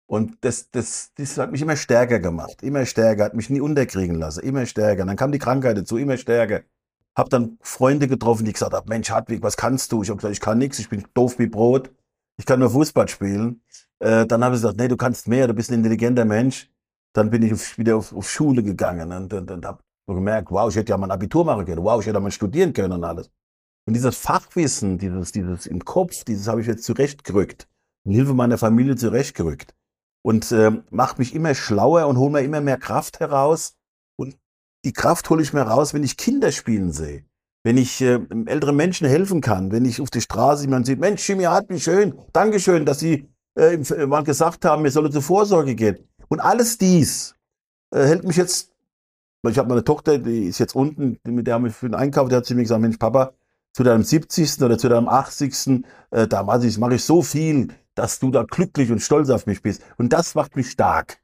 Und 0.07 0.37
das, 0.41 0.69
das, 0.69 1.11
das 1.15 1.37
hat 1.39 1.51
mich 1.51 1.63
immer 1.63 1.75
stärker 1.75 2.19
gemacht, 2.19 2.61
immer 2.61 2.85
stärker, 2.85 3.25
hat 3.25 3.33
mich 3.33 3.49
nie 3.49 3.61
unterkriegen 3.61 4.17
lassen, 4.17 4.41
immer 4.41 4.65
stärker. 4.67 5.05
dann 5.05 5.15
kam 5.15 5.31
die 5.31 5.39
Krankheit 5.39 5.77
dazu, 5.77 5.97
immer 5.97 6.17
stärker. 6.17 6.61
Hab 7.15 7.29
dann 7.29 7.57
Freunde 7.61 8.07
getroffen, 8.07 8.45
die 8.45 8.53
gesagt 8.53 8.73
haben, 8.73 8.87
Mensch 8.87 9.09
Hartwig, 9.09 9.41
was 9.41 9.57
kannst 9.57 9.91
du? 9.91 10.03
Ich 10.03 10.09
habe 10.09 10.17
gesagt, 10.17 10.33
ich 10.33 10.41
kann 10.41 10.59
nichts, 10.59 10.77
ich 10.77 10.89
bin 10.89 11.03
doof 11.15 11.39
wie 11.39 11.47
Brot, 11.47 11.91
ich 12.37 12.45
kann 12.45 12.59
nur 12.59 12.69
Fußball 12.69 13.07
spielen. 13.07 13.61
Äh, 13.99 14.27
dann 14.27 14.43
habe 14.43 14.55
ich 14.55 14.61
gesagt, 14.61 14.77
nee, 14.77 14.87
du 14.87 14.97
kannst 14.97 15.27
mehr, 15.27 15.47
du 15.47 15.53
bist 15.53 15.71
ein 15.71 15.75
intelligenter 15.75 16.25
Mensch. 16.25 16.69
Dann 17.13 17.29
bin 17.29 17.41
ich 17.41 17.53
auf, 17.53 17.77
wieder 17.77 17.95
auf, 17.95 18.13
auf 18.13 18.29
Schule 18.29 18.61
gegangen 18.61 19.11
und, 19.11 19.33
und, 19.33 19.49
und 19.49 19.65
habe 19.65 19.79
und 20.07 20.15
gemerkt, 20.15 20.51
wow, 20.51 20.69
ich 20.69 20.75
hätte 20.75 20.91
ja 20.91 20.97
mal 20.97 21.07
ein 21.07 21.11
Abitur 21.11 21.45
machen 21.45 21.65
können, 21.65 21.83
wow, 21.83 21.99
ich 21.99 22.07
hätte 22.07 22.19
mal 22.19 22.31
studieren 22.31 22.73
können 22.73 22.93
und 22.93 23.03
alles. 23.03 23.29
Und 23.87 23.93
dieses 23.93 24.17
Fachwissen, 24.17 24.97
dieses, 24.97 25.31
dieses 25.31 25.67
im 25.67 25.83
Kopf, 25.83 26.23
dieses 26.23 26.47
habe 26.47 26.61
ich 26.61 26.67
jetzt 26.67 26.83
zurechtgerückt. 26.83 27.67
In 28.05 28.13
Hilfe 28.13 28.33
meiner 28.33 28.57
Familie 28.57 28.95
zurechtgerückt. 28.95 29.75
Und 30.23 30.51
äh, 30.51 30.71
macht 30.89 31.19
mich 31.19 31.35
immer 31.35 31.53
schlauer 31.53 32.07
und 32.07 32.17
hole 32.17 32.31
mir 32.31 32.41
immer 32.41 32.61
mehr 32.61 32.77
Kraft 32.77 33.19
heraus. 33.19 33.75
Und 34.17 34.37
die 34.83 34.93
Kraft 34.93 35.29
hole 35.29 35.43
ich 35.43 35.53
mir 35.53 35.61
raus, 35.61 35.93
wenn 35.93 36.03
ich 36.03 36.17
Kinder 36.17 36.51
spielen 36.51 36.91
sehe. 36.91 37.25
Wenn 37.63 37.77
ich 37.77 38.01
äh, 38.01 38.19
älteren 38.45 38.75
Menschen 38.75 39.07
helfen 39.07 39.41
kann, 39.41 39.71
wenn 39.71 39.85
ich 39.85 40.01
auf 40.01 40.09
der 40.09 40.21
Straße 40.21 40.63
jemand 40.63 40.87
sieht, 40.87 40.99
Mensch, 40.99 41.27
Jimmy 41.27 41.43
hat 41.43 41.69
mich 41.69 41.83
schön, 41.83 42.19
Dankeschön, 42.33 42.85
dass 42.85 42.99
Sie 42.99 43.29
äh, 43.55 43.77
mal 44.05 44.23
gesagt 44.23 44.65
haben, 44.65 44.81
mir 44.81 44.91
solle 44.91 45.09
zur 45.11 45.21
Vorsorge 45.21 45.75
gehen. 45.75 45.97
Und 46.27 46.39
alles 46.39 46.77
dies 46.77 47.35
äh, 47.93 48.03
hält 48.03 48.23
mich 48.23 48.37
jetzt 48.37 48.74
ich 49.51 49.57
habe 49.57 49.69
meine 49.69 49.83
Tochter, 49.83 50.17
die 50.17 50.45
ist 50.45 50.59
jetzt 50.59 50.75
unten, 50.75 51.19
mit 51.23 51.47
der 51.47 51.55
haben 51.55 51.65
wir 51.65 51.71
für 51.71 51.87
den 51.87 51.95
Einkauf, 51.95 52.29
der 52.29 52.39
hat 52.39 52.45
zu 52.45 52.55
mir 52.55 52.63
gesagt, 52.63 52.81
Mensch, 52.81 52.97
Papa, 52.97 53.33
zu 53.73 53.83
deinem 53.83 54.03
70. 54.03 54.61
oder 54.61 54.77
zu 54.77 54.87
deinem 54.87 55.09
80. 55.09 55.83
Äh, 56.11 56.27
da 56.27 56.43
mache 56.43 56.65
ich, 56.65 56.77
mach 56.77 56.91
ich 56.91 57.03
so 57.03 57.21
viel, 57.21 57.67
dass 57.93 58.19
du 58.19 58.31
da 58.31 58.43
glücklich 58.43 58.91
und 58.91 58.99
stolz 58.99 59.29
auf 59.29 59.45
mich 59.45 59.61
bist. 59.61 59.81
Und 59.97 60.13
das 60.13 60.35
macht 60.35 60.55
mich 60.55 60.71
stark. 60.71 61.17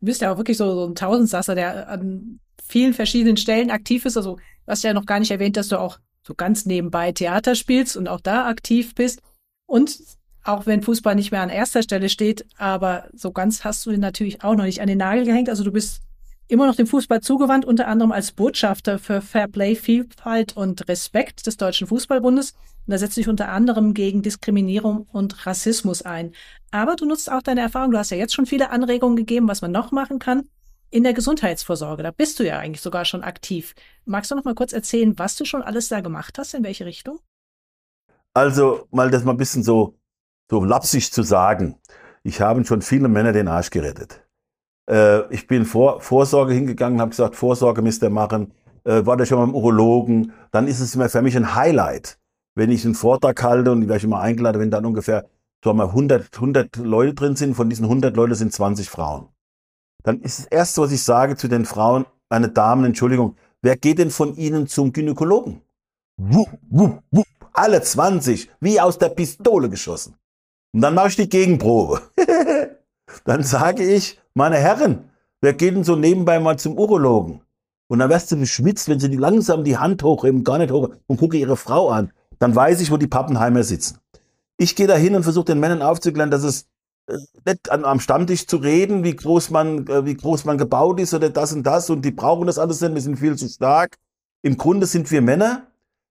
Du 0.00 0.06
bist 0.06 0.20
ja 0.20 0.32
auch 0.32 0.38
wirklich 0.38 0.56
so, 0.56 0.74
so 0.74 0.86
ein 0.86 0.94
Tausendsasser, 0.94 1.54
der 1.54 1.88
an 1.88 2.40
vielen 2.66 2.94
verschiedenen 2.94 3.36
Stellen 3.36 3.70
aktiv 3.70 4.04
ist. 4.06 4.16
Also, 4.16 4.36
du 4.36 4.42
hast 4.66 4.84
ja 4.84 4.94
noch 4.94 5.06
gar 5.06 5.18
nicht 5.18 5.30
erwähnt, 5.30 5.56
dass 5.56 5.68
du 5.68 5.78
auch 5.78 5.98
so 6.26 6.34
ganz 6.34 6.66
nebenbei 6.66 7.12
Theater 7.12 7.54
spielst 7.54 7.96
und 7.96 8.08
auch 8.08 8.20
da 8.20 8.46
aktiv 8.46 8.94
bist. 8.94 9.20
Und 9.66 9.98
auch 10.44 10.66
wenn 10.66 10.82
Fußball 10.82 11.14
nicht 11.14 11.30
mehr 11.30 11.42
an 11.42 11.50
erster 11.50 11.82
Stelle 11.82 12.08
steht, 12.08 12.46
aber 12.56 13.08
so 13.12 13.32
ganz 13.32 13.64
hast 13.64 13.84
du 13.86 13.90
ihn 13.90 14.00
natürlich 14.00 14.42
auch 14.42 14.54
noch 14.54 14.64
nicht 14.64 14.80
an 14.80 14.88
den 14.88 14.98
Nagel 14.98 15.24
gehängt. 15.24 15.48
Also 15.48 15.64
du 15.64 15.72
bist 15.72 16.00
immer 16.52 16.66
noch 16.66 16.76
dem 16.76 16.86
Fußball 16.86 17.22
zugewandt, 17.22 17.64
unter 17.64 17.88
anderem 17.88 18.12
als 18.12 18.32
Botschafter 18.32 18.98
für 18.98 19.22
Fairplay, 19.22 19.74
Vielfalt 19.74 20.54
und 20.54 20.86
Respekt 20.86 21.46
des 21.46 21.56
Deutschen 21.56 21.86
Fußballbundes. 21.86 22.52
Und 22.52 22.90
da 22.90 22.98
setzt 22.98 23.14
sich 23.14 23.28
unter 23.28 23.48
anderem 23.48 23.94
gegen 23.94 24.22
Diskriminierung 24.22 25.06
und 25.12 25.46
Rassismus 25.46 26.02
ein. 26.02 26.32
Aber 26.70 26.94
du 26.96 27.06
nutzt 27.06 27.32
auch 27.32 27.42
deine 27.42 27.62
Erfahrung. 27.62 27.92
Du 27.92 27.98
hast 27.98 28.10
ja 28.10 28.18
jetzt 28.18 28.34
schon 28.34 28.44
viele 28.44 28.70
Anregungen 28.70 29.16
gegeben, 29.16 29.48
was 29.48 29.62
man 29.62 29.72
noch 29.72 29.92
machen 29.92 30.18
kann. 30.18 30.42
In 30.90 31.04
der 31.04 31.14
Gesundheitsvorsorge, 31.14 32.02
da 32.02 32.10
bist 32.10 32.38
du 32.38 32.46
ja 32.46 32.58
eigentlich 32.58 32.82
sogar 32.82 33.06
schon 33.06 33.22
aktiv. 33.22 33.74
Magst 34.04 34.30
du 34.30 34.34
noch 34.34 34.44
mal 34.44 34.54
kurz 34.54 34.74
erzählen, 34.74 35.18
was 35.18 35.36
du 35.36 35.46
schon 35.46 35.62
alles 35.62 35.88
da 35.88 36.00
gemacht 36.00 36.38
hast, 36.38 36.52
in 36.52 36.64
welche 36.64 36.84
Richtung? 36.84 37.18
Also, 38.34 38.86
mal 38.90 39.10
das 39.10 39.24
mal 39.24 39.32
ein 39.32 39.38
bisschen 39.38 39.62
so, 39.62 39.98
so 40.50 40.62
lapsig 40.62 41.12
zu 41.12 41.22
sagen. 41.22 41.78
Ich 42.22 42.42
habe 42.42 42.62
schon 42.66 42.82
viele 42.82 43.08
Männer 43.08 43.32
den 43.32 43.48
Arsch 43.48 43.70
gerettet. 43.70 44.21
Äh, 44.92 45.32
ich 45.32 45.46
bin 45.46 45.64
vor 45.64 46.00
Vorsorge 46.00 46.52
hingegangen, 46.52 47.00
habe 47.00 47.10
gesagt, 47.10 47.36
Vorsorge 47.36 47.82
müsst 47.82 48.02
ihr 48.02 48.10
machen. 48.10 48.52
Äh, 48.84 49.06
war 49.06 49.16
da 49.16 49.24
schon 49.24 49.38
mal 49.38 49.44
im 49.44 49.54
Urologen. 49.54 50.32
Dann 50.50 50.66
ist 50.66 50.80
es 50.80 50.94
immer 50.94 51.08
für 51.08 51.22
mich 51.22 51.36
ein 51.36 51.54
Highlight 51.54 52.18
wenn 52.54 52.70
ich 52.70 52.84
einen 52.84 52.94
Vortrag 52.94 53.42
halte 53.42 53.72
und 53.72 53.82
ich 53.82 53.88
werde 53.88 54.04
immer 54.04 54.20
eingeladen, 54.20 54.60
wenn 54.60 54.70
dann 54.70 54.86
ungefähr 54.86 55.28
sagen 55.64 55.78
wir, 55.78 55.88
100, 55.88 56.34
100 56.34 56.76
Leute 56.76 57.14
drin 57.14 57.36
sind, 57.36 57.54
von 57.54 57.70
diesen 57.70 57.84
100 57.84 58.16
Leuten 58.16 58.34
sind 58.34 58.52
20 58.52 58.90
Frauen. 58.90 59.28
Dann 60.02 60.20
ist 60.20 60.40
das 60.40 60.46
Erste, 60.46 60.82
was 60.82 60.92
ich 60.92 61.02
sage 61.02 61.36
zu 61.36 61.48
den 61.48 61.64
Frauen, 61.64 62.04
meine 62.28 62.48
Damen, 62.48 62.84
Entschuldigung, 62.84 63.36
wer 63.62 63.76
geht 63.76 63.98
denn 63.98 64.10
von 64.10 64.36
Ihnen 64.36 64.66
zum 64.66 64.92
Gynäkologen? 64.92 65.62
Wupp, 66.16 66.48
wupp, 66.68 67.02
wupp, 67.10 67.26
alle 67.52 67.80
20, 67.80 68.50
wie 68.60 68.80
aus 68.80 68.98
der 68.98 69.10
Pistole 69.10 69.68
geschossen. 69.68 70.16
Und 70.74 70.80
dann 70.80 70.94
mache 70.94 71.08
ich 71.08 71.16
die 71.16 71.28
Gegenprobe. 71.28 72.00
dann 73.24 73.42
sage 73.44 73.84
ich, 73.84 74.20
meine 74.34 74.56
Herren, 74.56 75.10
wer 75.40 75.52
geht 75.52 75.74
denn 75.74 75.84
so 75.84 75.96
nebenbei 75.96 76.40
mal 76.40 76.58
zum 76.58 76.78
Urologen? 76.78 77.42
Und 77.88 77.98
dann 77.98 78.10
wirst 78.10 78.32
du 78.32 78.36
beschwitzt, 78.36 78.88
wenn 78.88 79.00
sie 79.00 79.10
die 79.10 79.16
langsam 79.16 79.64
die 79.64 79.76
Hand 79.76 80.02
hochheben, 80.02 80.44
gar 80.44 80.58
nicht 80.58 80.72
hoch 80.72 80.90
und 81.06 81.18
gucke 81.18 81.36
ihre 81.36 81.56
Frau 81.56 81.90
an 81.90 82.12
dann 82.42 82.56
weiß 82.56 82.80
ich, 82.80 82.90
wo 82.90 82.96
die 82.96 83.06
Pappenheimer 83.06 83.62
sitzen. 83.62 83.98
Ich 84.56 84.74
gehe 84.74 84.88
da 84.88 84.96
hin 84.96 85.14
und 85.14 85.22
versuche 85.22 85.44
den 85.44 85.60
Männern 85.60 85.80
aufzuklären, 85.80 86.32
dass 86.32 86.42
es 86.42 86.66
äh, 87.06 87.16
nicht 87.46 87.70
an, 87.70 87.84
am 87.84 88.00
Stammtisch 88.00 88.48
zu 88.48 88.56
reden, 88.56 89.04
wie 89.04 89.14
groß 89.14 89.50
man, 89.50 89.86
äh, 89.86 90.04
wie 90.04 90.16
groß 90.16 90.44
man 90.44 90.58
gebaut 90.58 90.98
ist 90.98 91.14
oder 91.14 91.30
das 91.30 91.52
und 91.52 91.62
das 91.62 91.88
und 91.88 92.04
die 92.04 92.10
brauchen 92.10 92.48
das 92.48 92.58
alles 92.58 92.80
nicht, 92.80 92.94
wir 92.94 93.00
sind 93.00 93.20
viel 93.20 93.36
zu 93.36 93.48
stark. 93.48 93.96
Im 94.42 94.56
Grunde 94.56 94.86
sind 94.86 95.08
wir 95.12 95.22
Männer 95.22 95.68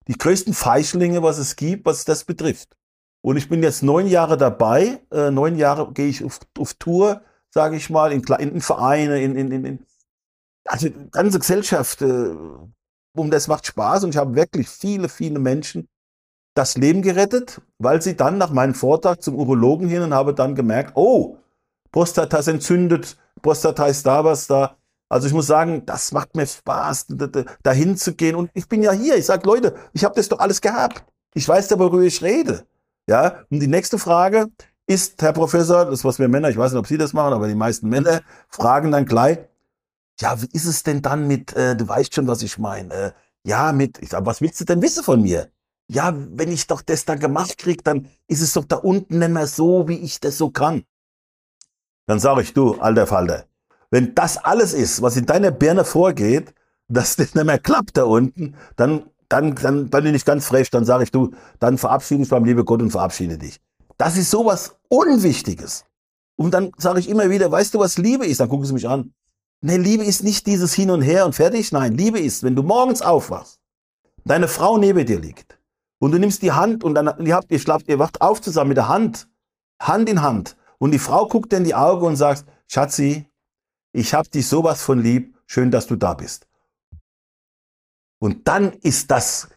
die 0.07 0.17
größten 0.17 0.53
Feischlinge, 0.53 1.21
was 1.21 1.37
es 1.37 1.57
gibt, 1.57 1.85
was 1.85 2.05
das 2.05 2.23
betrifft. 2.23 2.77
Und 3.21 3.35
ich 3.35 3.49
bin 3.49 3.61
jetzt 3.61 3.83
neun 3.83 4.07
Jahre 4.07 4.37
dabei, 4.37 5.01
äh, 5.11 5.31
neun 5.31 5.57
Jahre 5.57 5.91
gehe 5.91 6.07
ich 6.07 6.23
auf, 6.23 6.39
auf 6.57 6.75
Tour, 6.75 7.21
sage 7.51 7.75
ich 7.75 7.89
mal, 7.89 8.11
in, 8.11 8.23
in 8.23 8.61
Vereine, 8.61 9.21
in, 9.21 9.35
in, 9.35 9.65
in, 9.65 9.85
also 10.65 10.89
ganze 11.11 11.39
Gesellschaft, 11.39 12.01
äh, 12.01 12.35
um 13.13 13.29
das 13.29 13.47
macht 13.47 13.67
Spaß 13.67 14.05
und 14.05 14.11
ich 14.11 14.17
habe 14.17 14.35
wirklich 14.35 14.69
viele, 14.69 15.09
viele 15.09 15.39
Menschen 15.39 15.87
das 16.53 16.77
Leben 16.77 17.01
gerettet, 17.01 17.61
weil 17.77 18.01
sie 18.01 18.15
dann 18.15 18.37
nach 18.37 18.51
meinem 18.51 18.73
Vortrag 18.73 19.21
zum 19.21 19.35
Urologen 19.35 19.87
hin 19.87 20.01
und 20.01 20.13
habe 20.13 20.33
dann 20.33 20.55
gemerkt, 20.55 20.93
oh, 20.95 21.37
Prostata 21.91 22.39
ist 22.39 22.47
entzündet, 22.47 23.17
Prostata 23.41 23.85
ist 23.87 24.05
da 24.05 24.23
was 24.23 24.47
da. 24.47 24.77
Also 25.09 25.27
ich 25.27 25.33
muss 25.33 25.47
sagen, 25.47 25.85
das 25.85 26.13
macht 26.13 26.35
mir 26.35 26.47
Spaß, 26.47 27.07
dahin 27.63 27.97
zu 27.97 28.13
gehen. 28.15 28.35
Und 28.35 28.49
ich 28.53 28.67
bin 28.69 28.81
ja 28.81 28.93
hier. 28.93 29.17
Ich 29.17 29.25
sage, 29.25 29.45
Leute, 29.45 29.75
ich 29.91 30.05
habe 30.05 30.15
das 30.15 30.29
doch 30.29 30.39
alles 30.39 30.61
gehabt. 30.61 31.03
Ich 31.33 31.47
weiß 31.47 31.69
ja, 31.69 31.79
worüber 31.79 32.03
ich 32.03 32.21
rede. 32.21 32.65
Ja. 33.07 33.43
Und 33.49 33.59
die 33.59 33.67
nächste 33.67 33.97
Frage 33.97 34.47
ist, 34.93 35.21
Herr 35.21 35.33
Professor, 35.33 35.85
das 35.85 36.03
was 36.05 36.19
wir 36.19 36.27
Männer, 36.27 36.49
ich 36.49 36.57
weiß 36.57 36.71
nicht, 36.71 36.79
ob 36.79 36.87
Sie 36.87 36.97
das 36.97 37.13
machen, 37.13 37.33
aber 37.33 37.47
die 37.47 37.55
meisten 37.55 37.89
Männer 37.89 38.21
fragen 38.49 38.91
dann 38.91 39.05
gleich, 39.05 39.39
ja, 40.19 40.41
wie 40.41 40.49
ist 40.53 40.65
es 40.65 40.83
denn 40.83 41.01
dann 41.01 41.27
mit, 41.27 41.53
äh, 41.55 41.75
du 41.75 41.87
weißt 41.87 42.13
schon, 42.13 42.27
was 42.27 42.43
ich 42.43 42.57
meine, 42.57 42.93
äh, 42.93 43.11
ja, 43.43 43.71
mit, 43.71 43.99
ich 44.01 44.09
sag, 44.09 44.25
was 44.25 44.41
willst 44.41 44.61
du 44.61 44.65
denn 44.65 44.81
wissen 44.81 45.03
von 45.03 45.21
mir? 45.21 45.49
ja, 45.91 46.13
wenn 46.15 46.51
ich 46.51 46.67
doch 46.67 46.81
das 46.81 47.03
da 47.03 47.15
gemacht 47.15 47.57
krieg, 47.57 47.83
dann 47.83 48.07
ist 48.27 48.41
es 48.41 48.53
doch 48.53 48.63
da 48.63 48.77
unten 48.77 49.19
nicht 49.19 49.31
mehr 49.31 49.45
so, 49.45 49.89
wie 49.89 49.97
ich 49.97 50.21
das 50.21 50.37
so 50.37 50.49
kann. 50.49 50.85
Dann 52.07 52.19
sage 52.19 52.43
ich, 52.43 52.53
du, 52.53 52.75
alter 52.75 53.07
Falter, 53.07 53.43
wenn 53.89 54.15
das 54.15 54.37
alles 54.37 54.73
ist, 54.73 55.01
was 55.01 55.17
in 55.17 55.25
deiner 55.25 55.51
Birne 55.51 55.83
vorgeht, 55.83 56.53
dass 56.87 57.17
das 57.17 57.35
nicht 57.35 57.45
mehr 57.45 57.59
klappt 57.59 57.97
da 57.97 58.05
unten, 58.05 58.55
dann, 58.77 59.03
dann, 59.27 59.53
dann, 59.55 59.89
dann 59.89 60.03
bin 60.03 60.15
ich 60.15 60.23
ganz 60.23 60.45
frech, 60.47 60.69
dann 60.69 60.85
sage 60.85 61.03
ich, 61.03 61.11
du, 61.11 61.31
dann 61.59 61.77
verabschiede 61.77 62.23
ich 62.23 62.29
beim 62.29 62.45
liebe 62.45 62.63
Gott 62.63 62.81
und 62.81 62.91
verabschiede 62.91 63.37
dich. 63.37 63.59
Das 63.97 64.17
ist 64.17 64.31
sowas 64.31 64.75
Unwichtiges. 64.89 65.85
Und 66.35 66.53
dann 66.53 66.71
sage 66.77 66.99
ich 66.99 67.09
immer 67.09 67.29
wieder, 67.29 67.51
weißt 67.51 67.73
du, 67.73 67.79
was 67.79 67.97
Liebe 67.97 68.25
ist? 68.25 68.39
Dann 68.39 68.49
gucken 68.49 68.65
sie 68.65 68.73
mich 68.73 68.87
an. 68.87 69.13
Nee, 69.61 69.77
Liebe 69.77 70.03
ist 70.03 70.23
nicht 70.23 70.47
dieses 70.47 70.73
Hin 70.73 70.89
und 70.89 71.01
Her 71.01 71.25
und 71.25 71.33
fertig. 71.33 71.71
Nein, 71.71 71.93
Liebe 71.93 72.19
ist, 72.19 72.43
wenn 72.43 72.55
du 72.55 72.63
morgens 72.63 73.01
aufwachst, 73.01 73.59
deine 74.25 74.47
Frau 74.47 74.77
neben 74.77 75.05
dir 75.05 75.19
liegt, 75.19 75.59
und 76.01 76.11
du 76.11 76.17
nimmst 76.17 76.41
die 76.41 76.51
Hand 76.51 76.83
und 76.83 76.95
dann, 76.95 77.25
ihr 77.25 77.35
habt, 77.35 77.51
ihr 77.51 77.59
schlaft, 77.59 77.87
ihr 77.87 77.99
wacht 77.99 78.21
auf 78.21 78.41
zusammen 78.41 78.69
mit 78.69 78.77
der 78.77 78.87
Hand, 78.87 79.29
Hand 79.79 80.09
in 80.09 80.23
Hand. 80.23 80.57
Und 80.79 80.91
die 80.91 80.99
Frau 80.99 81.27
guckt 81.27 81.51
dir 81.51 81.57
in 81.57 81.63
die 81.63 81.75
Augen 81.75 82.07
und 82.07 82.15
sagt, 82.15 82.43
Schatzi, 82.67 83.27
ich 83.93 84.15
hab 84.15 84.29
dich 84.31 84.47
sowas 84.47 84.81
von 84.81 84.99
lieb, 84.99 85.37
schön, 85.45 85.69
dass 85.69 85.85
du 85.85 85.95
da 85.95 86.15
bist. 86.15 86.47
Und 88.19 88.47
dann 88.47 88.73
ist 88.81 89.11
das 89.11 89.49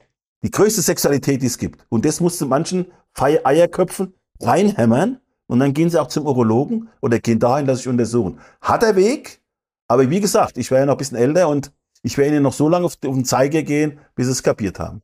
die 0.43 0.51
größte 0.51 0.83
Sexualität, 0.83 1.41
die 1.41 1.47
es 1.47 1.57
gibt. 1.57 1.87
Und 1.89 2.05
das 2.05 2.21
musst 2.21 2.43
du 2.43 2.47
manchen 2.47 2.93
Eierköpfen 3.15 4.13
reinhämmern 4.41 5.21
und 5.47 5.61
dann 5.61 5.75
gehen 5.75 5.91
sie 5.91 6.01
auch 6.01 6.09
zum 6.09 6.27
Urologen 6.27 6.89
oder 7.01 7.19
gehen 7.19 7.39
dahin, 7.39 7.67
dass 7.67 7.81
ich 7.81 7.89
untersuchen. 7.89 8.41
Hat 8.61 8.83
der 8.83 8.97
Weg, 8.97 9.41
aber 9.89 10.09
wie 10.11 10.21
gesagt, 10.21 10.59
ich 10.59 10.71
wäre 10.71 10.81
ja 10.81 10.87
noch 10.87 10.95
ein 10.95 10.99
bisschen 10.99 11.19
älter 11.19 11.49
und 11.49 11.73
ich 12.03 12.19
werde 12.19 12.35
ihnen 12.35 12.43
noch 12.43 12.53
so 12.53 12.69
lange 12.69 12.87
auf, 12.87 12.97
den 12.97 13.25
Zeiger 13.25 13.63
gehen, 13.63 13.99
bis 14.15 14.27
sie 14.27 14.33
es 14.33 14.43
kapiert 14.43 14.79
haben. 14.79 15.03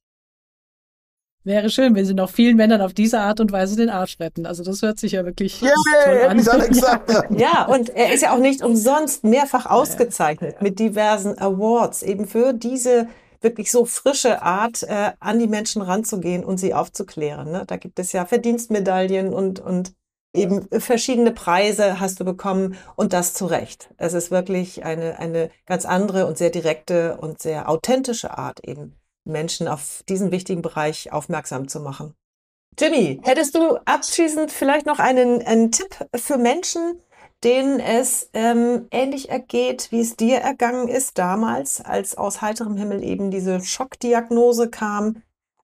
Wäre 1.43 1.71
schön, 1.71 1.95
wenn 1.95 2.05
sie 2.05 2.13
noch 2.13 2.29
vielen 2.29 2.57
Männern 2.57 2.83
auf 2.83 2.93
diese 2.93 3.19
Art 3.19 3.41
und 3.41 3.51
Weise 3.51 3.75
den 3.75 3.89
Arsch 3.89 4.21
retten. 4.21 4.45
Also 4.45 4.63
das 4.63 4.83
hört 4.83 4.99
sich 4.99 5.13
ja 5.13 5.25
wirklich 5.25 5.63
yeah, 5.63 5.73
toll 6.05 6.21
an. 6.29 6.39
Ja. 7.09 7.25
ja, 7.31 7.65
und 7.67 7.89
er 7.89 8.13
ist 8.13 8.23
ja 8.23 8.35
auch 8.35 8.39
nicht 8.39 8.63
umsonst 8.63 9.25
mehrfach 9.25 9.65
ausgezeichnet 9.65 10.57
ja. 10.57 10.63
mit 10.63 10.79
diversen 10.79 11.39
Awards, 11.39 12.03
eben 12.03 12.27
für 12.27 12.53
diese 12.53 13.09
wirklich 13.41 13.71
so 13.71 13.85
frische 13.85 14.43
Art, 14.43 14.83
äh, 14.83 15.13
an 15.21 15.39
die 15.39 15.47
Menschen 15.47 15.83
ranzugehen 15.83 16.45
und 16.45 16.59
sie 16.59 16.75
aufzuklären. 16.75 17.51
Ne? 17.51 17.65
Da 17.67 17.77
gibt 17.77 17.99
es 17.99 18.13
ja 18.13 18.27
Verdienstmedaillen 18.27 19.33
und, 19.33 19.61
und 19.61 19.95
eben 20.35 20.69
verschiedene 20.81 21.33
Preise 21.33 22.01
hast 22.01 22.21
du 22.21 22.25
bekommen 22.25 22.77
und 22.97 23.13
das 23.13 23.35
zu 23.35 23.47
Recht. 23.47 23.91
Es 23.97 24.13
ist 24.13 24.31
wirklich 24.31 24.85
eine, 24.85 25.19
eine 25.19 25.51
ganz 25.67 25.85
andere 25.85 26.27
und 26.27 26.39
sehr 26.39 26.51
direkte 26.51 27.17
und 27.17 27.41
sehr 27.41 27.69
authentische 27.69 28.37
Art 28.37 28.61
eben 28.65 28.97
Menschen 29.25 29.69
auf 29.69 30.03
diesen 30.09 30.31
wichtigen 30.31 30.63
Bereich 30.63 31.13
aufmerksam 31.13 31.69
zu 31.69 31.81
machen. 31.81 32.15
Jimmy, 32.79 33.21
hättest 33.25 33.55
du 33.55 33.77
abschließend 33.85 34.53
vielleicht 34.53 34.87
noch 34.87 35.01
einen, 35.01 35.43
einen 35.43 35.73
Tipp 35.73 35.95
für 36.15 36.39
Menschen, 36.39 37.01
denen 37.45 37.81
es 37.81 38.29
ähm, 38.35 38.87
ähnlich 38.91 39.31
ergeht, 39.31 39.89
wie 39.91 40.01
es 40.01 40.17
dir 40.17 40.39
ergangen 40.39 40.89
ist 40.89 41.19
damals, 41.19 41.81
als 41.81 42.17
aus 42.17 42.43
heiterem 42.43 42.77
Himmel 42.77 43.03
eben 43.03 43.31
diese 43.31 43.61
Schockdiagnose 43.61 44.69
kam, 44.69 45.23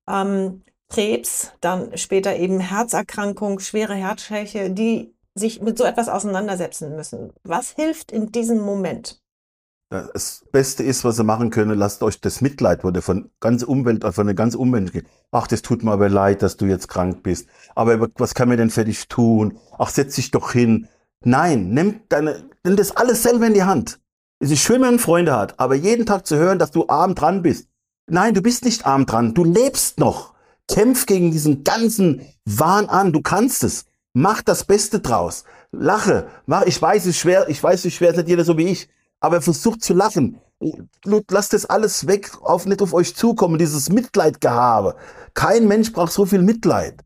ähm, 0.08 0.62
Krebs, 0.88 1.52
dann 1.60 1.96
später 1.96 2.36
eben 2.36 2.60
Herzerkrankung, 2.60 3.58
schwere 3.58 3.94
Herzschwäche, 3.94 4.70
die 4.70 5.14
sich 5.34 5.60
mit 5.60 5.76
so 5.76 5.84
etwas 5.84 6.08
auseinandersetzen 6.08 6.96
müssen. 6.96 7.32
Was 7.42 7.70
hilft 7.70 8.12
in 8.12 8.32
diesem 8.32 8.60
Moment? 8.60 9.20
Das 9.88 10.44
Beste 10.50 10.82
ist, 10.82 11.04
was 11.04 11.18
ihr 11.20 11.24
machen 11.24 11.50
könnt, 11.50 11.74
lasst 11.76 12.02
euch 12.02 12.20
das 12.20 12.40
Mitleid, 12.40 12.82
wo 12.82 12.90
der 12.90 13.02
von 13.02 13.30
ganz 13.38 13.62
Umwelt, 13.62 14.04
von 14.04 14.26
der 14.26 14.34
ganzen 14.34 14.58
Umwelt 14.58 14.92
geht. 14.92 15.06
Ach, 15.30 15.46
das 15.46 15.62
tut 15.62 15.84
mir 15.84 15.92
aber 15.92 16.08
leid, 16.08 16.42
dass 16.42 16.56
du 16.56 16.66
jetzt 16.66 16.88
krank 16.88 17.22
bist. 17.22 17.48
Aber 17.76 18.08
was 18.16 18.34
kann 18.34 18.48
mir 18.48 18.56
denn 18.56 18.70
für 18.70 18.84
dich 18.84 19.06
tun? 19.06 19.58
Ach, 19.78 19.90
setz 19.90 20.16
dich 20.16 20.32
doch 20.32 20.50
hin. 20.50 20.88
Nein, 21.24 21.70
nimm 21.70 22.00
deine, 22.08 22.48
nimm 22.64 22.76
das 22.76 22.96
alles 22.96 23.22
selber 23.22 23.46
in 23.46 23.54
die 23.54 23.64
Hand. 23.64 23.98
Es 24.38 24.50
ist 24.50 24.60
schön, 24.60 24.82
wenn 24.82 24.90
man 24.90 24.98
Freunde 24.98 25.34
hat, 25.34 25.58
aber 25.58 25.74
jeden 25.74 26.06
Tag 26.06 26.26
zu 26.26 26.36
hören, 26.36 26.58
dass 26.58 26.70
du 26.70 26.86
arm 26.88 27.14
dran 27.14 27.42
bist. 27.42 27.68
Nein, 28.08 28.34
du 28.34 28.42
bist 28.42 28.64
nicht 28.64 28.86
arm 28.86 29.06
dran. 29.06 29.34
Du 29.34 29.44
lebst 29.44 29.98
noch. 29.98 30.34
Kämpf 30.68 31.06
gegen 31.06 31.30
diesen 31.30 31.64
ganzen 31.64 32.20
Wahn 32.44 32.88
an. 32.88 33.12
Du 33.12 33.22
kannst 33.22 33.64
es. 33.64 33.86
Mach 34.12 34.42
das 34.42 34.64
Beste 34.64 35.00
draus. 35.00 35.44
Lache. 35.72 36.28
Mach, 36.46 36.62
ich 36.62 36.80
weiß, 36.80 37.02
es 37.02 37.10
ist 37.10 37.18
schwer, 37.18 37.48
ich 37.48 37.62
weiß, 37.62 37.80
es 37.80 37.86
ist 37.86 37.94
schwer, 37.94 38.14
seid 38.14 38.28
jeder 38.28 38.44
so 38.44 38.56
wie 38.56 38.68
ich 38.68 38.88
aber 39.20 39.40
versucht 39.40 39.82
zu 39.82 39.94
lachen. 39.94 40.40
Lasst 41.04 41.52
das 41.52 41.66
alles 41.66 42.06
weg, 42.06 42.30
auf, 42.40 42.66
nicht 42.66 42.80
auf 42.80 42.94
euch 42.94 43.14
zukommen, 43.14 43.58
dieses 43.58 43.90
Mitleidgehabe. 43.90 44.96
Kein 45.34 45.68
Mensch 45.68 45.92
braucht 45.92 46.12
so 46.12 46.24
viel 46.24 46.42
Mitleid. 46.42 47.02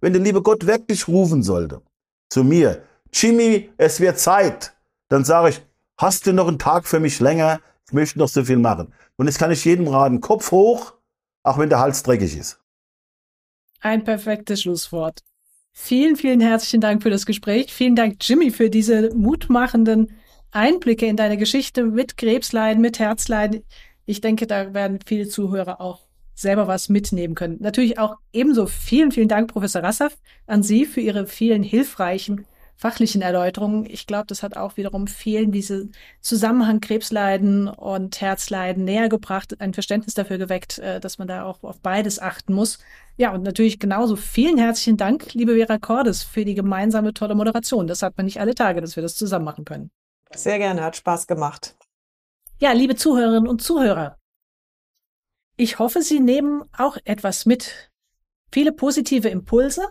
Wenn 0.00 0.12
der 0.12 0.22
liebe 0.22 0.42
Gott 0.42 0.66
wirklich 0.66 1.08
rufen 1.08 1.42
sollte, 1.42 1.82
zu 2.28 2.44
mir, 2.44 2.82
Jimmy, 3.12 3.70
es 3.76 4.00
wird 4.00 4.18
Zeit, 4.18 4.72
dann 5.08 5.24
sage 5.24 5.50
ich, 5.50 5.62
hast 5.98 6.26
du 6.26 6.32
noch 6.32 6.48
einen 6.48 6.58
Tag 6.58 6.86
für 6.86 7.00
mich 7.00 7.20
länger? 7.20 7.60
Ich 7.86 7.92
möchte 7.92 8.18
noch 8.18 8.28
so 8.28 8.44
viel 8.44 8.56
machen. 8.56 8.92
Und 9.16 9.26
jetzt 9.26 9.38
kann 9.38 9.50
ich 9.50 9.64
jedem 9.64 9.86
raten, 9.88 10.20
Kopf 10.20 10.50
hoch, 10.50 10.94
auch 11.42 11.58
wenn 11.58 11.68
der 11.68 11.80
Hals 11.80 12.02
dreckig 12.02 12.36
ist. 12.36 12.58
Ein 13.80 14.04
perfektes 14.04 14.62
Schlusswort. 14.62 15.20
Vielen, 15.72 16.16
vielen 16.16 16.40
herzlichen 16.40 16.80
Dank 16.80 17.02
für 17.02 17.10
das 17.10 17.26
Gespräch. 17.26 17.72
Vielen 17.72 17.96
Dank, 17.96 18.16
Jimmy, 18.20 18.50
für 18.50 18.70
diese 18.70 19.14
mutmachenden 19.14 20.16
Einblicke 20.50 21.06
in 21.06 21.16
deine 21.16 21.36
Geschichte 21.36 21.84
mit 21.84 22.16
Krebsleiden, 22.16 22.80
mit 22.80 22.98
Herzleiden. 22.98 23.64
Ich 24.04 24.20
denke, 24.20 24.46
da 24.46 24.74
werden 24.74 25.00
viele 25.04 25.28
Zuhörer 25.28 25.80
auch 25.80 26.00
selber 26.34 26.66
was 26.66 26.88
mitnehmen 26.88 27.34
können. 27.34 27.58
Natürlich 27.60 27.98
auch 27.98 28.16
ebenso 28.32 28.66
vielen, 28.66 29.12
vielen 29.12 29.28
Dank, 29.28 29.50
Professor 29.50 29.82
Rassaf, 29.82 30.16
an 30.46 30.62
Sie 30.62 30.86
für 30.86 31.00
Ihre 31.00 31.26
vielen 31.26 31.62
hilfreichen 31.62 32.46
fachlichen 32.76 33.22
Erläuterungen. 33.22 33.86
Ich 33.86 34.06
glaube, 34.06 34.26
das 34.26 34.42
hat 34.42 34.56
auch 34.56 34.76
wiederum 34.76 35.06
vielen 35.06 35.52
diese 35.52 35.88
Zusammenhang 36.20 36.80
Krebsleiden 36.80 37.68
und 37.68 38.20
Herzleiden 38.20 38.84
näher 38.84 39.08
gebracht, 39.08 39.60
ein 39.60 39.74
Verständnis 39.74 40.14
dafür 40.14 40.38
geweckt, 40.38 40.78
äh, 40.78 41.00
dass 41.00 41.18
man 41.18 41.28
da 41.28 41.44
auch 41.44 41.62
auf 41.62 41.80
beides 41.80 42.18
achten 42.18 42.54
muss. 42.54 42.78
Ja, 43.16 43.32
und 43.32 43.42
natürlich 43.42 43.78
genauso 43.78 44.16
vielen 44.16 44.58
herzlichen 44.58 44.96
Dank, 44.96 45.34
liebe 45.34 45.54
Vera 45.54 45.78
Cordes, 45.78 46.22
für 46.22 46.44
die 46.44 46.54
gemeinsame 46.54 47.14
tolle 47.14 47.34
Moderation. 47.34 47.86
Das 47.86 48.02
hat 48.02 48.16
man 48.16 48.26
nicht 48.26 48.40
alle 48.40 48.54
Tage, 48.54 48.80
dass 48.80 48.96
wir 48.96 49.02
das 49.02 49.16
zusammen 49.16 49.44
machen 49.44 49.64
können. 49.64 49.90
Sehr 50.34 50.58
gerne, 50.58 50.82
hat 50.82 50.96
Spaß 50.96 51.26
gemacht. 51.26 51.76
Ja, 52.58 52.72
liebe 52.72 52.96
Zuhörerinnen 52.96 53.48
und 53.48 53.62
Zuhörer, 53.62 54.18
ich 55.56 55.78
hoffe, 55.78 56.02
Sie 56.02 56.20
nehmen 56.20 56.64
auch 56.76 56.96
etwas 57.04 57.46
mit. 57.46 57.90
Viele 58.50 58.72
positive 58.72 59.28
Impulse, 59.28 59.86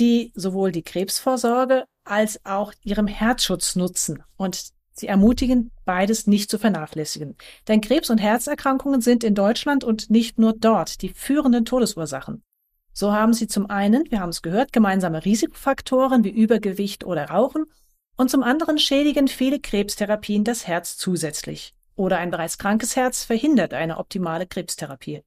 die 0.00 0.32
sowohl 0.34 0.72
die 0.72 0.82
Krebsvorsorge 0.82 1.84
als 2.04 2.44
auch 2.44 2.72
ihrem 2.82 3.06
Herzschutz 3.06 3.76
nutzen 3.76 4.22
und 4.36 4.70
sie 4.92 5.06
ermutigen, 5.06 5.70
beides 5.84 6.26
nicht 6.26 6.50
zu 6.50 6.58
vernachlässigen. 6.58 7.36
Denn 7.68 7.80
Krebs- 7.80 8.10
und 8.10 8.18
Herzerkrankungen 8.18 9.00
sind 9.00 9.22
in 9.22 9.34
Deutschland 9.34 9.84
und 9.84 10.10
nicht 10.10 10.38
nur 10.38 10.54
dort 10.54 11.02
die 11.02 11.10
führenden 11.10 11.64
Todesursachen. 11.64 12.42
So 12.92 13.12
haben 13.12 13.32
sie 13.32 13.46
zum 13.46 13.70
einen, 13.70 14.10
wir 14.10 14.20
haben 14.20 14.30
es 14.30 14.42
gehört, 14.42 14.72
gemeinsame 14.72 15.24
Risikofaktoren 15.24 16.24
wie 16.24 16.30
Übergewicht 16.30 17.04
oder 17.04 17.30
Rauchen 17.30 17.66
und 18.16 18.30
zum 18.30 18.42
anderen 18.42 18.78
schädigen 18.78 19.28
viele 19.28 19.60
Krebstherapien 19.60 20.44
das 20.44 20.66
Herz 20.66 20.96
zusätzlich. 20.96 21.74
Oder 21.96 22.18
ein 22.18 22.30
bereits 22.30 22.58
krankes 22.58 22.96
Herz 22.96 23.24
verhindert 23.24 23.74
eine 23.74 23.98
optimale 23.98 24.46
Krebstherapie, 24.46 25.22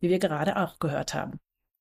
wie 0.00 0.08
wir 0.08 0.18
gerade 0.18 0.56
auch 0.56 0.78
gehört 0.78 1.14
haben. 1.14 1.38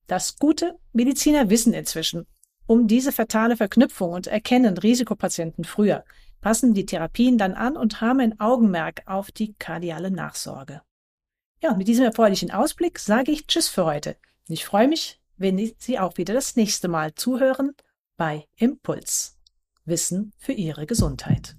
Das 0.07 0.37
Gute, 0.37 0.77
Mediziner 0.93 1.49
wissen 1.49 1.73
inzwischen, 1.73 2.27
um 2.67 2.87
diese 2.87 3.11
fatale 3.11 3.57
Verknüpfung 3.57 4.11
und 4.11 4.27
erkennen 4.27 4.77
Risikopatienten 4.77 5.63
früher, 5.63 6.03
passen 6.41 6.73
die 6.73 6.85
Therapien 6.85 7.37
dann 7.37 7.53
an 7.53 7.77
und 7.77 8.01
haben 8.01 8.19
ein 8.19 8.39
Augenmerk 8.39 9.01
auf 9.05 9.31
die 9.31 9.53
kardiale 9.53 10.11
Nachsorge. 10.11 10.81
Ja, 11.61 11.73
mit 11.73 11.87
diesem 11.87 12.05
erfreulichen 12.05 12.51
Ausblick 12.51 12.99
sage 12.99 13.31
ich 13.31 13.47
Tschüss 13.47 13.67
für 13.67 13.85
heute. 13.85 14.17
Ich 14.47 14.65
freue 14.65 14.87
mich, 14.87 15.19
wenn 15.37 15.73
Sie 15.77 15.99
auch 15.99 16.17
wieder 16.17 16.33
das 16.33 16.55
nächste 16.55 16.87
Mal 16.87 17.15
zuhören 17.15 17.73
bei 18.17 18.45
Impuls. 18.55 19.37
Wissen 19.85 20.33
für 20.37 20.53
Ihre 20.53 20.85
Gesundheit. 20.85 21.55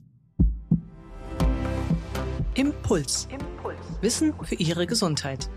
Impuls. 2.54 3.28
Impuls. 3.30 3.76
Wissen 4.00 4.34
für 4.42 4.54
Ihre 4.54 4.86
Gesundheit. 4.86 5.48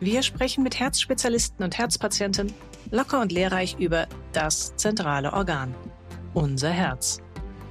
Wir 0.00 0.22
sprechen 0.22 0.64
mit 0.64 0.80
Herzspezialisten 0.80 1.64
und 1.64 1.78
Herzpatienten 1.78 2.52
locker 2.92 3.20
und 3.20 3.32
lehrreich 3.32 3.76
über 3.78 4.06
das 4.32 4.76
zentrale 4.76 5.32
Organ, 5.32 5.74
unser 6.34 6.70
Herz. 6.70 7.20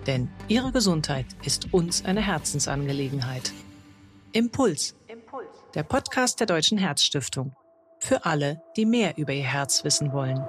Denn 0.07 0.29
Ihre 0.47 0.71
Gesundheit 0.71 1.27
ist 1.45 1.73
uns 1.73 2.03
eine 2.03 2.21
Herzensangelegenheit. 2.21 3.53
Impuls. 4.33 4.95
Impuls. 5.07 5.47
Der 5.75 5.83
Podcast 5.83 6.39
der 6.39 6.47
Deutschen 6.47 6.79
Herzstiftung. 6.79 7.55
Für 7.99 8.25
alle, 8.25 8.63
die 8.75 8.85
mehr 8.85 9.17
über 9.17 9.31
ihr 9.31 9.43
Herz 9.43 9.83
wissen 9.83 10.11
wollen. 10.11 10.43